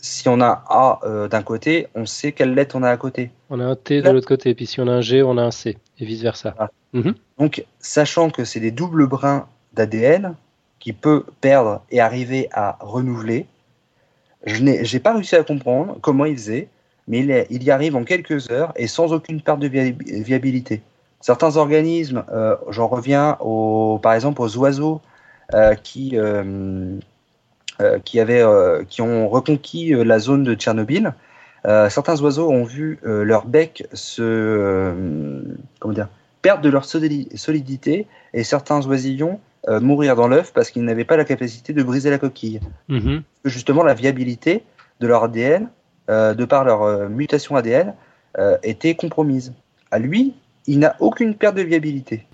si 0.02 0.28
on 0.28 0.40
a 0.42 0.62
A 0.68 1.00
euh, 1.04 1.28
d'un 1.28 1.42
côté, 1.42 1.86
on 1.94 2.04
sait 2.04 2.32
quelle 2.32 2.52
lettre 2.54 2.76
on 2.76 2.82
a 2.82 2.90
à 2.90 2.96
côté. 2.98 3.30
On 3.48 3.58
a 3.60 3.64
un 3.64 3.76
T 3.76 4.02
de 4.02 4.10
l'autre 4.10 4.26
côté, 4.28 4.54
puis 4.54 4.66
si 4.66 4.80
on 4.80 4.88
a 4.88 4.92
un 4.92 5.00
G, 5.00 5.22
on 5.22 5.38
a 5.38 5.42
un 5.42 5.50
C, 5.50 5.78
et 5.98 6.04
vice 6.04 6.20
versa. 6.22 6.54
Ah. 6.58 6.68
Mhm. 6.92 7.14
Donc, 7.38 7.64
sachant 7.78 8.28
que 8.28 8.44
c'est 8.44 8.60
des 8.60 8.70
doubles 8.72 9.06
brins 9.06 9.46
d'ADN 9.72 10.34
qui 10.80 10.92
peut 10.92 11.24
perdre 11.40 11.82
et 11.90 12.00
arriver 12.00 12.48
à 12.52 12.76
renouveler, 12.80 13.46
je 14.44 14.60
n'ai 14.62 15.00
pas 15.00 15.14
réussi 15.14 15.36
à 15.36 15.44
comprendre 15.44 15.96
comment 16.02 16.24
il 16.24 16.36
faisait, 16.36 16.68
mais 17.06 17.20
il, 17.20 17.30
est- 17.30 17.46
il 17.50 17.62
y 17.62 17.70
arrive 17.70 17.94
en 17.96 18.02
quelques 18.04 18.50
heures 18.50 18.72
et 18.76 18.88
sans 18.88 19.12
aucune 19.12 19.40
perte 19.40 19.60
de 19.60 19.68
via- 19.68 19.92
viabilité. 20.22 20.82
Certains 21.20 21.56
organismes, 21.56 22.24
euh, 22.32 22.56
j'en 22.70 22.88
reviens 22.88 23.36
au, 23.40 24.00
par 24.02 24.14
exemple 24.14 24.42
aux 24.42 24.56
oiseaux 24.56 25.00
euh, 25.54 25.74
qui, 25.76 26.18
qui, 28.04 28.20
avaient, 28.20 28.42
euh, 28.42 28.84
qui 28.88 29.02
ont 29.02 29.28
reconquis 29.28 29.94
euh, 29.94 30.04
la 30.04 30.18
zone 30.18 30.44
de 30.44 30.54
Tchernobyl. 30.54 31.12
Euh, 31.64 31.88
certains 31.88 32.20
oiseaux 32.20 32.50
ont 32.50 32.64
vu 32.64 32.98
euh, 33.06 33.22
leur 33.24 33.46
bec 33.46 33.86
se, 33.92 34.22
euh, 34.22 35.42
comment 35.78 35.94
dire, 35.94 36.08
perdre 36.42 36.62
de 36.62 36.68
leur 36.68 36.84
soli- 36.84 37.28
solidité 37.36 38.06
et 38.34 38.42
certains 38.42 38.84
oisillons 38.86 39.38
euh, 39.68 39.78
mourir 39.78 40.16
dans 40.16 40.26
l'œuf 40.26 40.52
parce 40.52 40.70
qu'ils 40.70 40.82
n'avaient 40.84 41.04
pas 41.04 41.16
la 41.16 41.24
capacité 41.24 41.72
de 41.72 41.82
briser 41.84 42.10
la 42.10 42.18
coquille. 42.18 42.60
Mhm. 42.88 43.22
Justement, 43.44 43.84
la 43.84 43.94
viabilité 43.94 44.64
de 44.98 45.06
leur 45.06 45.22
ADN, 45.24 45.68
euh, 46.10 46.34
de 46.34 46.44
par 46.44 46.64
leur 46.64 46.82
euh, 46.82 47.08
mutation 47.08 47.54
ADN, 47.54 47.94
euh, 48.38 48.56
était 48.64 48.94
compromise. 48.96 49.52
À 49.92 50.00
lui, 50.00 50.34
il 50.66 50.80
n'a 50.80 50.96
aucune 50.98 51.36
perte 51.36 51.54
de 51.54 51.62
viabilité. 51.62 52.26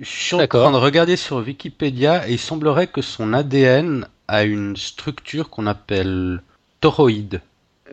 Je 0.00 0.04
suis 0.04 0.36
en 0.36 0.46
train 0.46 0.70
de 0.72 0.76
regarder 0.76 1.16
sur 1.16 1.38
Wikipédia 1.38 2.28
et 2.28 2.32
il 2.32 2.38
semblerait 2.38 2.88
que 2.88 3.00
son 3.00 3.32
ADN 3.32 4.06
a 4.28 4.44
une 4.44 4.76
structure 4.76 5.50
qu'on 5.50 5.66
appelle 5.66 6.42
toroïde, 6.80 7.40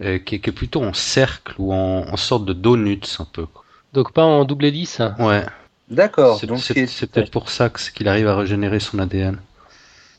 euh, 0.02 0.18
qui, 0.20 0.36
est, 0.36 0.40
qui 0.40 0.50
est 0.50 0.54
plutôt 0.54 0.84
en 0.84 0.94
cercle 0.94 1.54
ou 1.60 1.74
en, 1.74 2.06
en 2.12 2.18
sorte 2.18 2.46
de 2.46 2.54
donuts 2.54 3.00
un 3.20 3.26
peu. 3.26 3.46
Donc, 3.94 4.12
pas 4.14 4.24
en 4.24 4.44
double 4.46 4.66
hélice. 4.66 5.00
hein. 5.00 5.16
Ouais, 5.20 5.46
D'accord. 5.90 6.38
c'est 6.40 6.48
Donc, 6.48 6.60
c'est- 6.60 6.74
c'est- 6.74 6.88
c'est 6.88 7.12
peut-être 7.12 7.32
pour 7.32 7.50
ça 7.50 7.70
que 7.70 7.80
qu'il 7.92 8.08
arrive 8.08 8.28
à 8.28 8.36
régénérer 8.36 8.80
son 8.80 9.00
ADN. 9.00 9.38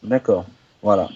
D'accord. 0.03 0.45
Voilà. 0.83 1.09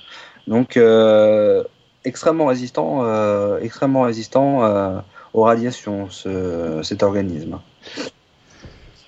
Donc, 0.47 0.77
euh, 0.77 1.63
extrêmement 2.05 2.47
résistant, 2.47 3.05
euh, 3.05 3.59
extrêmement 3.61 4.03
résistant 4.03 4.65
euh, 4.65 4.99
aux 5.35 5.43
radiations, 5.43 6.09
ce- 6.11 6.81
cet 6.83 7.03
organisme. 7.03 7.59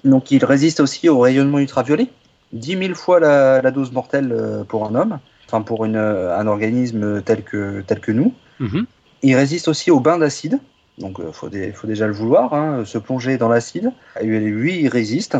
Donc 0.04 0.30
il 0.30 0.44
résiste 0.44 0.80
aussi 0.80 1.08
au 1.08 1.18
rayonnement 1.18 1.58
ultraviolet, 1.58 2.08
10 2.52 2.76
000 2.76 2.94
fois 2.94 3.20
la, 3.20 3.60
la 3.62 3.70
dose 3.70 3.92
mortelle 3.92 4.64
pour 4.68 4.86
un 4.86 4.94
homme, 4.94 5.18
enfin 5.50 5.62
pour 5.62 5.84
une, 5.84 5.96
euh, 5.96 6.38
un 6.38 6.46
organisme 6.46 7.22
tel 7.22 7.42
que, 7.42 7.80
tel 7.82 8.00
que 8.00 8.12
nous. 8.12 8.32
Mhm. 8.60 8.86
Il 9.22 9.34
résiste 9.34 9.68
aussi 9.68 9.90
au 9.90 10.00
bain 10.00 10.16
d'acide, 10.18 10.58
donc 10.98 11.18
il 11.18 11.32
faut, 11.32 11.48
dé- 11.48 11.72
faut 11.72 11.86
déjà 11.86 12.06
le 12.06 12.12
vouloir, 12.12 12.54
hein, 12.54 12.84
se 12.84 12.98
plonger 12.98 13.36
dans 13.36 13.48
l'acide. 13.48 13.90
Lui, 14.22 14.80
il 14.80 14.88
résiste. 14.88 15.36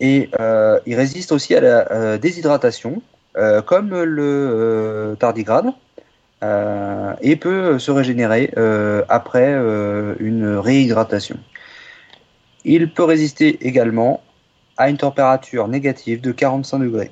Et 0.00 0.30
euh, 0.40 0.80
il 0.86 0.94
résiste 0.96 1.32
aussi 1.32 1.54
à 1.54 1.60
la 1.60 1.92
euh, 1.92 2.18
déshydratation, 2.18 3.02
euh, 3.36 3.62
comme 3.62 3.90
le 3.90 4.22
euh, 4.22 5.14
tardigrade, 5.16 5.72
euh, 6.42 7.12
et 7.20 7.36
peut 7.36 7.78
se 7.78 7.90
régénérer 7.90 8.52
euh, 8.56 9.02
après 9.08 9.52
euh, 9.52 10.14
une 10.20 10.56
réhydratation. 10.56 11.38
Il 12.64 12.92
peut 12.92 13.04
résister 13.04 13.66
également 13.66 14.22
à 14.76 14.88
une 14.90 14.96
température 14.96 15.68
négative 15.68 16.20
de 16.20 16.32
45 16.32 16.78
degrés. 16.80 17.10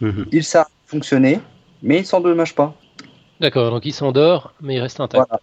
Mhm. 0.00 0.26
Il 0.32 0.44
s'arrête 0.44 0.68
de 0.86 0.90
fonctionner, 0.90 1.40
mais 1.84 1.96
il 1.98 2.00
ne 2.00 2.06
s'endommage 2.06 2.54
pas. 2.54 2.74
D'accord, 3.40 3.70
donc 3.70 3.84
il 3.84 3.92
s'endort, 3.92 4.54
mais 4.60 4.76
il 4.76 4.80
reste 4.80 4.98
intact. 4.98 5.26
Voilà. 5.28 5.40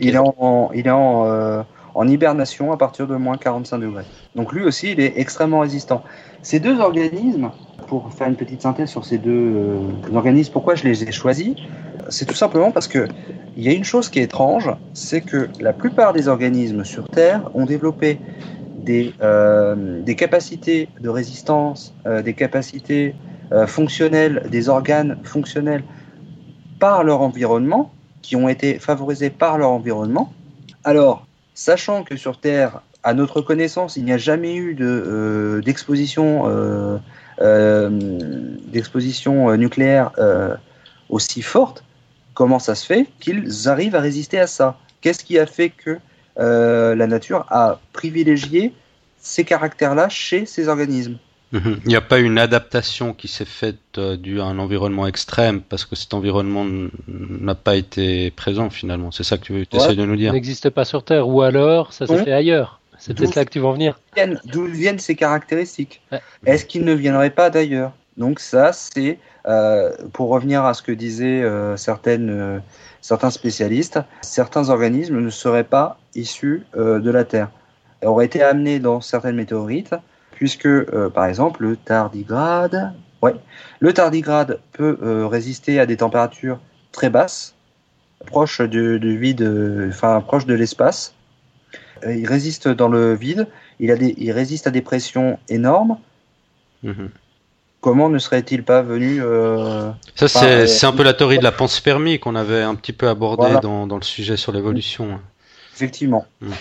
Il 0.00 0.14
est, 0.14 0.18
en, 0.18 0.70
il 0.74 0.86
est 0.86 0.90
en, 0.90 1.26
euh, 1.26 1.62
en 1.94 2.06
hibernation 2.06 2.72
à 2.72 2.76
partir 2.76 3.06
de 3.06 3.16
moins 3.16 3.38
45 3.38 3.78
degrés. 3.78 4.04
Donc 4.36 4.52
lui 4.52 4.62
aussi, 4.64 4.92
il 4.92 5.00
est 5.00 5.14
extrêmement 5.16 5.60
résistant. 5.60 6.04
Ces 6.42 6.60
deux 6.60 6.78
organismes, 6.78 7.50
pour 7.86 8.12
faire 8.12 8.28
une 8.28 8.36
petite 8.36 8.62
synthèse 8.62 8.90
sur 8.90 9.04
ces 9.06 9.16
deux 9.16 9.30
euh, 9.32 9.78
organismes, 10.14 10.52
pourquoi 10.52 10.74
je 10.74 10.84
les 10.84 11.04
ai 11.04 11.10
choisis 11.10 11.54
C'est 12.10 12.26
tout 12.26 12.34
simplement 12.34 12.70
parce 12.70 12.86
que 12.86 13.08
il 13.56 13.64
y 13.64 13.68
a 13.68 13.72
une 13.72 13.84
chose 13.84 14.10
qui 14.10 14.18
est 14.18 14.24
étrange, 14.24 14.70
c'est 14.92 15.22
que 15.22 15.48
la 15.58 15.72
plupart 15.72 16.12
des 16.12 16.28
organismes 16.28 16.84
sur 16.84 17.08
Terre 17.08 17.50
ont 17.54 17.64
développé 17.64 18.20
des, 18.76 19.14
euh, 19.22 20.02
des 20.02 20.14
capacités 20.16 20.90
de 21.00 21.08
résistance, 21.08 21.94
des 22.24 22.34
capacités 22.34 23.14
euh, 23.52 23.66
fonctionnelles, 23.66 24.46
des 24.50 24.68
organes 24.68 25.18
fonctionnels 25.24 25.84
par 26.78 27.04
leur 27.04 27.20
environnement, 27.22 27.92
qui 28.22 28.36
ont 28.36 28.48
été 28.48 28.78
favorisés 28.78 29.30
par 29.30 29.58
leur 29.58 29.70
environnement. 29.70 30.32
Alors, 30.84 31.26
sachant 31.54 32.04
que 32.04 32.16
sur 32.16 32.40
Terre, 32.40 32.82
à 33.02 33.14
notre 33.14 33.40
connaissance, 33.40 33.96
il 33.96 34.04
n'y 34.04 34.12
a 34.12 34.18
jamais 34.18 34.54
eu 34.56 34.74
de, 34.74 34.84
euh, 34.84 35.60
d'exposition, 35.62 36.44
euh, 36.46 36.98
euh, 37.40 37.88
nucléaire 39.56 40.10
aussi 41.08 41.40
forte, 41.42 41.84
comment 42.34 42.58
ça 42.58 42.74
se 42.74 42.84
fait 42.84 43.06
qu'ils 43.20 43.68
arrivent 43.68 43.94
à 43.94 44.00
résister 44.00 44.38
à 44.38 44.46
ça? 44.46 44.76
Qu'est-ce 45.00 45.24
qui 45.24 45.38
a 45.38 45.46
fait 45.46 45.70
que 45.70 45.98
la 46.36 47.06
nature 47.06 47.46
a 47.48 47.80
privilégié 47.92 48.74
ces 49.18 49.44
caractères-là 49.44 50.08
chez 50.08 50.44
ces 50.46 50.68
organismes? 50.68 51.18
Il 51.52 51.80
n'y 51.86 51.96
a 51.96 52.00
pas 52.02 52.18
une 52.18 52.38
adaptation 52.38 53.14
qui 53.14 53.26
s'est 53.26 53.46
faite 53.46 53.78
euh, 53.96 54.16
due 54.16 54.40
à 54.40 54.44
un 54.44 54.58
environnement 54.58 55.06
extrême 55.06 55.62
parce 55.62 55.86
que 55.86 55.96
cet 55.96 56.12
environnement 56.12 56.66
n'a 57.08 57.54
pas 57.54 57.76
été 57.76 58.30
présent 58.32 58.68
finalement. 58.68 59.10
C'est 59.12 59.24
ça 59.24 59.38
que 59.38 59.44
tu 59.44 59.66
essaies 59.72 59.96
de 59.96 60.04
nous 60.04 60.14
Il 60.14 60.18
dire? 60.18 60.32
n'existe 60.34 60.68
pas 60.70 60.84
sur 60.84 61.02
Terre, 61.04 61.26
ou 61.26 61.40
alors 61.42 61.92
ça 61.94 62.06
s'est 62.06 62.12
Ouais. 62.12 62.24
fait 62.24 62.32
ailleurs. 62.32 62.80
C'est 62.98 63.14
peut-être 63.14 63.30
D'où- 63.32 63.38
là 63.38 63.44
que 63.46 63.50
tu 63.50 63.60
vas 63.60 63.68
en 63.68 63.72
venir. 63.72 63.98
viennent- 64.14 64.40
D'où 64.44 64.64
viennent 64.66 64.98
ces 64.98 65.14
caractéristiques? 65.14 66.02
Ouais. 66.12 66.20
Est-ce 66.44 66.66
qu'ils 66.66 66.84
ne 66.84 66.92
viendraient 66.92 67.30
pas 67.30 67.48
d'ailleurs? 67.48 67.92
Donc 68.18 68.40
ça, 68.40 68.72
c'est 68.72 69.18
euh, 69.46 69.90
pour 70.12 70.28
revenir 70.28 70.64
à 70.64 70.74
ce 70.74 70.82
que 70.82 70.92
disaient 70.92 71.42
euh, 71.42 71.76
certaines, 71.78 72.28
euh, 72.28 72.58
certains 73.00 73.30
spécialistes, 73.30 74.00
certains 74.20 74.68
organismes 74.68 75.20
ne 75.20 75.30
seraient 75.30 75.64
pas 75.64 75.98
issus 76.14 76.64
euh, 76.76 76.98
de 76.98 77.10
la 77.10 77.24
Terre, 77.24 77.48
et 78.02 78.06
auraient 78.06 78.26
été 78.26 78.42
amenés 78.42 78.80
dans 78.80 79.00
certaines 79.00 79.36
météorites, 79.36 79.94
puisque 80.38 80.66
euh, 80.66 81.10
par 81.12 81.26
exemple 81.26 81.64
le 81.64 81.76
tardigrade, 81.76 82.92
ouais, 83.22 83.34
le 83.80 83.92
tardigrade 83.92 84.60
peut 84.72 84.96
euh, 85.02 85.26
résister 85.26 85.80
à 85.80 85.86
des 85.86 85.96
températures 85.96 86.60
très 86.92 87.10
basses, 87.10 87.56
proches 88.26 88.60
du, 88.60 89.00
du 89.00 89.18
vide, 89.18 89.42
enfin 89.88 90.20
proches 90.20 90.46
de 90.46 90.54
l'espace. 90.54 91.14
Euh, 92.04 92.14
Il 92.14 92.28
résiste 92.28 92.68
dans 92.68 92.88
le 92.88 93.14
vide, 93.14 93.48
il, 93.80 93.90
a 93.90 93.96
des, 93.96 94.14
il 94.16 94.30
résiste 94.30 94.68
à 94.68 94.70
des 94.70 94.80
pressions 94.80 95.40
énormes. 95.48 95.98
Mhm. 96.84 97.10
Comment 97.80 98.08
ne 98.08 98.18
serait-il 98.18 98.62
pas 98.62 98.82
venu 98.82 99.20
euh, 99.20 99.90
Ça, 100.14 100.28
c'est 100.28 100.86
un 100.86 100.92
peu 100.92 101.02
la 101.02 101.14
théorie 101.14 101.38
de 101.38 101.44
la 101.44 101.52
panspermie 101.52 102.20
qu'on 102.20 102.36
avait 102.36 102.62
un 102.62 102.76
petit 102.76 102.92
peu 102.92 103.08
abordé 103.08 103.42
Voilà. 103.42 103.60
dans, 103.60 103.88
dans 103.88 103.96
le 103.96 104.02
sujet 104.02 104.36
sur 104.36 104.52
l'évolution. 104.52 105.20
Effectivement. 105.74 106.26
Mm. 106.40 106.52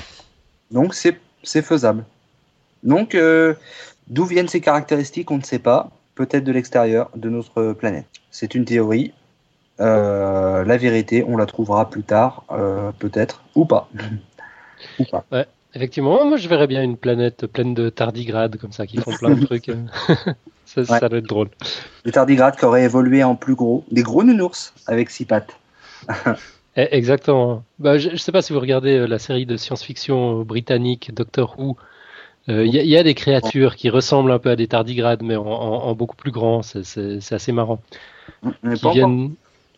Donc 0.72 0.96
c'est 0.96 1.62
faisable. 1.62 2.04
Donc 2.88 3.14
euh, 3.14 3.54
d'où 4.08 4.26
viennent 4.26 4.48
ces 4.48 4.62
caractéristiques, 4.62 5.30
on 5.30 5.38
ne 5.38 5.44
sait 5.44 5.60
pas. 5.60 5.92
Peut-être 6.16 6.44
de 6.44 6.52
l'extérieur 6.52 7.12
de 7.16 7.30
notre 7.30 7.74
planète. 7.74 8.06
C'est 8.32 8.56
une 8.56 8.66
théorie. 8.66 9.14
Euh, 9.80 10.64
la 10.64 10.78
vérité, 10.78 11.24
on 11.28 11.38
la 11.38 11.46
trouvera 11.46 11.88
plus 11.92 12.02
tard, 12.02 12.44
euh, 12.50 12.92
peut-être, 12.98 13.44
ou 13.54 13.66
pas. 13.66 13.88
ou 15.00 15.04
pas. 15.06 15.24
Effectivement, 15.76 16.26
moi 16.26 16.38
je 16.38 16.48
verrais 16.50 16.66
bien 16.66 16.82
une 16.82 16.98
planète 16.98 17.46
pleine 17.46 17.76
de 17.76 17.90
tardigrades 17.90 18.58
comme 18.58 18.72
ça 18.72 18.88
qui 18.88 18.98
font 18.98 19.16
plein 19.16 19.36
de 19.36 19.46
trucs. 19.46 19.70
ça, 20.66 20.84
ça 20.86 20.94
Ouais. 20.94 21.10
doit 21.10 21.20
être 21.20 21.28
drôle. 21.28 21.50
Des 22.06 22.12
tardigrades 22.12 22.56
qui 22.56 22.66
auraient 22.66 22.86
évolué 22.86 23.24
en 23.24 23.36
plus 23.36 23.54
gros, 23.54 23.84
des 23.92 24.02
gros 24.02 24.24
nounours 24.24 24.74
avec 24.88 25.10
six 25.12 25.26
pattes. 25.26 25.56
Eh, 26.80 26.96
Exactement. 26.96 27.64
Bah, 27.80 27.98
je 27.98 28.10
ne 28.10 28.18
sais 28.18 28.32
pas 28.32 28.44
si 28.44 28.54
vous 28.54 28.60
regardez 28.60 29.08
la 29.08 29.18
série 29.18 29.48
de 29.48 29.58
science-fiction 29.58 30.44
britannique 30.44 31.12
Doctor 31.12 31.56
Who. 31.60 31.76
Euh, 32.50 32.66
Il 32.66 32.74
y, 32.74 32.80
a- 32.80 32.84
il 32.84 32.90
y 32.90 32.98
a 32.98 33.04
des 33.04 33.14
créatures 33.14 33.76
qui 33.76 33.90
ressemblent 33.90 34.32
un 34.32 34.40
peu 34.40 34.50
à 34.50 34.56
des 34.56 34.68
tardigrades, 34.68 35.22
mais 35.24 35.36
en, 35.36 35.46
en- 35.46 35.84
en 35.86 35.96
beaucoup 35.96 36.16
plus 36.16 36.32
grand. 36.32 36.62
C'est- 36.62 37.34
assez 37.34 37.52
marrant. 37.52 37.80
Qui 38.76 38.90
viennent... 38.92 39.34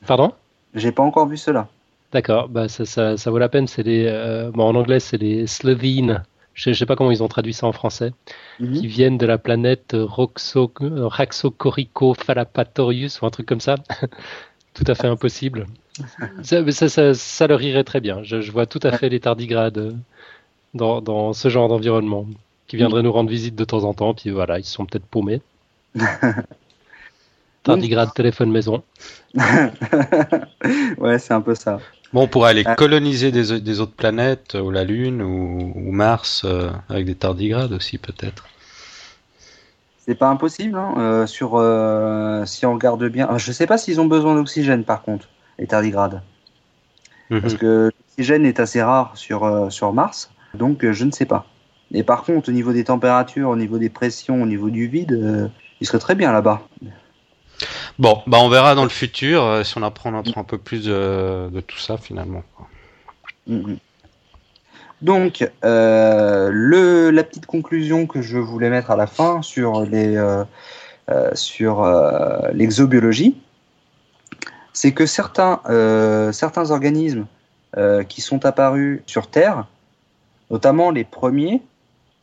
Pardon? 0.06 0.32
J'ai 0.76 0.92
pas 0.92 1.04
encore 1.04 1.28
vu 1.28 1.38
cela. 1.38 1.68
D'accord. 2.14 2.48
Bah, 2.50 2.68
ça, 2.68 2.86
ça, 2.86 3.18
ça 3.18 3.32
vaut 3.32 3.38
la 3.40 3.50
peine. 3.50 3.68
C'est 3.68 3.84
les, 3.84 4.06
euh, 4.08 4.52
bon, 4.52 4.64
en 4.66 4.76
anglais, 4.76 5.00
c'est 5.00 5.18
les 5.18 5.48
Slovene. 5.48 6.24
Je 6.54 6.70
ne 6.70 6.76
sais 6.76 6.86
pas 6.86 6.96
comment 6.96 7.12
ils 7.12 7.24
ont 7.24 7.28
traduit 7.28 7.54
ça 7.54 7.68
en 7.68 7.72
français. 7.72 8.12
Qui 8.58 8.88
viennent 8.88 9.18
de 9.18 9.26
la 9.26 9.38
planète 9.38 9.96
Roxo, 9.98 10.72
Raxocorico 10.82 12.14
Falapatorius 12.14 13.22
ou 13.22 13.26
un 13.26 13.30
truc 13.30 13.46
comme 13.48 13.62
ça. 13.62 13.76
tout 14.74 14.84
à 14.88 14.96
fait 14.96 15.08
impossible. 15.08 15.68
Ça, 16.44 16.70
ça, 16.72 17.14
ça 17.14 17.48
leur 17.48 17.62
irait 17.62 17.84
très 17.84 18.02
bien. 18.02 18.24
Je, 18.24 18.42
je 18.42 18.52
vois 18.52 18.66
tout 18.66 18.80
à 18.84 18.92
fait 18.92 19.10
les 19.10 19.20
tardigrades 19.20 19.78
euh, 19.78 19.94
dans, 20.74 21.02
dans 21.02 21.34
ce 21.34 21.50
genre 21.50 21.68
d'environnement 21.70 22.26
qui 22.70 22.78
viendraient 22.78 23.02
nous 23.04 23.12
rendre 23.12 23.30
visite 23.30 23.56
de 23.56 23.66
temps 23.66 23.84
en 23.84 23.94
temps. 23.94 24.14
Puis 24.14 24.30
voilà, 24.30 24.60
ils 24.60 24.64
se 24.64 24.72
sont 24.72 24.86
peut-être 24.86 25.06
paumés. 25.06 25.42
Tardigrade 27.64 28.14
téléphone 28.14 28.52
maison. 28.52 28.84
ouais, 30.98 31.20
c'est 31.20 31.34
un 31.34 31.42
peu 31.42 31.56
ça. 31.56 31.80
Bon, 32.14 32.22
on 32.24 32.28
pourrait 32.28 32.52
aller 32.52 32.64
Ah. 32.66 32.76
coloniser 32.76 33.32
des, 33.32 33.60
des 33.60 33.80
autres 33.82 33.94
planètes, 33.94 34.56
ou 34.56 34.72
la 34.72 34.84
Lune, 34.84 35.22
ou, 35.22 35.74
ou 35.76 35.92
Mars, 35.92 36.44
euh, 36.46 36.70
avec 36.88 37.06
des 37.06 37.16
tardigrades 37.16 37.74
aussi 37.74 37.98
peut-être. 37.98 38.46
C'est 40.06 40.16
pas 40.16 40.30
impossible. 40.30 40.78
Hein, 40.78 40.94
euh, 40.98 41.28
sur, 41.28 41.56
euh, 41.58 42.46
si 42.46 42.66
on 42.66 42.74
regarde 42.74 43.04
bien, 43.10 43.28
Ah, 43.30 43.38
je 43.38 43.52
sais 43.52 43.68
pas 43.68 43.78
s'ils 43.78 44.00
ont 44.02 44.08
besoin 44.08 44.36
d'oxygène 44.36 44.84
par 44.84 45.02
contre, 45.04 45.28
les 45.60 45.68
tardigrades, 45.68 46.22
Mhm. 47.30 47.42
parce 47.42 47.54
que 47.56 47.92
l'oxygène 48.18 48.46
est 48.46 48.60
assez 48.60 48.82
rare 48.82 49.12
sur 49.16 49.44
euh, 49.44 49.70
sur 49.70 49.94
Mars, 49.94 50.32
donc 50.56 50.84
euh, 50.86 50.94
je 50.94 51.04
ne 51.06 51.12
sais 51.12 51.26
pas. 51.26 51.46
Et 51.92 52.04
par 52.04 52.24
contre, 52.24 52.50
au 52.50 52.52
niveau 52.52 52.72
des 52.72 52.84
températures, 52.84 53.50
au 53.50 53.56
niveau 53.56 53.78
des 53.78 53.90
pressions, 53.90 54.42
au 54.42 54.46
niveau 54.46 54.70
du 54.70 54.88
vide, 54.88 55.14
euh, 55.14 55.48
il 55.82 55.88
serait 55.88 56.00
très 56.00 56.16
bien 56.16 56.32
là-bas. 56.32 56.62
Bon, 57.98 58.22
bah 58.28 58.38
on 58.42 58.50
verra 58.50 58.76
dans 58.76 58.84
le 58.84 58.90
futur 58.90 59.44
euh, 59.44 59.64
si 59.64 59.78
on 59.78 59.84
apprend 59.84 60.14
un, 60.14 60.24
un 60.36 60.44
peu 60.44 60.58
plus 60.58 60.86
de, 60.86 61.50
de 61.52 61.62
tout 61.62 61.80
ça 61.80 61.98
finalement. 61.98 62.44
Mhm. 63.48 63.78
Donc, 65.02 65.50
euh, 65.64 66.50
le, 66.52 67.10
la 67.10 67.24
petite 67.24 67.46
conclusion 67.46 68.06
que 68.06 68.22
je 68.22 68.38
voulais 68.38 68.70
mettre 68.70 68.92
à 68.92 68.98
la 68.98 69.08
fin 69.08 69.42
sur 69.42 69.86
les 69.86 70.22
sur 71.34 71.84
l'exobiologie, 72.54 73.36
c'est 74.74 74.92
que 74.92 75.06
certains 75.06 75.62
certains 76.34 76.72
organismes 76.72 77.28
qui 78.10 78.22
sont 78.22 78.46
apparus 78.46 79.02
sur 79.08 79.28
Terre, 79.28 79.68
notamment 80.52 80.92
les 80.92 81.06
premiers, 81.06 81.62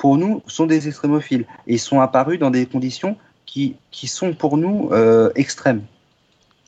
pour 0.06 0.18
nous 0.18 0.40
sont 0.46 0.66
des 0.66 0.86
extrémophiles 0.86 1.46
et 1.66 1.78
sont 1.78 2.00
apparus 2.00 2.38
dans 2.38 2.50
des 2.50 2.64
conditions 2.64 3.16
qui 3.44 3.74
qui 3.90 4.06
sont 4.06 4.34
pour 4.34 4.56
nous 4.56 4.88
euh, 4.92 5.32
extrêmes. 5.34 5.82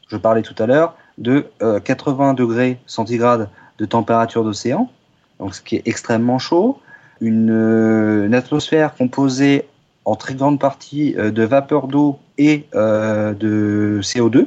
Je 0.08 0.16
parlais 0.16 0.42
tout 0.42 0.60
à 0.60 0.66
l'heure 0.66 0.96
de 1.18 1.46
euh, 1.62 1.78
80 1.78 2.34
degrés 2.34 2.80
centigrades 2.86 3.48
de 3.78 3.84
température 3.84 4.42
d'océan 4.42 4.90
donc 5.38 5.54
ce 5.54 5.62
qui 5.62 5.76
est 5.76 5.82
extrêmement 5.86 6.38
chaud, 6.38 6.80
une, 7.20 7.50
euh, 7.50 8.26
une 8.26 8.34
atmosphère 8.34 8.94
composée 8.94 9.68
en 10.04 10.16
très 10.16 10.34
grande 10.34 10.58
partie 10.58 11.14
euh, 11.16 11.30
de 11.30 11.44
vapeur 11.44 11.86
d'eau 11.86 12.18
et 12.38 12.66
euh, 12.74 13.34
de 13.34 14.00
CO2, 14.02 14.46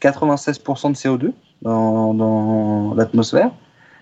96% 0.00 0.92
de 0.92 0.96
CO2, 0.96 1.32
dans, 1.62 2.14
dans 2.14 2.94
l'atmosphère, 2.94 3.50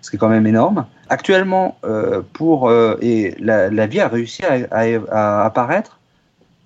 ce 0.01 0.11
qui 0.11 0.16
est 0.16 0.18
quand 0.18 0.28
même 0.28 0.47
énorme. 0.47 0.86
Actuellement, 1.11 1.78
euh, 1.84 2.22
pour 2.32 2.68
euh, 2.68 2.96
et 3.00 3.34
la, 3.38 3.70
la, 3.70 3.86
vie 3.86 4.00
a 4.00 4.09
réussi 4.09 4.44
à, 4.44 4.59
à, 4.70 4.84
à 5.11 5.44
apparaître, 5.46 5.98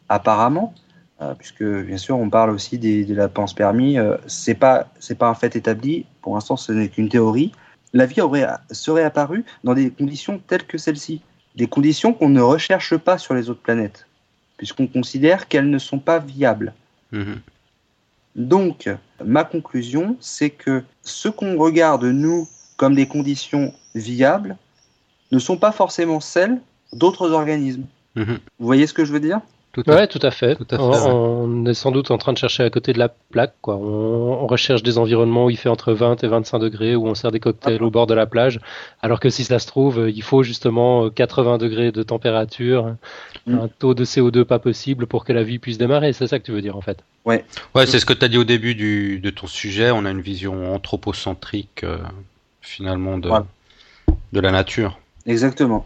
apparemment, 0.09 0.75
euh, 1.21 1.35
puisque 1.35 1.63
bien 1.63 1.97
sûr 1.97 2.19
on 2.19 2.29
parle 2.29 2.51
aussi 2.51 2.79
des, 2.79 3.05
de 3.05 3.15
la 3.15 3.29
panspermie. 3.29 3.99
Euh, 3.99 4.17
c'est 4.27 4.55
pas 4.55 4.89
c'est 4.99 5.17
pas 5.17 5.29
un 5.29 5.35
fait 5.35 5.55
établi. 5.55 6.07
Pour 6.23 6.35
l'instant, 6.35 6.57
ce 6.57 6.73
n'est 6.73 6.89
qu'une 6.89 7.09
théorie. 7.09 7.53
La 7.93 8.07
vie 8.07 8.21
aurait 8.21 8.47
serait 8.71 9.05
apparue 9.05 9.45
dans 9.65 9.75
des 9.75 9.91
conditions 9.91 10.41
telles 10.47 10.67
que 10.67 10.79
celle-ci, 10.79 11.21
des 11.55 11.67
conditions 11.67 12.13
qu'on 12.13 12.31
ne 12.31 12.41
recherche 12.41 12.97
pas 12.97 13.19
sur 13.19 13.35
les 13.35 13.51
autres 13.51 13.63
planètes, 13.63 14.07
puisqu'on 14.57 14.87
considère 14.87 15.47
qu'elles 15.47 15.71
ne 15.71 15.79
sont 15.79 15.99
pas 15.99 16.19
viables. 16.19 16.73
Mhm. 17.13 17.41
Donc, 18.35 18.89
ma 19.23 19.45
conclusion, 19.45 20.17
c'est 20.21 20.51
que 20.51 20.83
ce 21.03 21.29
qu'on 21.29 21.59
regarde, 21.59 22.05
nous, 22.05 22.49
comme 22.83 22.97
des 22.97 23.07
conditions 23.07 23.73
viables, 23.95 24.57
ne 25.31 25.39
sont 25.39 25.57
pas 25.57 25.71
forcément 25.71 26.19
celles 26.19 26.61
d'autres 26.93 27.31
organismes. 27.31 27.85
Mhm. 28.17 28.41
Vous 28.59 28.67
voyez 28.67 28.89
ce 28.89 28.93
que 28.93 29.05
je 29.05 29.13
veux 29.13 29.21
dire? 29.21 29.39
Tout 29.73 29.85
à 29.87 29.95
Ouais, 29.95 30.07
tout 30.09 30.19
à 30.21 30.33
fait. 30.33 30.57
Tout 30.57 30.67
à 30.69 30.77
fait, 30.77 30.83
on, 30.83 30.91
ouais. 30.91 30.99
on 31.07 31.65
est 31.67 31.75
sans 31.75 31.93
doute 31.93 32.11
en 32.11 32.19
train 32.19 32.33
de 32.33 32.39
chercher 32.39 32.65
à 32.65 32.71
côté 32.71 32.93
de 32.93 32.99
la 32.99 33.09
plaque. 33.09 33.55
Quoi. 33.63 33.77
On, 33.77 34.43
on 34.43 34.47
recherche 34.49 34.83
des 34.83 34.99
environnements 34.99 35.45
où 35.47 35.51
il 35.51 35.57
fait 35.57 35.69
entre 35.69 35.93
20 35.93 36.25
et 36.25 36.27
25 36.27 36.59
degrés, 36.59 36.97
où 36.97 37.07
on 37.07 37.15
sert 37.15 37.31
des 37.31 37.39
cocktails 37.39 37.83
au 37.85 37.91
bord 37.91 38.09
de 38.09 38.15
la 38.15 38.27
plage, 38.27 38.59
alors 39.01 39.21
que 39.21 39.31
si 39.31 39.45
cela 39.45 39.61
se 39.61 39.69
trouve, 39.69 40.11
il 40.13 40.23
faut 40.23 40.43
justement 40.43 41.09
80 41.09 41.59
degrés 41.59 41.93
de 41.93 42.03
température, 42.03 42.97
Mm. 43.47 43.59
un 43.59 43.69
taux 43.69 43.95
de 43.95 44.05
CO2 44.05 44.45
pas 44.45 44.59
possible 44.59 45.07
pour 45.07 45.25
que 45.25 45.33
la 45.33 45.43
vie 45.45 45.59
puisse 45.59 45.79
démarrer. 45.79 46.13
C'est 46.13 46.27
ça 46.27 46.39
que 46.41 46.45
tu 46.45 46.53
veux 46.53 46.63
dire 46.63 46.77
en 46.77 46.81
fait? 46.81 46.99
Ouais, 47.25 47.45
c'est 47.87 47.99
ce 48.01 48.07
que 48.07 48.13
tu 48.13 48.25
as 48.25 48.29
dit 48.29 48.39
au 48.39 48.45
début 48.45 48.75
du, 48.75 49.19
de 49.21 49.31
ton 49.31 49.47
sujet. 49.47 49.91
On 49.93 50.05
a 50.05 50.11
une 50.11 50.21
vision 50.21 50.75
anthropocentrique, 50.75 51.83
euh, 51.85 51.97
finalement, 52.63 53.19
de, 53.19 53.29
Voilà. 53.29 53.47
de 54.33 54.41
la 54.41 54.51
nature. 54.51 54.99
Exactement. 55.27 55.85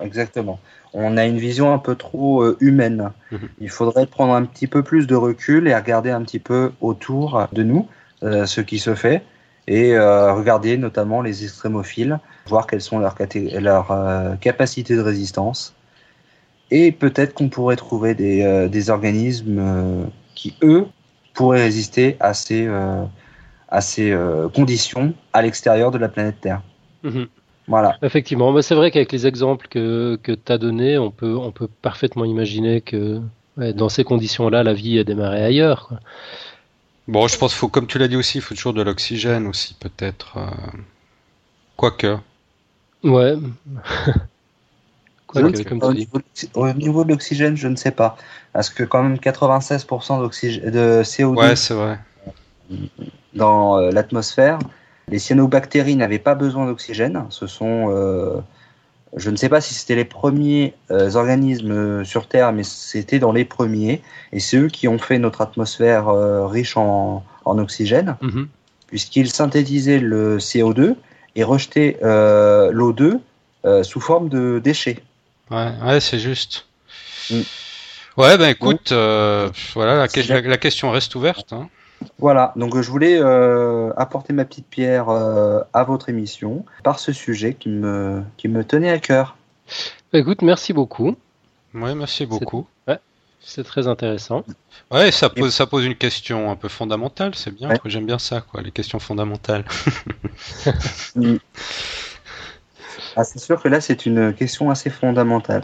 Exactement. 0.00 0.58
On 0.94 1.16
a 1.16 1.24
une 1.26 1.38
vision 1.38 1.72
un 1.72 1.78
peu 1.78 1.94
trop 1.94 2.42
euh, 2.42 2.56
humaine. 2.60 3.10
Mhm. 3.30 3.48
Il 3.60 3.70
faudrait 3.70 4.06
prendre 4.06 4.34
un 4.34 4.44
petit 4.44 4.66
peu 4.66 4.82
plus 4.82 5.06
de 5.06 5.14
recul 5.14 5.68
et 5.68 5.74
regarder 5.74 6.10
un 6.10 6.22
petit 6.22 6.38
peu 6.38 6.72
autour 6.80 7.46
de 7.52 7.62
nous 7.62 7.88
euh, 8.22 8.46
ce 8.46 8.60
qui 8.60 8.78
se 8.78 8.94
fait 8.94 9.22
et 9.68 9.94
euh, 9.94 10.32
regarder 10.34 10.76
notamment 10.76 11.22
les 11.22 11.44
extrémophiles, 11.44 12.18
voir 12.46 12.66
quelles 12.66 12.80
sont 12.80 12.98
leurs, 12.98 13.16
leurs 13.60 14.38
capacités 14.40 14.96
de 14.96 15.00
résistance. 15.00 15.74
Et 16.72 16.90
peut-être 16.90 17.32
qu'on 17.34 17.48
pourrait 17.48 17.76
trouver 17.76 18.14
des, 18.14 18.68
des 18.68 18.90
organismes 18.90 20.10
qui, 20.34 20.56
eux, 20.62 20.86
pourraient 21.34 21.62
résister 21.62 22.16
à 22.18 22.34
ces, 22.34 22.66
à 23.72 23.80
ces 23.80 24.10
euh, 24.12 24.48
conditions 24.48 25.14
à 25.32 25.42
l'extérieur 25.42 25.90
de 25.90 25.98
la 25.98 26.08
planète 26.08 26.40
Terre. 26.40 26.62
Mhm. 27.02 27.26
Voilà. 27.68 27.96
Effectivement, 28.02 28.52
mais 28.52 28.62
c'est 28.62 28.74
vrai 28.74 28.90
qu'avec 28.90 29.10
les 29.12 29.26
exemples 29.26 29.66
que, 29.68 30.18
que 30.22 30.32
tu 30.32 30.52
as 30.52 30.58
donnés, 30.58 30.98
on 30.98 31.10
peut, 31.10 31.36
on 31.36 31.52
peut 31.52 31.68
parfaitement 31.80 32.24
imaginer 32.24 32.80
que 32.80 33.20
ouais, 33.56 33.72
dans 33.72 33.88
ces 33.88 34.04
conditions-là, 34.04 34.62
la 34.62 34.74
vie 34.74 34.98
a 34.98 35.04
démarré 35.04 35.42
ailleurs. 35.42 35.88
quoi. 35.88 35.98
Bon, 37.08 37.26
je 37.28 37.36
pense 37.38 37.52
qu'il 37.52 37.58
faut, 37.58 37.68
comme 37.68 37.86
tu 37.86 37.98
l'as 37.98 38.08
dit 38.08 38.16
aussi, 38.16 38.38
il 38.38 38.40
faut 38.42 38.54
toujours 38.54 38.74
de 38.74 38.82
l'oxygène 38.82 39.46
aussi, 39.46 39.74
peut-être. 39.74 40.36
euh, 40.36 40.78
Quoique. 41.76 42.16
Ouais. 43.04 43.34
Je 43.36 44.12
Quoi 45.26 45.42
ne 45.42 45.50
que, 45.50 45.56
sais 45.58 45.64
comme 45.64 45.80
tu 45.80 45.86
au, 45.86 45.92
dis. 45.92 45.98
niveau 46.00 46.18
de 46.18 46.24
au 46.54 46.72
niveau 46.74 47.04
de 47.04 47.08
l'oxygène, 47.10 47.56
je 47.56 47.66
ne 47.68 47.76
sais 47.76 47.90
pas. 47.90 48.16
Parce 48.52 48.68
que 48.70 48.82
quand 48.84 49.02
même 49.02 49.16
96% 49.16 50.18
d'oxygène- 50.20 50.70
de 50.70 51.02
CO2 51.02 51.38
Ouais, 51.38 51.56
c'est 51.56 51.74
vrai. 51.74 51.98
Dans 53.34 53.78
euh, 53.78 53.90
l'atmosphère, 53.90 54.58
les 55.08 55.18
cyanobactéries 55.18 55.96
n'avaient 55.96 56.18
pas 56.18 56.34
besoin 56.34 56.66
d'oxygène. 56.66 57.24
Ce 57.30 57.46
sont, 57.46 57.86
euh, 57.90 58.36
je 59.16 59.30
ne 59.30 59.36
sais 59.36 59.48
pas 59.48 59.60
si 59.60 59.74
c'était 59.74 59.94
les 59.94 60.04
premiers 60.04 60.74
euh, 60.90 61.14
organismes 61.14 62.04
sur 62.04 62.26
Terre, 62.28 62.52
mais 62.52 62.62
c'était 62.62 63.18
dans 63.18 63.32
les 63.32 63.44
premiers. 63.44 64.02
Et 64.32 64.40
c'est 64.40 64.56
eux 64.56 64.68
qui 64.68 64.88
ont 64.88 64.98
fait 64.98 65.18
notre 65.18 65.40
atmosphère 65.40 66.08
euh, 66.08 66.46
riche 66.46 66.76
en, 66.76 67.24
en 67.44 67.58
oxygène, 67.58 68.16
Mhm. 68.22 68.48
puisqu'ils 68.86 69.30
synthétisaient 69.30 69.98
le 70.00 70.38
CO2 70.38 70.94
et 71.34 71.44
rejetaient 71.44 71.98
euh, 72.02 72.70
l'O2 72.72 73.18
euh, 73.64 73.82
sous 73.82 74.00
forme 74.00 74.28
de 74.28 74.60
déchets. 74.62 75.02
Ouais, 75.50 75.70
ouais, 75.84 76.00
c'est 76.00 76.18
juste. 76.18 76.66
Mm. 77.30 77.40
Ouais, 78.18 78.36
ben 78.36 78.48
écoute, 78.50 78.92
voilà, 78.92 79.96
la, 79.96 80.06
que- 80.08 80.20
Si 80.22 80.28
la, 80.28 80.40
la 80.42 80.56
question 80.58 80.90
reste 80.90 81.14
ouverte. 81.14 81.52
Hein. 81.54 81.68
Voilà, 82.18 82.52
donc 82.56 82.80
je 82.80 82.90
voulais 82.90 83.18
euh, 83.20 83.92
apporter 83.96 84.32
ma 84.32 84.44
petite 84.44 84.66
pierre 84.66 85.08
euh, 85.08 85.60
à 85.72 85.84
votre 85.84 86.08
émission 86.08 86.64
par 86.82 86.98
ce 86.98 87.12
sujet 87.12 87.54
qui 87.54 87.68
me, 87.68 88.22
qui 88.36 88.48
me 88.48 88.64
tenait 88.64 88.90
à 88.90 88.98
cœur. 88.98 89.36
Bah, 90.12 90.18
Écoute, 90.18 90.42
merci 90.42 90.72
beaucoup. 90.72 91.16
Ouais, 91.74 91.94
merci 91.94 92.26
beaucoup. 92.26 92.66
C'est 93.44 93.64
très 93.64 93.88
intéressant. 93.88 94.44
Ouais, 94.90 95.10
ça 95.10 95.28
pose, 95.28 95.52
ça 95.52 95.66
pose 95.66 95.84
une 95.84 95.96
question 95.96 96.50
un 96.50 96.56
peu 96.56 96.68
fondamentale, 96.68 97.34
c'est 97.34 97.50
bien. 97.50 97.70
Ouais. 97.70 97.80
J'aime 97.86 98.06
bien 98.06 98.18
ça, 98.18 98.40
quoi, 98.40 98.62
les 98.62 98.70
questions 98.70 98.98
fondamentales. 98.98 99.64
Ah, 103.14 103.24
c'est 103.24 103.38
sûr 103.38 103.60
que 103.60 103.68
là, 103.68 103.82
c'est 103.82 104.06
une 104.06 104.32
question 104.32 104.70
assez 104.70 104.88
fondamentale. 104.88 105.62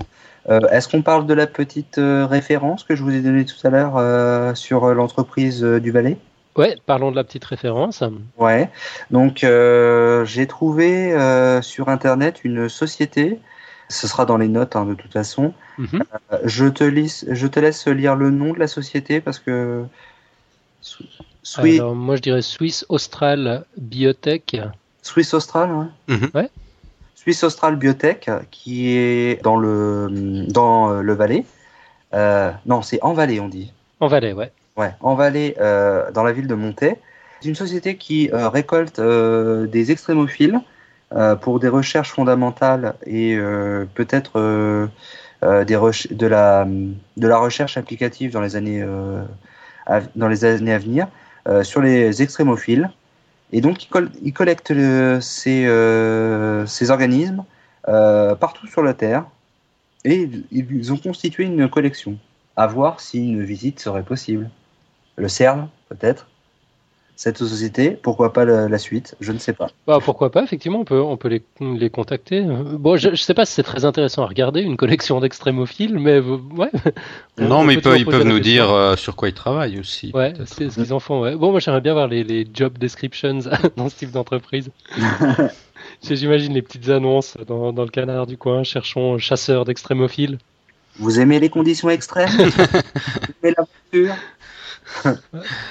Euh, 0.48 0.60
Est-ce 0.70 0.88
qu'on 0.88 1.02
parle 1.02 1.26
de 1.26 1.34
la 1.34 1.46
petite 1.46 1.98
euh, 1.98 2.26
référence 2.26 2.82
que 2.84 2.96
je 2.96 3.02
vous 3.02 3.14
ai 3.14 3.20
donnée 3.20 3.44
tout 3.44 3.66
à 3.66 3.70
l'heure 3.70 3.96
euh, 3.96 4.54
sur 4.54 4.84
euh, 4.84 4.94
l'entreprise 4.94 5.62
euh, 5.62 5.78
du 5.78 5.90
Valais? 5.90 6.16
Ouais, 6.56 6.76
parlons 6.86 7.10
de 7.10 7.16
la 7.16 7.24
petite 7.24 7.44
référence. 7.44 8.02
Ouais. 8.36 8.70
Donc, 9.10 9.44
euh, 9.44 10.24
j'ai 10.24 10.46
trouvé 10.46 11.12
euh, 11.12 11.62
sur 11.62 11.88
Internet 11.88 12.40
une 12.44 12.68
société. 12.68 13.38
Ce 13.88 14.08
sera 14.08 14.26
dans 14.26 14.36
les 14.36 14.48
notes, 14.48 14.74
hein, 14.74 14.84
de 14.84 14.94
toute 14.94 15.12
façon. 15.12 15.54
Mhm. 15.78 16.02
Euh, 16.32 16.38
Je 16.44 16.66
te, 16.66 16.82
laisse, 16.84 17.26
je 17.30 17.46
te 17.46 17.60
laisse 17.60 17.86
lire 17.86 18.16
le 18.16 18.30
nom 18.30 18.52
de 18.52 18.58
la 18.58 18.66
société 18.66 19.20
parce 19.20 19.38
que. 19.38 19.84
Alors, 21.56 21.94
moi, 21.94 22.16
je 22.16 22.22
dirais 22.22 22.42
Swiss 22.42 22.84
Austral 22.88 23.64
Biotech. 23.76 24.56
Swiss 25.02 25.32
Austral, 25.34 25.70
ouais. 25.72 25.86
Mhm. 26.16 26.30
Ouais. 26.34 26.50
Swiss 27.28 27.44
Austral 27.44 27.76
Biotech, 27.76 28.30
qui 28.50 28.96
est 28.96 29.42
dans 29.44 29.56
le, 29.56 30.46
dans 30.48 30.90
euh, 30.90 31.02
le 31.02 31.12
Valais. 31.12 31.44
Euh, 32.14 32.50
non, 32.64 32.80
c'est 32.80 32.98
en 33.02 33.12
Valais, 33.12 33.38
on 33.38 33.48
dit. 33.48 33.70
En 34.00 34.06
Valais, 34.08 34.32
ouais. 34.32 34.50
Ouais, 34.78 34.92
en 35.02 35.14
Valais, 35.14 35.54
euh, 35.60 36.10
dans 36.10 36.22
la 36.22 36.32
ville 36.32 36.46
de 36.46 36.54
Montaix. 36.54 36.98
C'est 37.42 37.50
une 37.50 37.54
société 37.54 37.98
qui 37.98 38.30
euh, 38.32 38.48
récolte 38.48 38.98
euh, 38.98 39.66
des 39.66 39.90
extrémophiles 39.90 40.58
euh, 41.12 41.36
pour 41.36 41.60
des 41.60 41.68
recherches 41.68 42.12
fondamentales 42.12 42.94
et 43.04 43.34
euh, 43.36 43.84
peut-être 43.94 44.40
euh, 44.40 44.86
euh, 45.42 45.66
des 45.66 45.74
de, 46.10 46.26
la, 46.26 46.66
de 46.66 47.28
la 47.28 47.36
recherche 47.36 47.76
applicative 47.76 48.32
dans 48.32 48.40
les 48.40 48.56
années, 48.56 48.80
euh, 48.80 49.20
à, 49.84 50.00
dans 50.16 50.28
les 50.28 50.46
années 50.46 50.72
à 50.72 50.78
venir 50.78 51.08
euh, 51.46 51.62
sur 51.62 51.82
les 51.82 52.22
extrémophiles. 52.22 52.88
Et 53.52 53.60
donc, 53.60 53.84
ils, 53.84 53.88
col- 53.88 54.10
ils 54.22 54.32
collectent 54.32 54.70
le- 54.70 55.20
ces, 55.20 55.66
euh, 55.66 56.66
ces 56.66 56.90
organismes 56.90 57.44
euh, 57.88 58.34
partout 58.34 58.66
sur 58.66 58.82
la 58.82 58.94
Terre 58.94 59.26
et 60.04 60.22
ils, 60.22 60.46
ils 60.50 60.92
ont 60.92 60.96
constitué 60.98 61.44
une 61.44 61.68
collection. 61.68 62.18
À 62.56 62.66
voir 62.66 63.00
si 63.00 63.18
une 63.32 63.44
visite 63.44 63.80
serait 63.80 64.02
possible. 64.04 64.50
Le 65.16 65.28
CERN, 65.28 65.68
peut-être. 65.88 66.28
Cette 67.20 67.38
société, 67.38 67.90
pourquoi 68.00 68.32
pas 68.32 68.44
la, 68.44 68.68
la 68.68 68.78
suite? 68.78 69.16
Je 69.18 69.32
ne 69.32 69.38
sais 69.38 69.52
pas. 69.52 69.66
Bah, 69.88 69.98
pourquoi 70.00 70.30
pas, 70.30 70.44
effectivement, 70.44 70.78
on 70.78 70.84
peut, 70.84 71.00
on 71.02 71.16
peut 71.16 71.26
les, 71.26 71.42
les 71.60 71.90
contacter. 71.90 72.44
Euh, 72.46 72.62
Bon, 72.78 72.96
je, 72.96 73.10
je 73.10 73.16
sais 73.20 73.34
pas 73.34 73.44
si 73.44 73.54
c'est 73.54 73.64
très 73.64 73.84
intéressant 73.84 74.22
à 74.22 74.26
regarder, 74.26 74.60
une 74.60 74.76
collection 74.76 75.18
d'extrémophiles, 75.18 75.98
mais 75.98 76.20
euh, 76.20 76.36
ouais. 76.54 76.70
On- 77.40 77.48
Non, 77.48 77.56
on 77.58 77.64
mais 77.64 77.78
peut 77.78 77.98
ils 77.98 78.06
peuvent, 78.06 78.22
nous 78.22 78.38
dire 78.38 78.70
euh, 78.70 78.94
sur 78.94 79.16
quoi 79.16 79.26
ils 79.28 79.34
travaillent 79.34 79.80
aussi. 79.80 80.12
Ouais, 80.14 80.32
c'est 80.46 80.70
ce 80.70 80.76
qu'ils 80.76 80.92
en 80.92 81.00
font, 81.00 81.20
ouais. 81.22 81.34
Bon, 81.34 81.50
moi 81.50 81.58
j'aimerais 81.58 81.80
bien 81.80 81.94
voir 81.94 82.06
les, 82.06 82.22
les 82.22 82.46
job 82.54 82.78
descriptions 82.78 83.40
dans 83.76 83.88
ce 83.88 83.96
type 83.96 84.12
d'entreprise. 84.12 84.70
J'imagine 86.08 86.54
les 86.54 86.62
petites 86.62 86.88
annonces 86.88 87.36
dans, 87.48 87.72
dans 87.72 87.82
le 87.82 87.88
canard 87.90 88.28
du 88.28 88.36
coin, 88.36 88.62
cherchons 88.62 89.18
chasseurs 89.18 89.64
d'extrémophiles. 89.64 90.38
Vous 91.00 91.18
aimez 91.20 91.38
les 91.40 91.48
conditions 91.48 91.90
extrêmes? 91.90 92.28
Vous 92.38 92.44
aimez 93.42 93.54
l'aventure 93.56 94.14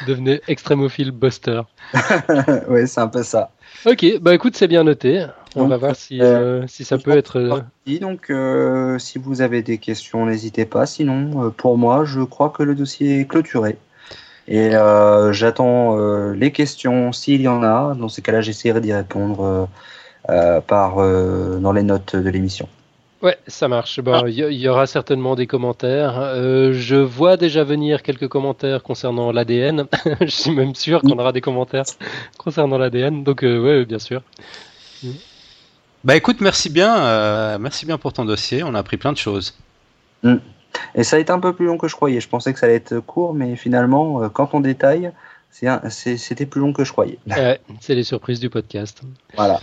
Devenez 0.08 0.42
extrémophile 0.48 1.12
buster. 1.12 1.62
Oui, 2.70 2.88
c'est 2.88 3.00
un 3.02 3.08
peu 3.08 3.24
ça. 3.24 3.52
Ok, 3.86 4.06
bah 4.22 4.34
écoute, 4.34 4.56
c'est 4.56 4.68
bien 4.68 4.84
noté. 4.84 5.26
On 5.56 5.62
Donc, 5.62 5.70
va 5.70 5.78
voir 5.78 5.96
si, 5.96 6.22
euh, 6.22 6.64
euh, 6.64 6.68
si 6.68 6.84
ça 6.84 6.98
peut 6.98 7.18
être. 7.18 7.38
euh, 7.40 7.62
Donc, 8.00 8.30
euh, 8.30 9.00
si 9.00 9.18
vous 9.18 9.42
avez 9.42 9.62
des 9.64 9.78
questions, 9.78 10.26
n'hésitez 10.26 10.66
pas. 10.66 10.86
Sinon, 10.86 11.52
pour 11.52 11.78
moi, 11.78 12.04
je 12.06 12.22
crois 12.22 12.50
que 12.50 12.64
le 12.64 12.76
dossier 12.76 13.22
est 13.22 13.26
clôturé. 13.26 13.78
Et 14.48 14.76
euh, 14.76 15.34
j'attends 15.34 15.98
les 16.34 16.52
questions 16.52 17.12
s'il 17.12 17.42
y 17.42 17.48
en 17.48 17.64
a. 17.64 17.96
Dans 17.96 18.10
ces 18.10 18.22
cas-là, 18.22 18.42
j'essaierai 18.42 18.82
d'y 18.82 18.94
répondre 18.94 19.68
par, 20.68 20.96
dans 20.98 21.72
les 21.74 21.84
notes 21.84 22.16
de 22.16 22.30
l'émission. 22.30 22.68
Ouais, 23.22 23.38
ça 23.48 23.68
marche. 23.68 24.00
Bon, 24.00 24.28
il 24.28 24.34
y, 24.34 24.42
y, 24.42 24.68
aura 24.68 24.86
certainement 24.86 25.36
des 25.36 25.48
commentaires. 25.48 26.20
Euh, 26.20 26.72
je 26.74 26.96
vois 26.96 27.36
déjà 27.36 27.64
venir 27.64 28.04
quelques 28.04 28.28
commentaires 28.28 28.84
concernant 28.84 29.32
l'ADN. 29.32 29.88
je 30.22 30.28
suis 30.28 30.52
même 30.52 30.76
sûr 30.76 31.02
qu'on 31.02 31.18
aura 31.18 31.32
des 31.32 31.42
commentaires 31.42 31.86
concernant 32.38 32.78
l'ADN. 32.78 33.24
Donc, 33.24 33.44
euh, 33.44 33.60
ouais, 33.60 33.86
bien 33.86 34.00
sûr. 34.00 34.22
Bah 36.04 36.16
écoute, 36.16 36.42
merci 36.42 36.70
bien, 36.70 36.98
euh, 37.06 37.58
merci 37.60 37.86
bien 37.86 37.98
pour 37.98 38.14
ton 38.14 38.24
dossier. 38.24 38.64
On 38.64 38.76
a 38.76 38.80
appris 38.80 38.98
plein 38.98 39.12
de 39.12 39.18
choses. 39.18 39.58
Mm. 40.24 40.36
Et 40.96 41.04
ça 41.04 41.16
a 41.16 41.20
été 41.20 41.32
un 41.32 41.40
peu 41.40 41.54
plus 41.54 41.66
long 41.66 41.78
que 41.78 41.88
je 41.88 41.96
croyais. 41.96 42.20
Je 42.22 42.30
pensais 42.30 42.54
que 42.54 42.60
ça 42.60 42.68
allait 42.68 42.76
être 42.76 43.00
court, 43.00 43.34
mais 43.34 43.56
finalement, 43.56 44.24
euh, 44.24 44.30
quand 44.30 44.54
on 44.54 44.60
détaille, 44.60 45.12
c'était 45.90 46.46
plus 46.46 46.62
long 46.62 46.72
que 46.72 46.84
je 46.84 46.92
croyais. 46.92 47.18
Ouais, 47.26 47.60
c'est 47.82 47.96
les 47.96 48.04
surprises 48.04 48.40
du 48.40 48.50
podcast. 48.50 49.02
Voilà. 49.36 49.60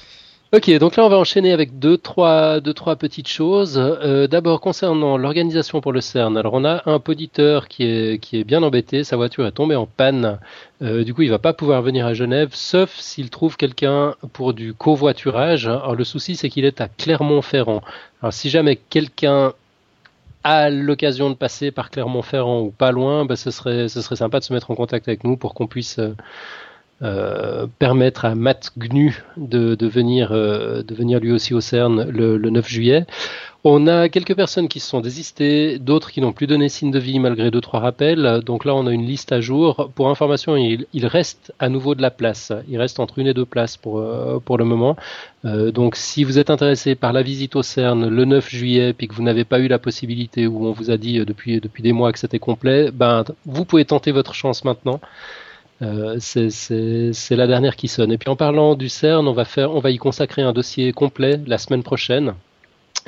Ok, 0.55 0.70
donc 0.78 0.94
là 0.94 1.05
on 1.05 1.09
va 1.09 1.18
enchaîner 1.18 1.52
avec 1.52 1.80
deux 1.80 1.98
trois, 1.98 2.61
deux, 2.61 2.74
trois 2.74 2.94
petites 2.94 3.26
choses. 3.26 3.76
Euh, 3.76 4.28
D'abord 4.28 4.61
concernant 4.61 5.16
l'organisation 5.16 5.80
pour 5.80 5.90
le 5.90 6.00
CERN. 6.00 6.36
Alors 6.36 6.55
on 6.55 6.64
a 6.64 6.80
un 6.86 7.00
poditeur 7.00 7.66
qui 7.66 7.82
est, 7.82 8.22
qui 8.22 8.38
est 8.38 8.44
bien 8.44 8.62
embêté, 8.62 9.02
sa 9.02 9.16
voiture 9.16 9.44
est 9.48 9.50
tombée 9.50 9.74
en 9.74 9.86
panne. 9.86 10.38
Euh, 10.80 11.02
du 11.02 11.12
coup 11.12 11.22
il 11.22 11.30
va 11.30 11.40
pas 11.40 11.55
pouvoir 11.55 11.82
venir 11.82 12.07
à 12.07 12.14
Genève, 12.14 12.50
sauf 12.52 12.94
s'il 13.00 13.30
trouve 13.30 13.57
quelqu'un 13.57 14.14
pour 14.32 14.55
du 14.55 14.74
covoiturage. 14.74 15.66
Alors 15.66 15.96
le 15.96 16.05
souci 16.05 16.36
c'est 16.36 16.48
qu'il 16.48 16.64
est 16.64 16.80
à 16.80 16.86
Clermont-Ferrand. 16.86 17.82
Alors 18.22 18.32
si 18.32 18.48
jamais 18.48 18.76
quelqu'un 18.76 19.55
a 20.44 20.70
l'occasion 20.70 21.30
de 21.30 21.34
passer 21.34 21.72
par 21.72 21.90
Clermont-Ferrand 21.90 22.61
ou 22.61 22.70
pas 22.70 22.92
loin, 22.92 23.24
bah, 23.24 23.34
ce, 23.34 23.50
serait, 23.50 23.88
ce 23.88 24.00
serait 24.00 24.14
sympa 24.14 24.38
de 24.38 24.44
se 24.44 24.52
mettre 24.52 24.70
en 24.70 24.76
contact 24.76 25.09
avec 25.09 25.24
nous 25.24 25.36
pour 25.36 25.52
qu'on 25.55 25.66
puisse... 25.66 25.98
Euh, 25.98 26.14
euh, 27.03 27.66
permettre 27.78 28.24
à 28.24 28.34
Matt 28.34 28.70
Gnu 28.78 29.24
de, 29.36 29.74
de, 29.74 29.86
venir, 29.86 30.30
euh, 30.30 30.82
de 30.82 30.95
venir 30.95 31.18
lui 31.18 31.32
aussi 31.32 31.53
au 31.53 31.61
CERN 31.61 32.09
le, 32.09 32.36
le, 32.36 32.51
9 32.51 32.68
juillet. 32.68 33.05
On 33.64 33.86
a 33.86 34.09
quelques 34.09 34.36
personnes 34.36 34.68
qui 34.68 34.78
se 34.78 34.90
sont 34.90 35.01
désistées, 35.01 35.78
d'autres 35.78 36.12
qui 36.12 36.20
n'ont 36.20 36.32
plus 36.32 36.47
donné 36.47 36.68
signe 36.68 36.90
de 36.90 36.99
vie 36.99 37.18
malgré 37.18 37.51
deux 37.51 37.62
trois 37.62 37.80
rappels. 37.80 38.42
Donc 38.45 38.64
là, 38.64 38.74
on 38.74 38.86
a 38.86 38.92
une 38.92 39.07
liste 39.07 39.32
à 39.32 39.40
jour. 39.40 39.90
Pour 39.95 40.09
information, 40.11 40.57
il, 40.57 40.86
il 40.92 41.07
reste 41.07 41.53
à 41.59 41.68
nouveau 41.68 41.95
de 41.95 42.03
la 42.03 42.11
place. 42.11 42.53
Il 42.68 42.78
reste 42.78 43.01
entre 43.01 43.18
une 43.18 43.26
et 43.26 43.34
deux 43.34 43.47
places 43.47 43.76
pour 43.78 43.99
euh, 43.99 44.38
pour 44.38 44.57
le 44.59 44.64
moment. 44.64 44.97
Euh, 45.47 45.72
donc 45.72 45.97
si 45.97 46.24
vous 46.24 46.38
êtes 46.38 46.51
intéressé 46.51 46.95
par 46.95 47.12
la 47.12 47.22
visite 47.22 47.57
au 47.57 47.62
CERN 47.62 48.07
le 48.07 48.24
9 48.24 48.49
juillet, 48.51 48.92
puis 48.92 49.09
que 49.09 49.14
vous 49.14 49.22
n'avez 49.22 49.45
pas 49.45 49.59
eu 49.59 49.66
la 49.66 49.78
possibilité, 49.78 50.47
ou 50.47 50.66
on 50.66 50.72
vous 50.72 50.90
a 50.90 50.97
dit 50.97 51.24
depuis 51.24 51.59
depuis 51.61 51.82
des 51.82 51.92
mois 51.92 52.12
que 52.12 52.18
c'était 52.18 52.38
complet, 52.38 52.90
ben 52.92 53.24
vous 53.47 53.64
pouvez 53.64 53.86
tenter 53.86 54.12
votre 54.12 54.34
chance 54.34 54.64
maintenant. 54.64 55.01
Euh, 55.83 56.16
c'est 56.20 57.37
la 57.37 57.47
dernière 57.47 57.77
qui 57.77 57.89
sonne. 57.89 58.12
Et 58.12 58.18
puis 58.18 58.29
en 58.29 58.37
parlant 58.37 58.75
du 58.75 58.89
CERN, 58.89 59.27
on 59.27 59.33
va, 59.33 59.45
faire, 59.45 59.72
on 59.72 59.81
va 59.81 59.91
y 59.91 59.99
consacrer 59.99 60.43
un 60.43 60.53
dossier 60.53 60.93
complet 60.93 61.41
la 61.47 61.59
semaine 61.59 61.83
prochaine 61.83 62.35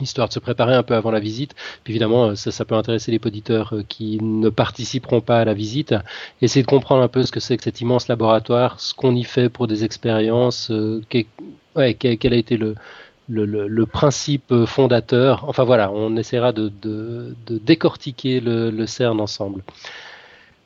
histoire 0.03 0.29
de 0.29 0.33
se 0.33 0.39
préparer 0.39 0.75
un 0.75 0.83
peu 0.83 0.95
avant 0.95 1.11
la 1.11 1.21
visite. 1.21 1.55
Puis 1.85 1.93
évidemment, 1.93 2.35
ça, 2.35 2.51
ça 2.51 2.65
peut 2.65 2.75
intéresser 2.75 3.11
les 3.13 3.21
auditeurs 3.25 3.75
euh, 3.75 3.83
qui 3.89 4.19
ne 4.21 4.49
participeront 4.49 5.21
pas 5.21 5.41
à 5.41 5.45
la 5.45 5.55
visite. 5.55 5.95
Essayer 6.43 6.63
de 6.63 6.69
comprendre 6.69 7.03
un 7.03 7.09
peu 7.09 7.23
ce 7.23 7.33
que 7.33 7.41
c'est 7.41 7.57
que 7.57 7.65
cet 7.65 7.81
immense 7.81 8.09
laboratoire, 8.09 8.81
ce 8.81 8.95
qu'on 8.95 9.15
y 9.15 9.25
fait 9.25 9.49
pour 9.49 9.67
des 9.67 9.85
expériences, 9.85 10.71
euh, 10.71 11.03
ouais, 11.75 11.95
quel, 11.95 12.33
a 12.33 12.37
été 12.37 12.59
le, 12.59 13.87
principe 13.87 14.65
fondateur. 14.67 15.45
Enfin 15.49 15.65
voilà, 15.65 15.91
on 15.93 16.17
essaiera 16.17 16.53
de 16.53 16.71
décortiquer 17.49 18.41
le, 18.41 18.71
le, 18.71 18.87
CERN 18.87 19.21
ensemble. 19.21 19.63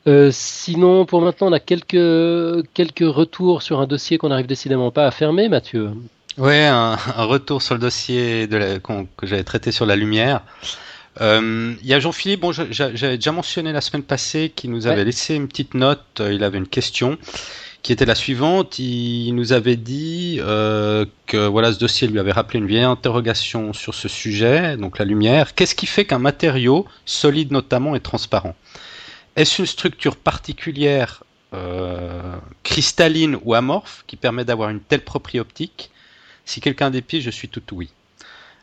Euh, 0.07 0.29
sinon, 0.31 1.05
pour 1.05 1.21
maintenant, 1.21 1.47
on 1.47 1.53
a 1.53 1.59
quelques, 1.59 2.65
quelques 2.73 2.99
retours 3.01 3.61
sur 3.61 3.79
un 3.79 3.87
dossier 3.87 4.17
qu'on 4.17 4.29
n'arrive 4.29 4.47
décidément 4.47 4.91
pas 4.91 5.05
à 5.05 5.11
fermer, 5.11 5.47
Mathieu. 5.47 5.91
Ouais, 6.37 6.65
un, 6.65 6.97
un 7.15 7.23
retour 7.23 7.61
sur 7.61 7.75
le 7.75 7.81
dossier 7.81 8.47
de 8.47 8.57
la, 8.57 8.79
que 8.79 9.27
j'avais 9.27 9.43
traité 9.43 9.71
sur 9.71 9.85
la 9.85 9.95
lumière. 9.95 10.41
Euh, 11.19 11.73
il 11.81 11.87
y 11.87 11.93
a 11.93 11.99
Jean-Philippe, 11.99 12.39
bon, 12.39 12.51
j'avais 12.51 13.17
déjà 13.17 13.31
mentionné 13.31 13.73
la 13.73 13.81
semaine 13.81 14.03
passée, 14.03 14.51
qui 14.55 14.67
nous 14.69 14.87
avait 14.87 14.97
ouais. 14.97 15.05
laissé 15.05 15.35
une 15.35 15.47
petite 15.47 15.73
note. 15.73 16.01
Euh, 16.19 16.33
il 16.33 16.43
avait 16.43 16.57
une 16.57 16.67
question 16.67 17.17
qui 17.83 17.91
était 17.91 18.05
la 18.05 18.15
suivante. 18.15 18.79
Il 18.79 19.33
nous 19.33 19.53
avait 19.53 19.75
dit 19.75 20.39
euh, 20.39 21.05
que 21.27 21.47
voilà, 21.47 21.73
ce 21.73 21.79
dossier 21.79 22.07
lui 22.07 22.19
avait 22.19 22.31
rappelé 22.31 22.59
une 22.59 22.67
vieille 22.67 22.83
interrogation 22.83 23.73
sur 23.73 23.93
ce 23.93 24.07
sujet, 24.07 24.77
donc 24.77 24.99
la 24.99 25.05
lumière. 25.05 25.53
Qu'est-ce 25.53 25.75
qui 25.75 25.85
fait 25.85 26.05
qu'un 26.05 26.19
matériau 26.19 26.85
solide 27.05 27.51
notamment 27.51 27.95
est 27.95 27.99
transparent? 27.99 28.55
Est-ce 29.35 29.61
une 29.61 29.67
structure 29.67 30.15
particulière 30.15 31.23
euh, 31.53 32.35
cristalline 32.63 33.37
ou 33.43 33.53
amorphe 33.53 34.03
qui 34.07 34.15
permet 34.15 34.45
d'avoir 34.45 34.69
une 34.69 34.81
telle 34.81 35.03
propriété 35.03 35.41
optique? 35.41 35.91
Si 36.45 36.59
quelqu'un 36.59 36.89
des 36.89 37.01
pieds, 37.01 37.21
je 37.21 37.29
suis 37.29 37.49
tout 37.49 37.63
oui. 37.71 37.89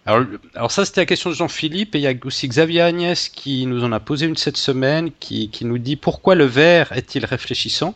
Alors, 0.04 0.26
alors 0.54 0.70
ça, 0.70 0.84
c'était 0.84 1.02
la 1.02 1.06
question 1.06 1.30
de 1.30 1.34
Jean-Philippe, 1.34 1.94
et 1.94 1.98
il 1.98 2.02
y 2.02 2.06
a 2.06 2.14
aussi 2.24 2.48
Xavier 2.48 2.80
Agnès 2.80 3.28
qui 3.28 3.66
nous 3.66 3.84
en 3.84 3.92
a 3.92 4.00
posé 4.00 4.26
une 4.26 4.36
cette 4.36 4.56
semaine, 4.56 5.10
qui, 5.20 5.50
qui 5.50 5.64
nous 5.64 5.78
dit 5.78 5.96
pourquoi 5.96 6.34
le 6.34 6.44
verre 6.44 6.92
est-il 6.92 7.24
réfléchissant 7.24 7.94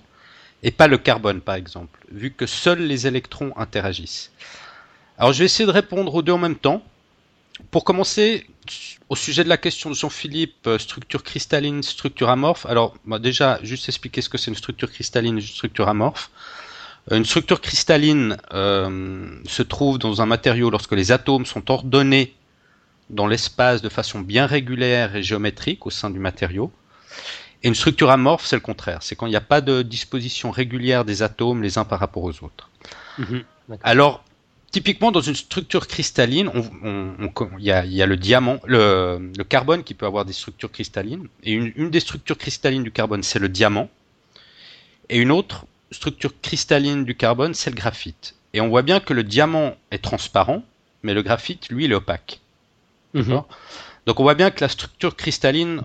et 0.63 0.71
pas 0.71 0.89
le 0.89 0.99
carbone, 0.99 1.41
par 1.41 1.55
exemple, 1.55 1.99
vu 2.11 2.31
que 2.31 2.47
seuls 2.47 2.87
les 2.87 3.07
électrons 3.07 3.53
interagissent? 3.57 4.31
Alors, 5.19 5.33
je 5.33 5.41
vais 5.41 5.47
essayer 5.47 5.67
de 5.67 5.71
répondre 5.71 6.15
aux 6.15 6.23
deux 6.23 6.33
en 6.33 6.39
même 6.39 6.57
temps. 6.57 6.83
Pour 7.71 7.85
commencer, 7.85 8.47
au 9.09 9.17
sujet 9.17 9.45
de 9.45 9.49
la 9.49 9.57
question 9.57 9.91
de 9.91 9.95
Jean-Philippe, 9.95 10.67
euh, 10.67 10.79
structure 10.79 11.23
cristalline, 11.23 11.83
structure 11.83 12.31
amorphe. 12.31 12.67
Alors, 12.67 12.95
bah 13.05 13.19
déjà, 13.19 13.59
juste 13.63 13.89
expliquer 13.89 14.23
ce 14.23 14.29
que 14.29 14.39
c'est 14.39 14.51
une 14.51 14.57
structure 14.57 14.91
cristalline, 14.91 15.37
une 15.37 15.43
structure 15.43 15.89
amorphe. 15.89 16.31
Euh, 17.11 17.17
une 17.17 17.25
structure 17.25 17.61
cristalline 17.61 18.37
euh, 18.53 19.29
se 19.47 19.63
trouve 19.63 19.99
dans 19.99 20.23
un 20.23 20.27
matériau 20.27 20.71
lorsque 20.71 20.93
les 20.93 21.13
atomes 21.13 21.47
sont 21.47 21.71
ordonnés 21.71 22.35
dans 23.11 23.27
l'espace 23.27 23.83
de 23.83 23.89
façon 23.89 24.21
bien 24.21 24.47
régulière 24.47 25.17
et 25.17 25.23
géométrique 25.23 25.85
au 25.87 25.91
sein 25.91 26.11
du 26.11 26.19
matériau. 26.19 26.73
Et 27.63 27.69
une 27.69 27.75
structure 27.75 28.11
amorphe, 28.11 28.47
c'est 28.47 28.57
le 28.57 28.61
contraire. 28.61 28.99
C'est 29.03 29.15
quand 29.15 29.27
il 29.27 29.31
n'y 29.31 29.37
a 29.37 29.41
pas 29.41 29.61
de 29.61 29.83
disposition 29.83 30.51
régulière 30.51 31.05
des 31.05 31.23
atomes 31.23 31.63
les 31.63 31.79
uns 31.79 31.85
par 31.85 32.01
rapport 32.01 32.25
aux 32.25 32.43
autres. 32.43 32.71
Mmh, 33.19 33.41
Alors, 33.83 34.25
typiquement 34.73 35.13
dans 35.13 35.21
une 35.21 35.37
structure 35.37 35.87
cristalline, 35.87 36.51
il 36.55 36.61
on, 36.83 37.15
on, 37.23 37.59
y, 37.59 37.71
a, 37.71 37.85
y, 37.85 38.03
a, 38.03 38.07
le 38.07 38.17
diamant, 38.17 38.59
le, 38.65 39.31
le, 39.37 39.45
carbone 39.45 39.85
qui 39.85 39.95
peut 39.95 40.07
avoir 40.07 40.25
des 40.25 40.33
structures 40.33 40.73
cristallines. 40.73 41.29
Et 41.45 41.53
une, 41.53 41.73
une 41.77 41.91
des 41.91 42.01
structures 42.01 42.39
cristallines 42.39 42.83
du 42.83 42.91
carbone, 42.91 43.23
c'est 43.23 43.39
le 43.39 43.49
diamant. 43.49 43.89
Et 45.11 45.19
une 45.19 45.31
autre 45.31 45.67
structure 45.91 46.33
cristalline 46.41 47.05
du 47.05 47.15
carbone, 47.15 47.55
c'est 47.55 47.71
le 47.71 47.77
graphite. 47.77 48.35
Et 48.55 48.61
on 48.61 48.69
voit 48.69 48.83
bien 48.83 48.99
que 48.99 49.13
le 49.13 49.23
diamant 49.23 49.77
est 49.91 50.03
transparent, 50.03 50.65
mais 51.03 51.15
le 51.15 51.23
graphite, 51.23 51.69
lui, 51.69 51.85
il 51.85 51.93
est 51.93 51.95
opaque. 51.95 52.41
Mmh. 53.15 53.41
Donc 54.07 54.21
on 54.21 54.23
voit 54.23 54.35
bien 54.35 54.51
que 54.51 54.63
la 54.63 54.69
structure 54.69 55.17
cristalline 55.17 55.83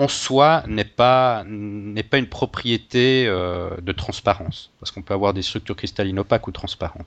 en 0.00 0.08
soi 0.08 0.62
n'est 0.66 0.84
pas 0.84 1.44
n'est 1.46 2.02
pas 2.02 2.16
une 2.16 2.26
propriété 2.26 3.26
euh, 3.26 3.68
de 3.82 3.92
transparence 3.92 4.70
parce 4.80 4.90
qu'on 4.90 5.02
peut 5.02 5.12
avoir 5.12 5.34
des 5.34 5.42
structures 5.42 5.76
cristallines 5.76 6.18
opaques 6.18 6.48
ou 6.48 6.52
transparentes. 6.52 7.06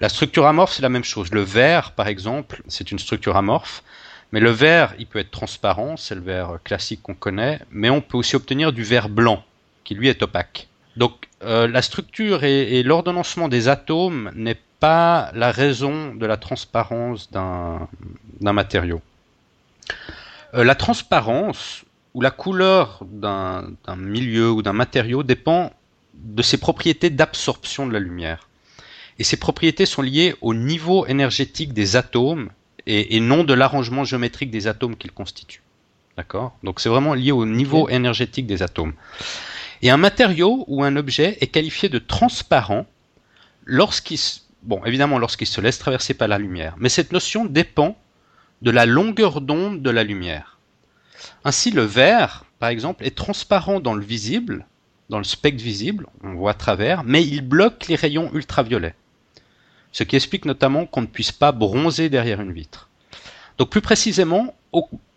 La 0.00 0.08
structure 0.08 0.46
amorphe 0.46 0.74
c'est 0.74 0.82
la 0.82 0.90
même 0.90 1.02
chose. 1.02 1.32
Le 1.32 1.40
verre 1.40 1.92
par 1.92 2.06
exemple 2.06 2.62
c'est 2.68 2.92
une 2.92 3.00
structure 3.00 3.36
amorphe, 3.36 3.82
mais 4.30 4.38
le 4.38 4.50
verre 4.50 4.94
il 5.00 5.06
peut 5.06 5.18
être 5.18 5.32
transparent, 5.32 5.96
c'est 5.96 6.14
le 6.14 6.20
verre 6.20 6.58
classique 6.62 7.02
qu'on 7.02 7.16
connaît, 7.16 7.58
mais 7.72 7.90
on 7.90 8.00
peut 8.00 8.16
aussi 8.16 8.36
obtenir 8.36 8.72
du 8.72 8.84
verre 8.84 9.08
blanc 9.08 9.44
qui 9.82 9.96
lui 9.96 10.06
est 10.06 10.22
opaque. 10.22 10.68
Donc 10.96 11.28
euh, 11.42 11.66
la 11.66 11.82
structure 11.82 12.44
et, 12.44 12.84
l'ordonnancement 12.84 13.48
des 13.48 13.66
atomes 13.66 14.30
n'est 14.36 14.60
pas 14.78 15.32
la 15.34 15.50
raison 15.50 16.14
de 16.14 16.26
la 16.26 16.36
transparence 16.36 17.28
d'un 17.32 17.88
matériau. 18.40 19.02
Euh, 20.54 20.62
la 20.62 20.76
transparence 20.76 21.84
où 22.18 22.20
la 22.20 22.32
couleur 22.32 23.04
d'un 23.12 23.76
milieu 23.96 24.50
ou 24.50 24.60
d'un 24.60 24.72
matériau 24.72 25.22
dépend 25.22 25.72
de 26.14 26.42
ses 26.42 26.58
propriétés 26.58 27.10
d'absorption 27.10 27.86
de 27.86 27.92
la 27.92 28.00
lumière. 28.00 28.48
Et 29.20 29.24
ces 29.24 29.36
propriétés 29.36 29.86
sont 29.86 30.02
liées 30.02 30.34
au 30.40 30.52
niveau 30.52 31.06
énergétique 31.06 31.72
des 31.72 31.94
atomes 31.94 32.50
et, 32.86 33.14
et 33.14 33.20
non 33.20 33.44
de 33.44 33.54
l'arrangement 33.54 34.02
géométrique 34.02 34.50
des 34.50 34.66
atomes 34.66 34.96
qu'ils 34.96 35.12
constituent. 35.12 35.62
D'accord? 36.16 36.58
Donc 36.64 36.80
c'est 36.80 36.88
vraiment 36.88 37.14
lié 37.14 37.30
au 37.30 37.46
niveau 37.46 37.88
énergétique 37.88 38.48
des 38.48 38.64
atomes. 38.64 38.94
Et 39.82 39.90
un 39.90 39.96
matériau 39.96 40.64
ou 40.66 40.82
un 40.82 40.96
objet 40.96 41.38
est 41.40 41.46
qualifié 41.46 41.88
de 41.88 42.00
transparent 42.00 42.84
lorsqu'il 43.64 44.18
bon 44.64 44.84
évidemment 44.84 45.20
lorsqu'il 45.20 45.46
se 45.46 45.60
laisse 45.60 45.78
traverser 45.78 46.14
par 46.14 46.26
la 46.26 46.38
lumière, 46.38 46.74
mais 46.78 46.88
cette 46.88 47.12
notion 47.12 47.44
dépend 47.44 47.96
de 48.62 48.72
la 48.72 48.86
longueur 48.86 49.40
d'onde 49.40 49.82
de 49.82 49.90
la 49.90 50.02
lumière. 50.02 50.57
Ainsi, 51.44 51.70
le 51.70 51.82
verre, 51.82 52.44
par 52.58 52.68
exemple, 52.68 53.04
est 53.04 53.16
transparent 53.16 53.80
dans 53.80 53.94
le 53.94 54.04
visible, 54.04 54.66
dans 55.08 55.18
le 55.18 55.24
spectre 55.24 55.62
visible, 55.62 56.06
on 56.22 56.34
voit 56.34 56.50
à 56.50 56.54
travers, 56.54 57.04
mais 57.04 57.26
il 57.26 57.40
bloque 57.40 57.88
les 57.88 57.94
rayons 57.94 58.30
ultraviolets. 58.34 58.94
Ce 59.92 60.02
qui 60.04 60.16
explique 60.16 60.44
notamment 60.44 60.86
qu'on 60.86 61.02
ne 61.02 61.06
puisse 61.06 61.32
pas 61.32 61.52
bronzer 61.52 62.10
derrière 62.10 62.40
une 62.40 62.52
vitre. 62.52 62.88
Donc 63.56 63.70
plus 63.70 63.80
précisément, 63.80 64.54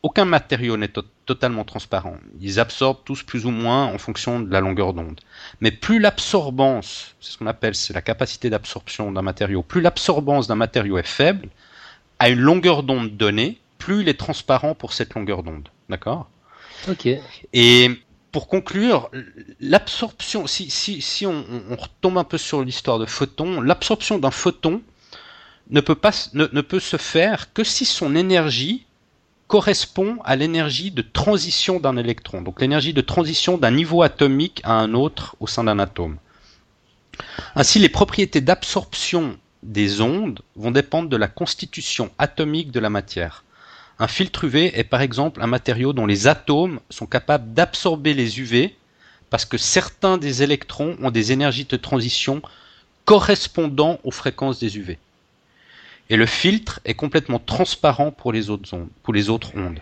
aucun 0.01 0.25
matériau 0.25 0.77
n'est 0.77 0.87
to 0.87 1.03
totalement 1.25 1.63
transparent. 1.63 2.17
Ils 2.41 2.59
absorbent 2.59 3.03
tous 3.05 3.23
plus 3.23 3.45
ou 3.45 3.51
moins 3.51 3.85
en 3.85 3.97
fonction 3.97 4.39
de 4.39 4.51
la 4.51 4.59
longueur 4.59 4.93
d'onde. 4.93 5.21
Mais 5.61 5.71
plus 5.71 5.99
l'absorbance, 5.99 7.15
c'est 7.21 7.33
ce 7.33 7.37
qu'on 7.37 7.47
appelle, 7.47 7.73
la 7.93 8.01
capacité 8.01 8.49
d'absorption 8.49 9.11
d'un 9.11 9.21
matériau, 9.21 9.61
plus 9.61 9.81
l'absorbance 9.81 10.47
d'un 10.47 10.55
matériau 10.55 10.97
est 10.97 11.07
faible, 11.07 11.49
à 12.19 12.29
une 12.29 12.39
longueur 12.39 12.83
d'onde 12.83 13.15
donnée, 13.15 13.60
plus 13.81 14.01
il 14.01 14.09
est 14.09 14.19
transparent 14.19 14.75
pour 14.75 14.93
cette 14.93 15.15
longueur 15.15 15.41
d'onde. 15.41 15.69
D'accord? 15.89 16.29
Ok. 16.87 17.07
Et 17.53 17.89
pour 18.31 18.47
conclure, 18.47 19.09
l'absorption, 19.59 20.45
si, 20.45 20.69
si, 20.69 21.01
si 21.01 21.25
on, 21.25 21.43
on, 21.69 21.75
retombe 21.75 22.19
un 22.19 22.23
peu 22.23 22.37
sur 22.37 22.63
l'histoire 22.63 22.99
de 22.99 23.07
photons, 23.07 23.59
l'absorption 23.59 24.19
d'un 24.19 24.31
photon 24.31 24.81
ne 25.71 25.81
peut, 25.81 25.95
pas, 25.95 26.11
ne, 26.33 26.47
ne 26.51 26.61
peut 26.61 26.79
se 26.79 26.97
faire 26.97 27.53
que 27.53 27.63
si 27.63 27.85
son 27.85 28.15
énergie 28.15 28.85
correspond 29.47 30.19
à 30.23 30.35
l'énergie 30.35 30.91
de 30.91 31.01
transition 31.01 31.79
d'un 31.79 31.97
électron, 31.97 32.41
donc 32.41 32.61
l'énergie 32.61 32.93
de 32.93 33.01
transition 33.01 33.57
d'un 33.57 33.71
niveau 33.71 34.03
atomique 34.03 34.61
à 34.63 34.73
un 34.73 34.93
autre 34.93 35.35
au 35.39 35.47
sein 35.47 35.63
d'un 35.65 35.79
atome. 35.79 36.17
Ainsi, 37.55 37.79
les 37.79 37.89
propriétés 37.89 38.41
d'absorption 38.41 39.37
des 39.63 40.01
ondes 40.01 40.41
vont 40.55 40.71
dépendre 40.71 41.09
de 41.09 41.17
la 41.17 41.27
constitution 41.27 42.11
atomique 42.17 42.71
de 42.71 42.79
la 42.79 42.89
matière. 42.89 43.43
Un 44.01 44.07
filtre 44.07 44.45
UV 44.45 44.79
est 44.79 44.83
par 44.83 45.01
exemple 45.01 45.43
un 45.43 45.47
matériau 45.47 45.93
dont 45.93 46.07
les 46.07 46.25
atomes 46.25 46.79
sont 46.89 47.05
capables 47.05 47.53
d'absorber 47.53 48.15
les 48.15 48.39
UV 48.39 48.73
parce 49.29 49.45
que 49.45 49.59
certains 49.59 50.17
des 50.17 50.41
électrons 50.41 50.97
ont 51.03 51.11
des 51.11 51.31
énergies 51.31 51.65
de 51.65 51.77
transition 51.77 52.41
correspondant 53.05 53.99
aux 54.03 54.09
fréquences 54.09 54.57
des 54.57 54.75
UV. 54.79 54.97
Et 56.09 56.17
le 56.17 56.25
filtre 56.25 56.79
est 56.83 56.95
complètement 56.95 57.37
transparent 57.37 58.09
pour 58.09 58.33
les 58.33 58.49
autres 58.49 58.73
ondes. 58.73 58.89
Pour 59.03 59.13
les 59.13 59.29
autres 59.29 59.51
ondes. 59.55 59.79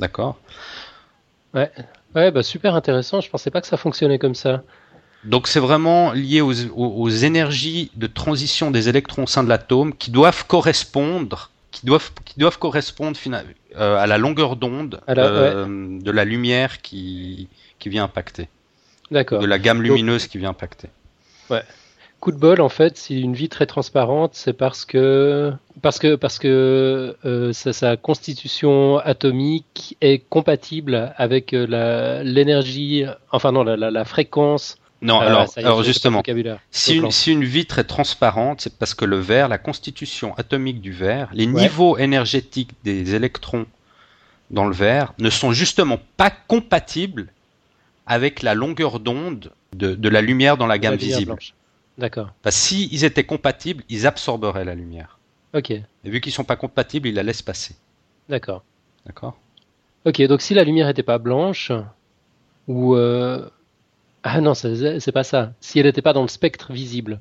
D'accord? 0.00 0.36
Ouais, 1.54 1.70
ouais 2.16 2.32
bah 2.32 2.42
super 2.42 2.74
intéressant. 2.74 3.20
Je 3.20 3.30
pensais 3.30 3.52
pas 3.52 3.60
que 3.60 3.68
ça 3.68 3.76
fonctionnait 3.76 4.18
comme 4.18 4.34
ça. 4.34 4.64
Donc 5.22 5.46
c'est 5.46 5.60
vraiment 5.60 6.10
lié 6.10 6.40
aux, 6.40 6.52
aux, 6.74 7.08
énergies 7.08 7.92
de 7.94 8.08
transition 8.08 8.72
des 8.72 8.88
électrons 8.88 9.22
au 9.22 9.28
sein 9.28 9.44
de 9.44 9.48
l'atome 9.48 9.94
qui 9.94 10.10
doivent 10.10 10.48
correspondre, 10.48 11.52
qui 11.70 11.86
doivent, 11.86 12.10
qui 12.24 12.38
doivent 12.38 12.58
correspondre 12.58 13.18
euh, 13.76 13.96
à 13.96 14.06
la 14.06 14.18
longueur 14.18 14.56
d'onde 14.56 15.00
euh, 15.08 15.66
ouais. 15.66 16.02
de 16.02 16.10
la 16.10 16.24
lumière 16.24 16.80
qui, 16.82 17.48
qui 17.78 17.88
vient 17.88 18.04
impacter. 18.04 18.48
D'accord. 19.10 19.40
De 19.40 19.46
la 19.46 19.58
gamme 19.58 19.82
lumineuse 19.82 20.22
Donc, 20.22 20.30
qui 20.30 20.38
vient 20.38 20.50
impacter. 20.50 20.88
Ouais. 21.48 21.62
Coup 22.20 22.32
de 22.32 22.36
bol, 22.36 22.60
en 22.60 22.68
fait, 22.68 22.98
si 22.98 23.20
une 23.20 23.34
vitre 23.34 23.62
est 23.62 23.66
transparente, 23.66 24.32
c'est 24.34 24.52
parce 24.52 24.84
que 24.84 25.52
parce 25.80 25.98
que 25.98 26.16
parce 26.16 26.38
que 26.38 27.16
euh, 27.24 27.52
sa, 27.54 27.72
sa, 27.72 27.96
constitution 27.96 28.98
atomique 28.98 29.96
est 30.02 30.18
compatible 30.28 31.14
avec 31.16 31.52
l'énergie, 31.52 33.06
enfin 33.32 33.52
non, 33.52 33.64
la, 33.64 33.78
la, 33.78 33.90
la 33.90 34.04
fréquence 34.04 34.76
non, 35.02 35.22
euh, 35.22 35.26
alors, 35.26 35.42
est, 35.56 35.64
alors 35.64 35.82
justement, 35.82 36.22
si 36.70 36.96
une, 36.96 37.10
si 37.10 37.32
une, 37.32 37.44
vitre 37.44 37.78
est 37.78 37.84
transparente, 37.84 38.60
c'est 38.60 38.76
parce 38.76 38.94
que 38.94 39.06
le 39.06 39.18
verre, 39.18 39.48
la 39.48 39.58
constitution 39.58 40.34
atomique 40.36 40.80
du 40.80 40.92
verre, 40.92 41.30
les 41.32 41.46
ouais. 41.46 41.62
niveaux 41.62 41.96
énergétiques 41.96 42.72
des 42.84 43.14
électrons 43.14 43.66
dans 44.50 44.66
le 44.66 44.74
verre 44.74 45.14
ne 45.18 45.30
sont 45.30 45.52
justement 45.52 45.98
pas 46.16 46.30
compatibles 46.30 47.28
avec 48.06 48.42
la 48.42 48.54
longueur 48.54 49.00
d'onde 49.00 49.52
de, 49.74 49.94
de, 49.94 50.08
la 50.08 50.20
lumière 50.20 50.56
dans 50.56 50.66
la 50.66 50.78
gamme 50.78 50.94
la 50.94 50.98
visible. 50.98 51.36
D'accord. 51.96 52.32
Parce 52.42 52.56
que 52.56 52.62
s'ils 52.62 53.04
étaient 53.04 53.24
compatibles, 53.24 53.84
ils 53.88 54.06
absorberaient 54.06 54.64
la 54.64 54.74
lumière. 54.74 55.18
Ok. 55.54 55.70
Et 55.70 55.84
vu 56.04 56.20
qu'ils 56.20 56.32
sont 56.32 56.44
pas 56.44 56.56
compatibles, 56.56 57.08
ils 57.08 57.14
la 57.14 57.22
laissent 57.22 57.42
passer. 57.42 57.74
D'accord. 58.28 58.64
D'accord? 59.06 59.38
Ok, 60.04 60.22
donc 60.22 60.40
si 60.40 60.54
la 60.54 60.64
lumière 60.64 60.86
n'était 60.86 61.02
pas 61.02 61.18
blanche, 61.18 61.72
ou 62.68 62.94
euh, 62.94 63.48
ah 64.22 64.40
non, 64.42 64.52
c'est 64.54 65.12
pas 65.12 65.24
ça. 65.24 65.52
Si 65.60 65.78
elle 65.78 65.86
n'était 65.86 66.02
pas 66.02 66.12
dans 66.12 66.22
le 66.22 66.28
spectre 66.28 66.72
visible. 66.72 67.20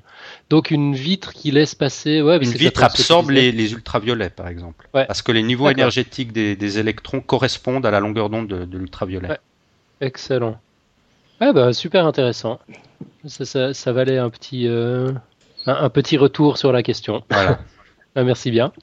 Donc 0.50 0.70
une 0.70 0.94
vitre 0.94 1.32
qui 1.34 1.52
laisse 1.52 1.74
passer. 1.74 2.22
Ouais, 2.22 2.38
une 2.38 2.52
vitre 2.52 2.84
absorbe 2.84 3.30
les, 3.30 3.54
les, 3.54 3.72
ultraviolets, 3.72 4.30
par 4.30 4.50
exemple. 4.50 4.90
Ouais. 4.94 5.06
Parce 5.06 5.22
que 5.22 5.32
les 5.32 5.44
niveaux 5.44 5.70
énergétiques 5.70 6.34
des, 6.34 6.58
des, 6.58 6.78
électrons 6.78 7.22
correspondent 7.22 7.86
à 7.86 7.92
la 7.92 8.02
longueur 8.02 8.30
d'onde 8.30 8.48
de, 8.48 8.66
de 8.66 8.78
l'ultraviolet. 8.78 9.30
Ouais. 9.30 9.40
Excellent. 10.02 10.60
Ah 11.40 11.54
bah 11.54 11.72
super 11.72 12.06
intéressant. 12.06 12.60
Ça, 13.26 13.46
ça, 13.46 13.74
ça 13.74 13.92
valait 13.94 14.18
un 14.18 14.30
petit, 14.30 14.68
euh, 14.68 15.12
un, 15.66 15.76
un, 15.76 15.90
petit 15.90 16.18
retour 16.18 16.58
sur 16.58 16.74
la 16.74 16.84
question. 16.84 17.24
Voilà. 17.30 17.60
ah, 18.16 18.24
merci 18.24 18.52
bien. 18.52 18.74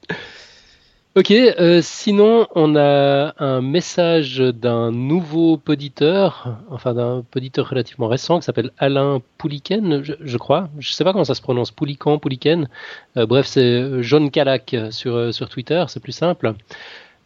Ok, 1.17 1.31
euh, 1.31 1.79
sinon 1.81 2.45
on 2.53 2.75
a 2.75 3.33
un 3.39 3.59
message 3.59 4.37
d'un 4.37 4.91
nouveau 4.91 5.57
poditeur, 5.57 6.59
enfin 6.69 6.93
d'un 6.93 7.25
poditeur 7.31 7.67
relativement 7.67 8.07
récent 8.07 8.37
qui 8.37 8.45
s'appelle 8.45 8.69
Alain 8.77 9.23
Pouliken, 9.39 10.03
je, 10.03 10.37
crois. 10.37 10.69
Je 10.77 10.91
sais 10.91 11.03
pas 11.03 11.13
comment 11.13 11.25
ça 11.25 11.33
se 11.33 11.41
prononce, 11.41 11.71
Poulican, 11.71 12.19
Pouliken. 12.19 12.69
Euh, 13.17 13.25
bref, 13.25 13.47
c'est 13.47 14.03
John 14.03 14.29
Calac 14.29 14.75
sur, 14.91 15.33
sur 15.33 15.49
Twitter, 15.49 15.83
c'est 15.87 16.01
plus 16.01 16.11
simple. 16.11 16.53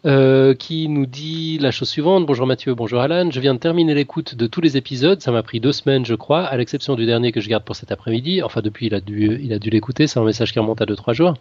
Euh, 0.04 0.56
qui 0.56 0.88
nous 0.88 1.06
dit 1.06 1.60
la 1.60 1.70
chose 1.70 1.90
suivante. 1.90 2.26
Bonjour 2.26 2.48
Mathieu, 2.48 2.74
bonjour 2.74 3.02
Alan. 3.02 3.30
Je 3.30 3.40
viens 3.40 3.54
de 3.54 3.60
terminer 3.60 3.94
l'écoute 3.94 4.34
de 4.34 4.48
tous 4.48 4.60
les 4.60 4.76
épisodes. 4.76 5.22
Ça 5.22 5.32
m'a 5.32 5.44
pris 5.44 5.60
deux 5.60 5.74
semaines, 5.74 6.06
je 6.08 6.16
crois, 6.16 6.44
à 6.44 6.58
l'exception 6.58 6.96
du 6.96 7.06
dernier 7.06 7.32
que 7.32 7.40
je 7.40 7.48
garde 7.48 7.64
pour 7.64 7.76
cet 7.76 7.92
après-midi. 7.92 8.42
Enfin, 8.42 8.62
depuis, 8.62 8.88
il 8.88 8.96
a 8.96 9.00
dû, 9.00 9.40
il 9.44 9.54
a 9.54 9.60
dû 9.60 9.70
l'écouter. 9.70 10.08
C'est 10.08 10.18
un 10.18 10.24
message 10.24 10.54
qui 10.54 10.60
remonte 10.60 10.82
à 10.82 10.88
deux, 10.88 10.96
trois 10.96 11.14
jours. 11.14 11.36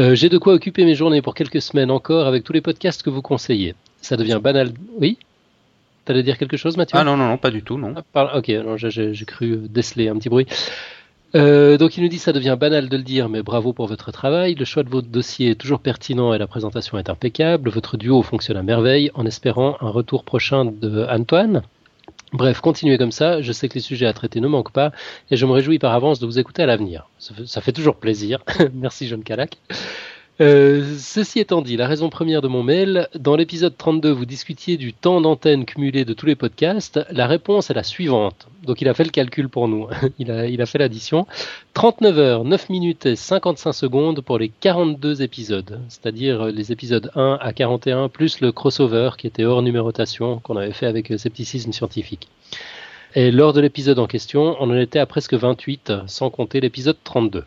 Euh, 0.00 0.14
J'ai 0.14 0.28
de 0.28 0.38
quoi 0.38 0.54
occuper 0.54 0.84
mes 0.84 0.94
journées 0.94 1.22
pour 1.22 1.34
quelques 1.34 1.60
semaines 1.60 1.90
encore 1.90 2.26
avec 2.26 2.44
tous 2.44 2.52
les 2.52 2.60
podcasts 2.60 3.02
que 3.02 3.10
vous 3.10 3.22
conseillez. 3.22 3.74
Ça 4.00 4.16
devient 4.16 4.40
banal. 4.42 4.72
Oui? 4.98 5.18
T'allais 6.04 6.22
dire 6.22 6.38
quelque 6.38 6.56
chose, 6.56 6.76
Mathieu? 6.76 6.98
Ah 6.98 7.04
non, 7.04 7.16
non, 7.16 7.28
non, 7.28 7.36
pas 7.36 7.50
du 7.50 7.62
tout, 7.62 7.78
non. 7.78 7.94
Ah, 7.96 8.02
par... 8.12 8.36
Ok, 8.36 8.50
j'ai 8.76 9.24
cru 9.24 9.56
déceler 9.68 10.08
un 10.08 10.16
petit 10.16 10.28
bruit. 10.28 10.46
Euh, 11.34 11.78
donc 11.78 11.96
il 11.96 12.02
nous 12.02 12.10
dit 12.10 12.18
ça 12.18 12.32
devient 12.32 12.56
banal 12.60 12.90
de 12.90 12.96
le 12.96 13.02
dire, 13.02 13.28
mais 13.30 13.42
bravo 13.42 13.72
pour 13.72 13.86
votre 13.86 14.12
travail. 14.12 14.54
Le 14.54 14.64
choix 14.64 14.82
de 14.82 14.90
votre 14.90 15.08
dossier 15.08 15.50
est 15.50 15.54
toujours 15.54 15.80
pertinent 15.80 16.34
et 16.34 16.38
la 16.38 16.46
présentation 16.46 16.98
est 16.98 17.08
impeccable. 17.08 17.70
Votre 17.70 17.96
duo 17.96 18.22
fonctionne 18.22 18.56
à 18.56 18.62
merveille 18.62 19.10
en 19.14 19.24
espérant 19.24 19.76
un 19.80 19.88
retour 19.88 20.24
prochain 20.24 20.64
de 20.66 21.06
Antoine. 21.08 21.62
Bref, 22.32 22.60
continuez 22.60 22.96
comme 22.96 23.12
ça. 23.12 23.42
Je 23.42 23.52
sais 23.52 23.68
que 23.68 23.74
les 23.74 23.80
sujets 23.80 24.06
à 24.06 24.12
traiter 24.12 24.40
ne 24.40 24.48
manquent 24.48 24.72
pas 24.72 24.92
et 25.30 25.36
je 25.36 25.44
me 25.44 25.52
réjouis 25.52 25.78
par 25.78 25.92
avance 25.92 26.18
de 26.18 26.26
vous 26.26 26.38
écouter 26.38 26.62
à 26.62 26.66
l'avenir. 26.66 27.08
Ça, 27.18 27.60
fait 27.60 27.72
toujours 27.72 27.96
plaisir. 27.96 28.42
Merci 28.74 29.06
John 29.06 29.22
Calac. 29.22 29.58
Euh, 30.40 30.96
ceci 30.98 31.40
étant 31.40 31.60
dit, 31.60 31.76
la 31.76 31.86
raison 31.86 32.08
première 32.08 32.40
de 32.40 32.48
mon 32.48 32.62
mail, 32.62 33.08
dans 33.14 33.36
l'épisode 33.36 33.76
32, 33.76 34.10
vous 34.10 34.24
discutiez 34.24 34.78
du 34.78 34.94
temps 34.94 35.20
d'antenne 35.20 35.66
cumulé 35.66 36.06
de 36.06 36.14
tous 36.14 36.24
les 36.24 36.36
podcasts. 36.36 37.00
La 37.10 37.26
réponse 37.26 37.70
est 37.70 37.74
la 37.74 37.82
suivante. 37.82 38.48
Donc 38.62 38.80
il 38.80 38.88
a 38.88 38.94
fait 38.94 39.04
le 39.04 39.10
calcul 39.10 39.50
pour 39.50 39.68
nous. 39.68 39.88
il, 40.18 40.30
a, 40.30 40.46
il 40.46 40.62
a 40.62 40.66
fait 40.66 40.78
l'addition. 40.78 41.26
39 41.74 42.18
heures, 42.18 42.44
9 42.44 42.70
minutes 42.70 43.06
et 43.06 43.16
55 43.16 43.72
secondes 43.72 44.20
pour 44.22 44.38
les 44.38 44.48
42 44.48 45.20
épisodes. 45.20 45.80
C'est-à-dire 45.88 46.46
les 46.46 46.72
épisodes 46.72 47.10
1 47.14 47.38
à 47.40 47.52
41 47.52 48.08
plus 48.08 48.40
le 48.40 48.52
crossover 48.52 49.10
qui 49.18 49.26
était 49.26 49.44
hors 49.44 49.62
numérotation 49.62 50.38
qu'on 50.40 50.56
avait 50.56 50.72
fait 50.72 50.86
avec 50.86 51.12
scepticisme 51.18 51.72
scientifique. 51.72 52.28
Et 53.14 53.30
lors 53.30 53.52
de 53.52 53.60
l'épisode 53.60 53.98
en 53.98 54.06
question, 54.06 54.56
on 54.58 54.70
en 54.70 54.76
était 54.76 54.98
à 54.98 55.04
presque 55.04 55.34
28, 55.34 55.92
sans 56.06 56.30
compter 56.30 56.60
l'épisode 56.60 56.96
32. 57.04 57.44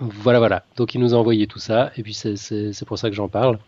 Voilà, 0.00 0.38
voilà. 0.38 0.64
Donc 0.76 0.94
il 0.94 1.00
nous 1.00 1.14
a 1.14 1.16
envoyé 1.16 1.46
tout 1.46 1.58
ça, 1.58 1.90
et 1.96 2.02
puis 2.02 2.14
c'est 2.14 2.84
pour 2.86 2.98
ça 2.98 3.10
que 3.10 3.16
j'en 3.16 3.28
parle. 3.28 3.58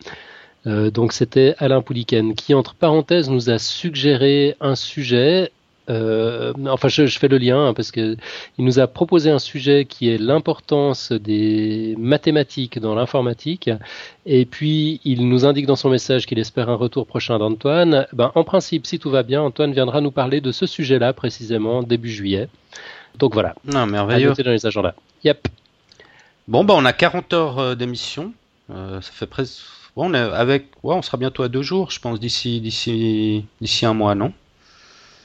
Euh, 0.67 0.91
donc 0.91 1.11
c'était 1.13 1.55
Alain 1.57 1.81
Pouliken 1.81 2.35
qui, 2.35 2.53
entre 2.53 2.75
parenthèses, 2.75 3.29
nous 3.29 3.49
a 3.49 3.57
suggéré 3.57 4.55
un 4.61 4.75
sujet. 4.75 5.51
Euh, 5.89 6.53
enfin, 6.67 6.87
je, 6.87 7.07
je, 7.07 7.17
fais 7.17 7.27
le 7.27 7.39
lien 7.39 7.67
hein, 7.67 7.73
parce 7.73 7.91
que 7.91 8.15
il 8.59 8.65
nous 8.65 8.79
a 8.79 8.85
proposé 8.85 9.31
un 9.31 9.39
sujet 9.39 9.85
qui 9.85 10.09
est 10.09 10.19
l'importance 10.19 11.11
des 11.11 11.95
mathématiques 11.97 12.77
dans 12.77 12.93
l'informatique. 12.93 13.71
Et 14.27 14.45
puis 14.45 15.01
il 15.03 15.27
nous 15.27 15.45
indique 15.45 15.65
dans 15.65 15.75
son 15.75 15.89
message 15.89 16.27
qu'il 16.27 16.37
espère 16.37 16.69
un 16.69 16.75
retour 16.75 17.07
prochain 17.07 17.39
d'Antoine. 17.39 18.05
Ben, 18.13 18.31
en 18.35 18.43
principe, 18.43 18.85
si 18.85 18.99
tout 18.99 19.09
va 19.09 19.23
bien, 19.23 19.41
Antoine 19.41 19.73
viendra 19.73 19.99
nous 19.99 20.11
parler 20.11 20.39
de 20.39 20.51
ce 20.51 20.67
sujet-là 20.67 21.13
précisément 21.13 21.81
début 21.81 22.11
juillet. 22.11 22.47
Donc 23.17 23.33
voilà. 23.33 23.55
Non, 23.65 23.87
merveilleux. 23.87 24.31
À 24.31 24.43
dans 24.43 24.51
les 24.51 24.65
agendas. 24.65 24.93
Yep. 25.23 25.47
Bon, 26.47 26.63
bah, 26.63 26.73
on 26.77 26.85
a 26.85 26.93
40 26.93 27.33
heures 27.33 27.59
euh, 27.59 27.75
d'émission. 27.75 28.33
Euh, 28.69 29.01
ça 29.01 29.11
fait 29.11 29.27
presque. 29.27 29.61
Bon, 29.95 30.09
on 30.09 30.13
est 30.13 30.17
avec. 30.17 30.67
Ouais, 30.83 30.95
on 30.95 31.01
sera 31.01 31.17
bientôt 31.17 31.43
à 31.43 31.49
deux 31.49 31.61
jours, 31.61 31.91
je 31.91 31.99
pense, 31.99 32.19
d'ici, 32.19 32.61
d'ici, 32.61 33.45
d'ici 33.59 33.85
un 33.85 33.93
mois, 33.93 34.15
non? 34.15 34.33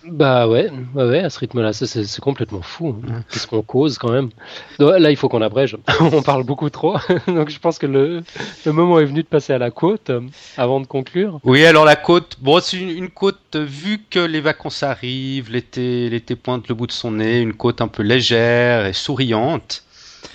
Bah 0.08 0.46
ouais, 0.46 0.70
ouais, 0.94 1.04
ouais, 1.04 1.18
à 1.20 1.30
ce 1.30 1.38
rythme-là, 1.40 1.72
c'est 1.72 2.20
complètement 2.20 2.62
fou. 2.62 2.94
Hein. 3.08 3.22
Qu'est-ce 3.30 3.46
qu'on 3.46 3.62
cause 3.62 3.98
quand 3.98 4.12
même? 4.12 4.30
Là, 4.78 5.10
il 5.10 5.16
faut 5.16 5.28
qu'on 5.28 5.42
abrège. 5.42 5.76
on 6.00 6.22
parle 6.22 6.44
beaucoup 6.44 6.70
trop. 6.70 6.96
Donc, 7.26 7.50
je 7.50 7.58
pense 7.58 7.78
que 7.78 7.86
le, 7.86 8.22
le, 8.64 8.72
moment 8.72 9.00
est 9.00 9.04
venu 9.04 9.22
de 9.22 9.28
passer 9.28 9.52
à 9.52 9.58
la 9.58 9.70
côte 9.72 10.10
euh, 10.10 10.20
avant 10.56 10.80
de 10.80 10.86
conclure. 10.86 11.40
Oui, 11.42 11.64
alors 11.64 11.84
la 11.84 11.96
côte. 11.96 12.36
Bon, 12.40 12.60
c'est 12.60 12.76
une, 12.76 12.90
une, 12.90 13.08
côte 13.08 13.56
vu 13.56 14.00
que 14.08 14.20
les 14.20 14.40
vacances 14.40 14.82
arrivent, 14.84 15.50
l'été, 15.50 16.08
l'été 16.08 16.36
pointe 16.36 16.68
le 16.68 16.74
bout 16.76 16.86
de 16.86 16.92
son 16.92 17.12
nez, 17.12 17.40
une 17.40 17.54
côte 17.54 17.80
un 17.80 17.88
peu 17.88 18.02
légère 18.04 18.86
et 18.86 18.92
souriante. 18.92 19.82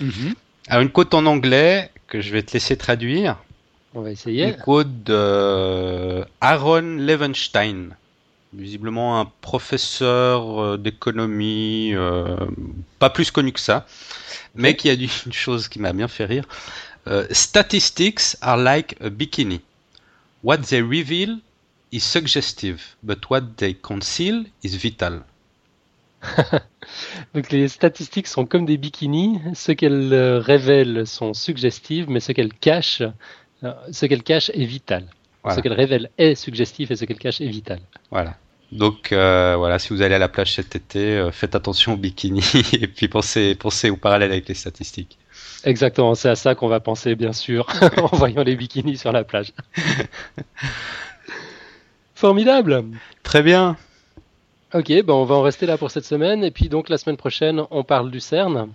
Mm 0.00 0.08
-hmm. 0.08 0.34
Alors 0.72 0.80
une 0.80 0.90
quote 0.90 1.12
en 1.12 1.26
anglais 1.26 1.90
que 2.06 2.22
je 2.22 2.32
vais 2.32 2.42
te 2.42 2.54
laisser 2.54 2.78
traduire. 2.78 3.36
On 3.94 4.00
va 4.00 4.10
essayer. 4.10 4.46
Une 4.46 4.56
quote 4.56 5.04
de 5.04 6.24
Aaron 6.40 6.96
Levenstein, 6.96 7.90
visiblement 8.54 9.20
un 9.20 9.30
professeur 9.42 10.78
d'économie, 10.78 11.90
euh, 11.92 12.38
pas 12.98 13.10
plus 13.10 13.30
connu 13.30 13.52
que 13.52 13.60
ça, 13.60 13.86
mais 14.54 14.74
qui 14.74 14.88
a 14.88 14.96
dit 14.96 15.10
une 15.26 15.34
chose 15.34 15.68
qui 15.68 15.78
m'a 15.78 15.92
bien 15.92 16.08
fait 16.08 16.24
rire. 16.24 16.44
Euh, 17.06 17.26
Statistics 17.32 18.38
are 18.40 18.56
like 18.56 18.96
a 19.02 19.10
bikini. 19.10 19.60
What 20.42 20.60
they 20.70 20.80
reveal 20.80 21.36
is 21.92 22.00
suggestive, 22.00 22.96
but 23.02 23.28
what 23.28 23.42
they 23.58 23.74
conceal 23.74 24.46
is 24.64 24.78
vital. 24.78 25.20
Donc 27.34 27.50
les 27.50 27.68
statistiques 27.68 28.26
sont 28.26 28.46
comme 28.46 28.66
des 28.66 28.76
bikinis. 28.76 29.40
Ce 29.54 29.72
qu'elles 29.72 30.12
euh, 30.12 30.38
révèlent 30.38 31.06
sont 31.06 31.34
suggestives, 31.34 32.08
mais 32.08 32.20
ce 32.20 32.32
qu'elles 32.32 32.54
cachent, 32.54 33.02
euh, 33.64 33.72
ce 33.90 34.06
qu'elles 34.06 34.22
cachent 34.22 34.50
est 34.50 34.64
vital. 34.64 35.06
Voilà. 35.42 35.56
Ce 35.56 35.62
qu'elles 35.62 35.72
révèlent 35.72 36.10
est 36.18 36.34
suggestif 36.34 36.90
et 36.90 36.96
ce 36.96 37.04
qu'elles 37.04 37.18
cachent 37.18 37.40
est 37.40 37.48
vital. 37.48 37.80
Voilà. 38.10 38.36
Donc 38.72 39.12
euh, 39.12 39.54
voilà, 39.58 39.78
si 39.78 39.90
vous 39.90 40.00
allez 40.00 40.14
à 40.14 40.18
la 40.18 40.28
plage 40.28 40.54
cet 40.54 40.74
été, 40.74 41.18
euh, 41.18 41.30
faites 41.30 41.54
attention 41.54 41.92
au 41.92 41.96
bikini 41.96 42.42
et 42.72 42.86
puis 42.86 43.06
pensez, 43.06 43.54
pensez 43.54 43.90
au 43.90 43.96
parallèle 43.96 44.32
avec 44.32 44.48
les 44.48 44.54
statistiques. 44.54 45.18
Exactement, 45.64 46.14
c'est 46.14 46.30
à 46.30 46.36
ça 46.36 46.54
qu'on 46.54 46.68
va 46.68 46.80
penser, 46.80 47.14
bien 47.14 47.34
sûr, 47.34 47.66
en 47.98 48.16
voyant 48.16 48.42
les 48.42 48.56
bikinis 48.56 48.96
sur 48.96 49.12
la 49.12 49.24
plage. 49.24 49.52
Formidable. 52.14 52.84
Très 53.22 53.42
bien. 53.42 53.76
Ok, 54.74 54.88
ben 54.88 55.12
on 55.12 55.24
va 55.24 55.34
en 55.34 55.42
rester 55.42 55.66
là 55.66 55.76
pour 55.76 55.90
cette 55.90 56.04
semaine. 56.04 56.42
Et 56.44 56.50
puis 56.50 56.68
donc 56.68 56.88
la 56.88 56.98
semaine 56.98 57.16
prochaine, 57.16 57.62
on 57.70 57.84
parle 57.84 58.10
du 58.10 58.20
CERN. 58.20 58.68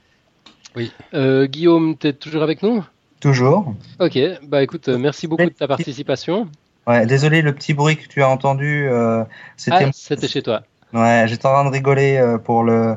Oui. 0.75 0.91
Euh, 1.13 1.47
Guillaume, 1.47 1.97
tu 1.97 2.07
es 2.07 2.13
toujours 2.13 2.43
avec 2.43 2.61
nous? 2.61 2.85
Toujours. 3.19 3.73
Ok, 3.99 4.19
bah 4.43 4.61
écoute, 4.61 4.89
euh, 4.89 4.97
merci 4.97 5.27
beaucoup 5.27 5.45
de 5.45 5.49
ta 5.49 5.67
participation. 5.67 6.47
Ouais, 6.85 7.05
désolé, 7.05 7.41
le 7.41 7.53
petit 7.53 7.73
bruit 7.73 7.97
que 7.97 8.07
tu 8.07 8.21
as 8.21 8.29
entendu, 8.29 8.87
euh, 8.87 9.23
c'était. 9.57 9.85
Ah, 9.85 9.91
c'était 9.91 10.27
chez 10.27 10.41
toi. 10.43 10.61
Ouais, 10.93 11.25
j'étais 11.27 11.47
en 11.47 11.51
train 11.53 11.65
de 11.65 11.71
rigoler 11.71 12.17
euh, 12.17 12.37
pour 12.37 12.63
le 12.63 12.95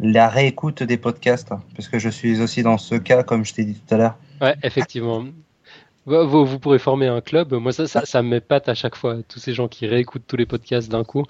la 0.00 0.28
réécoute 0.28 0.82
des 0.82 0.96
podcasts, 0.96 1.50
parce 1.76 1.88
que 1.88 1.98
je 1.98 2.08
suis 2.08 2.40
aussi 2.40 2.62
dans 2.62 2.78
ce 2.78 2.94
cas, 2.94 3.22
comme 3.22 3.44
je 3.44 3.52
t'ai 3.52 3.64
dit 3.64 3.74
tout 3.74 3.94
à 3.94 3.98
l'heure. 3.98 4.14
Ouais, 4.40 4.54
effectivement. 4.62 5.24
Vous, 6.06 6.26
vous- 6.28 6.46
vous 6.46 6.58
pourrez 6.58 6.78
former 6.78 7.08
un 7.08 7.20
club. 7.20 7.52
Moi, 7.52 7.72
ça, 7.72 7.86
ça, 7.86 8.06
ça 8.06 8.22
m'épate 8.22 8.68
à 8.70 8.74
chaque 8.74 8.96
fois. 8.96 9.16
Tous 9.28 9.38
ces 9.40 9.52
gens 9.52 9.68
qui 9.68 9.86
réécoutent 9.86 10.26
tous 10.26 10.36
les 10.36 10.46
podcasts 10.46 10.90
d'un 10.90 11.04
coup. 11.04 11.24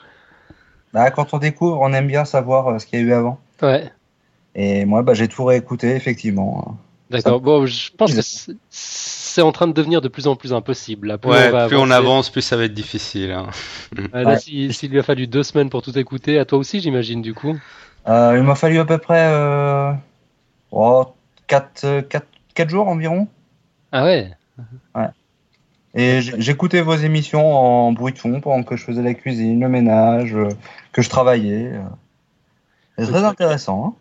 Bah, 0.93 1.11
quand 1.11 1.35
on 1.35 1.39
découvre, 1.39 1.81
on 1.81 1.93
aime 1.93 2.07
bien 2.07 2.25
savoir 2.25 2.69
euh, 2.69 2.79
ce 2.79 2.87
qu'il 2.87 2.99
y 2.99 3.03
a 3.03 3.05
eu 3.05 3.13
avant. 3.13 3.39
Ouais, 3.63 3.91
Et 4.55 4.85
moi, 4.85 5.03
bah, 5.03 5.15
j'ai 5.15 5.29
tout 5.29 5.45
réécouté, 5.45 5.95
effectivement. 5.95 6.77
d'accord. 7.11 7.41
Bon, 7.41 7.67
je 7.67 7.91
pense 7.93 8.13
que 8.15 8.21
c'est- 8.71 9.43
en 9.43 9.53
train 9.53 9.69
de 9.69 9.73
devenir 9.73 10.01
de 10.01 10.09
plus 10.09 10.27
en 10.27 10.35
plus 10.37 10.53
impossible. 10.53 11.07
Là, 11.09 11.17
Plus 11.19 11.31
Ouais, 11.31 11.49
on 11.49 11.53
va 11.53 11.69
plus 11.69 11.77
on 11.77 11.91
avance, 11.91 12.29
plus 12.31 12.43
ça 12.43 12.57
va 12.57 12.65
être 12.65 12.75
difficile. 12.75 13.31
hein. 13.31 13.47
Ouais, 13.97 14.25
là, 14.25 14.31
Ouais. 14.33 14.39
s'il 14.39 14.91
lui 14.91 14.99
a 14.99 15.03
fallu 15.05 15.27
deux 15.29 15.45
semaines 15.45 15.71
pour 15.71 15.83
tout 15.83 15.97
écouter, 15.97 16.39
à 16.39 16.45
toi 16.45 16.59
aussi, 16.59 16.81
j'imagine, 16.81 17.23
du 17.23 17.33
coup. 17.33 17.57
Euh, 18.09 18.35
il 18.37 18.43
m'a 18.43 18.55
fallu 18.57 18.79
à 18.81 18.85
peu 18.85 18.99
près 18.99 19.29
euh, 19.29 19.93
oh, 20.73 21.07
4, 21.47 21.87
jours 22.69 22.89
environ. 22.89 23.29
Ah 23.93 24.05
ouais 24.05 24.31
Et 25.95 26.21
j'écoutais 26.21 26.83
vos 26.83 26.95
émissions 26.95 27.55
en 27.55 27.93
bruit 27.93 28.13
de 28.13 28.19
fond 28.19 28.41
pendant 28.41 28.63
que 28.63 28.77
je 28.77 28.85
faisais 28.85 29.03
la 29.03 29.15
cuisine, 29.15 29.61
le 29.61 29.69
ménage, 29.69 30.35
euh, 30.35 30.49
que 30.93 31.03
je 31.03 31.09
travaillais. 31.11 31.73
euh. 31.75 31.83
C'est 32.99 33.07
très 33.07 33.25
intéressant. 33.25 33.87
Hein 33.87 33.95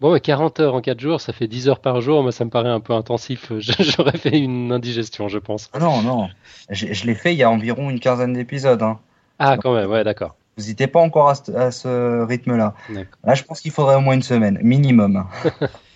Bon, 0.00 0.12
mais 0.12 0.20
40 0.20 0.58
heures 0.60 0.74
en 0.74 0.80
4 0.80 0.98
jours, 0.98 1.20
ça 1.20 1.32
fait 1.32 1.46
10 1.46 1.68
heures 1.68 1.78
par 1.78 2.00
jour. 2.00 2.22
Moi, 2.22 2.32
ça 2.32 2.44
me 2.44 2.50
paraît 2.50 2.68
un 2.68 2.80
peu 2.80 2.92
intensif. 2.92 3.52
J'aurais 3.58 4.18
fait 4.18 4.38
une 4.38 4.72
indigestion, 4.72 5.28
je 5.28 5.38
pense. 5.38 5.70
Ah 5.72 5.78
Non, 5.78 6.02
non. 6.02 6.28
Je, 6.70 6.92
je 6.92 7.06
l'ai 7.06 7.14
fait 7.14 7.32
il 7.32 7.38
y 7.38 7.44
a 7.44 7.50
environ 7.50 7.88
une 7.88 8.00
quinzaine 8.00 8.32
d'épisodes. 8.32 8.82
Hein. 8.82 8.98
Ah, 9.38 9.56
quand 9.56 9.74
même, 9.74 9.90
ouais, 9.90 10.02
d'accord. 10.04 10.36
Vous 10.56 10.66
n'étiez 10.66 10.86
pas 10.86 11.00
encore 11.00 11.30
à 11.30 11.70
ce, 11.70 12.24
rythme-là. 12.24 12.74
Là, 13.24 13.34
je 13.34 13.42
pense 13.42 13.60
qu'il 13.60 13.70
faudrait 13.70 13.96
au 13.96 14.00
moins 14.00 14.14
une 14.14 14.22
semaine, 14.22 14.58
minimum. 14.62 15.24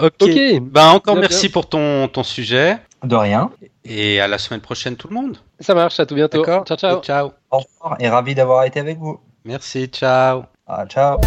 Ok. 0.00 0.60
Ben 0.62 0.88
encore 0.90 1.14
Bien, 1.14 1.22
merci 1.22 1.48
pour 1.48 1.68
ton, 1.68 2.08
ton 2.08 2.22
sujet 2.22 2.78
De 3.02 3.16
rien. 3.16 3.50
et 3.84 4.20
à 4.20 4.28
la 4.28 4.38
semaine 4.38 4.60
prochaine 4.60 4.96
tout 4.96 5.08
le 5.08 5.14
monde. 5.14 5.38
ça 5.60 5.74
marche, 5.74 5.98
à 6.00 6.06
tout 6.06 6.14
bientôt. 6.14 6.38
D'accord 6.38 6.64
Ciao, 6.66 6.76
ciao. 6.76 7.00
Ciao. 7.02 7.30
Au 7.50 7.58
revoir 7.58 7.96
et 8.00 8.08
ravi 8.08 8.34
d'avoir 8.34 8.64
été 8.64 8.78
avec 8.80 8.98
vous. 8.98 9.20
Merci, 9.44 9.86
ciao. 9.86 10.44
Ah, 10.66 10.84
ciao. 10.86 11.18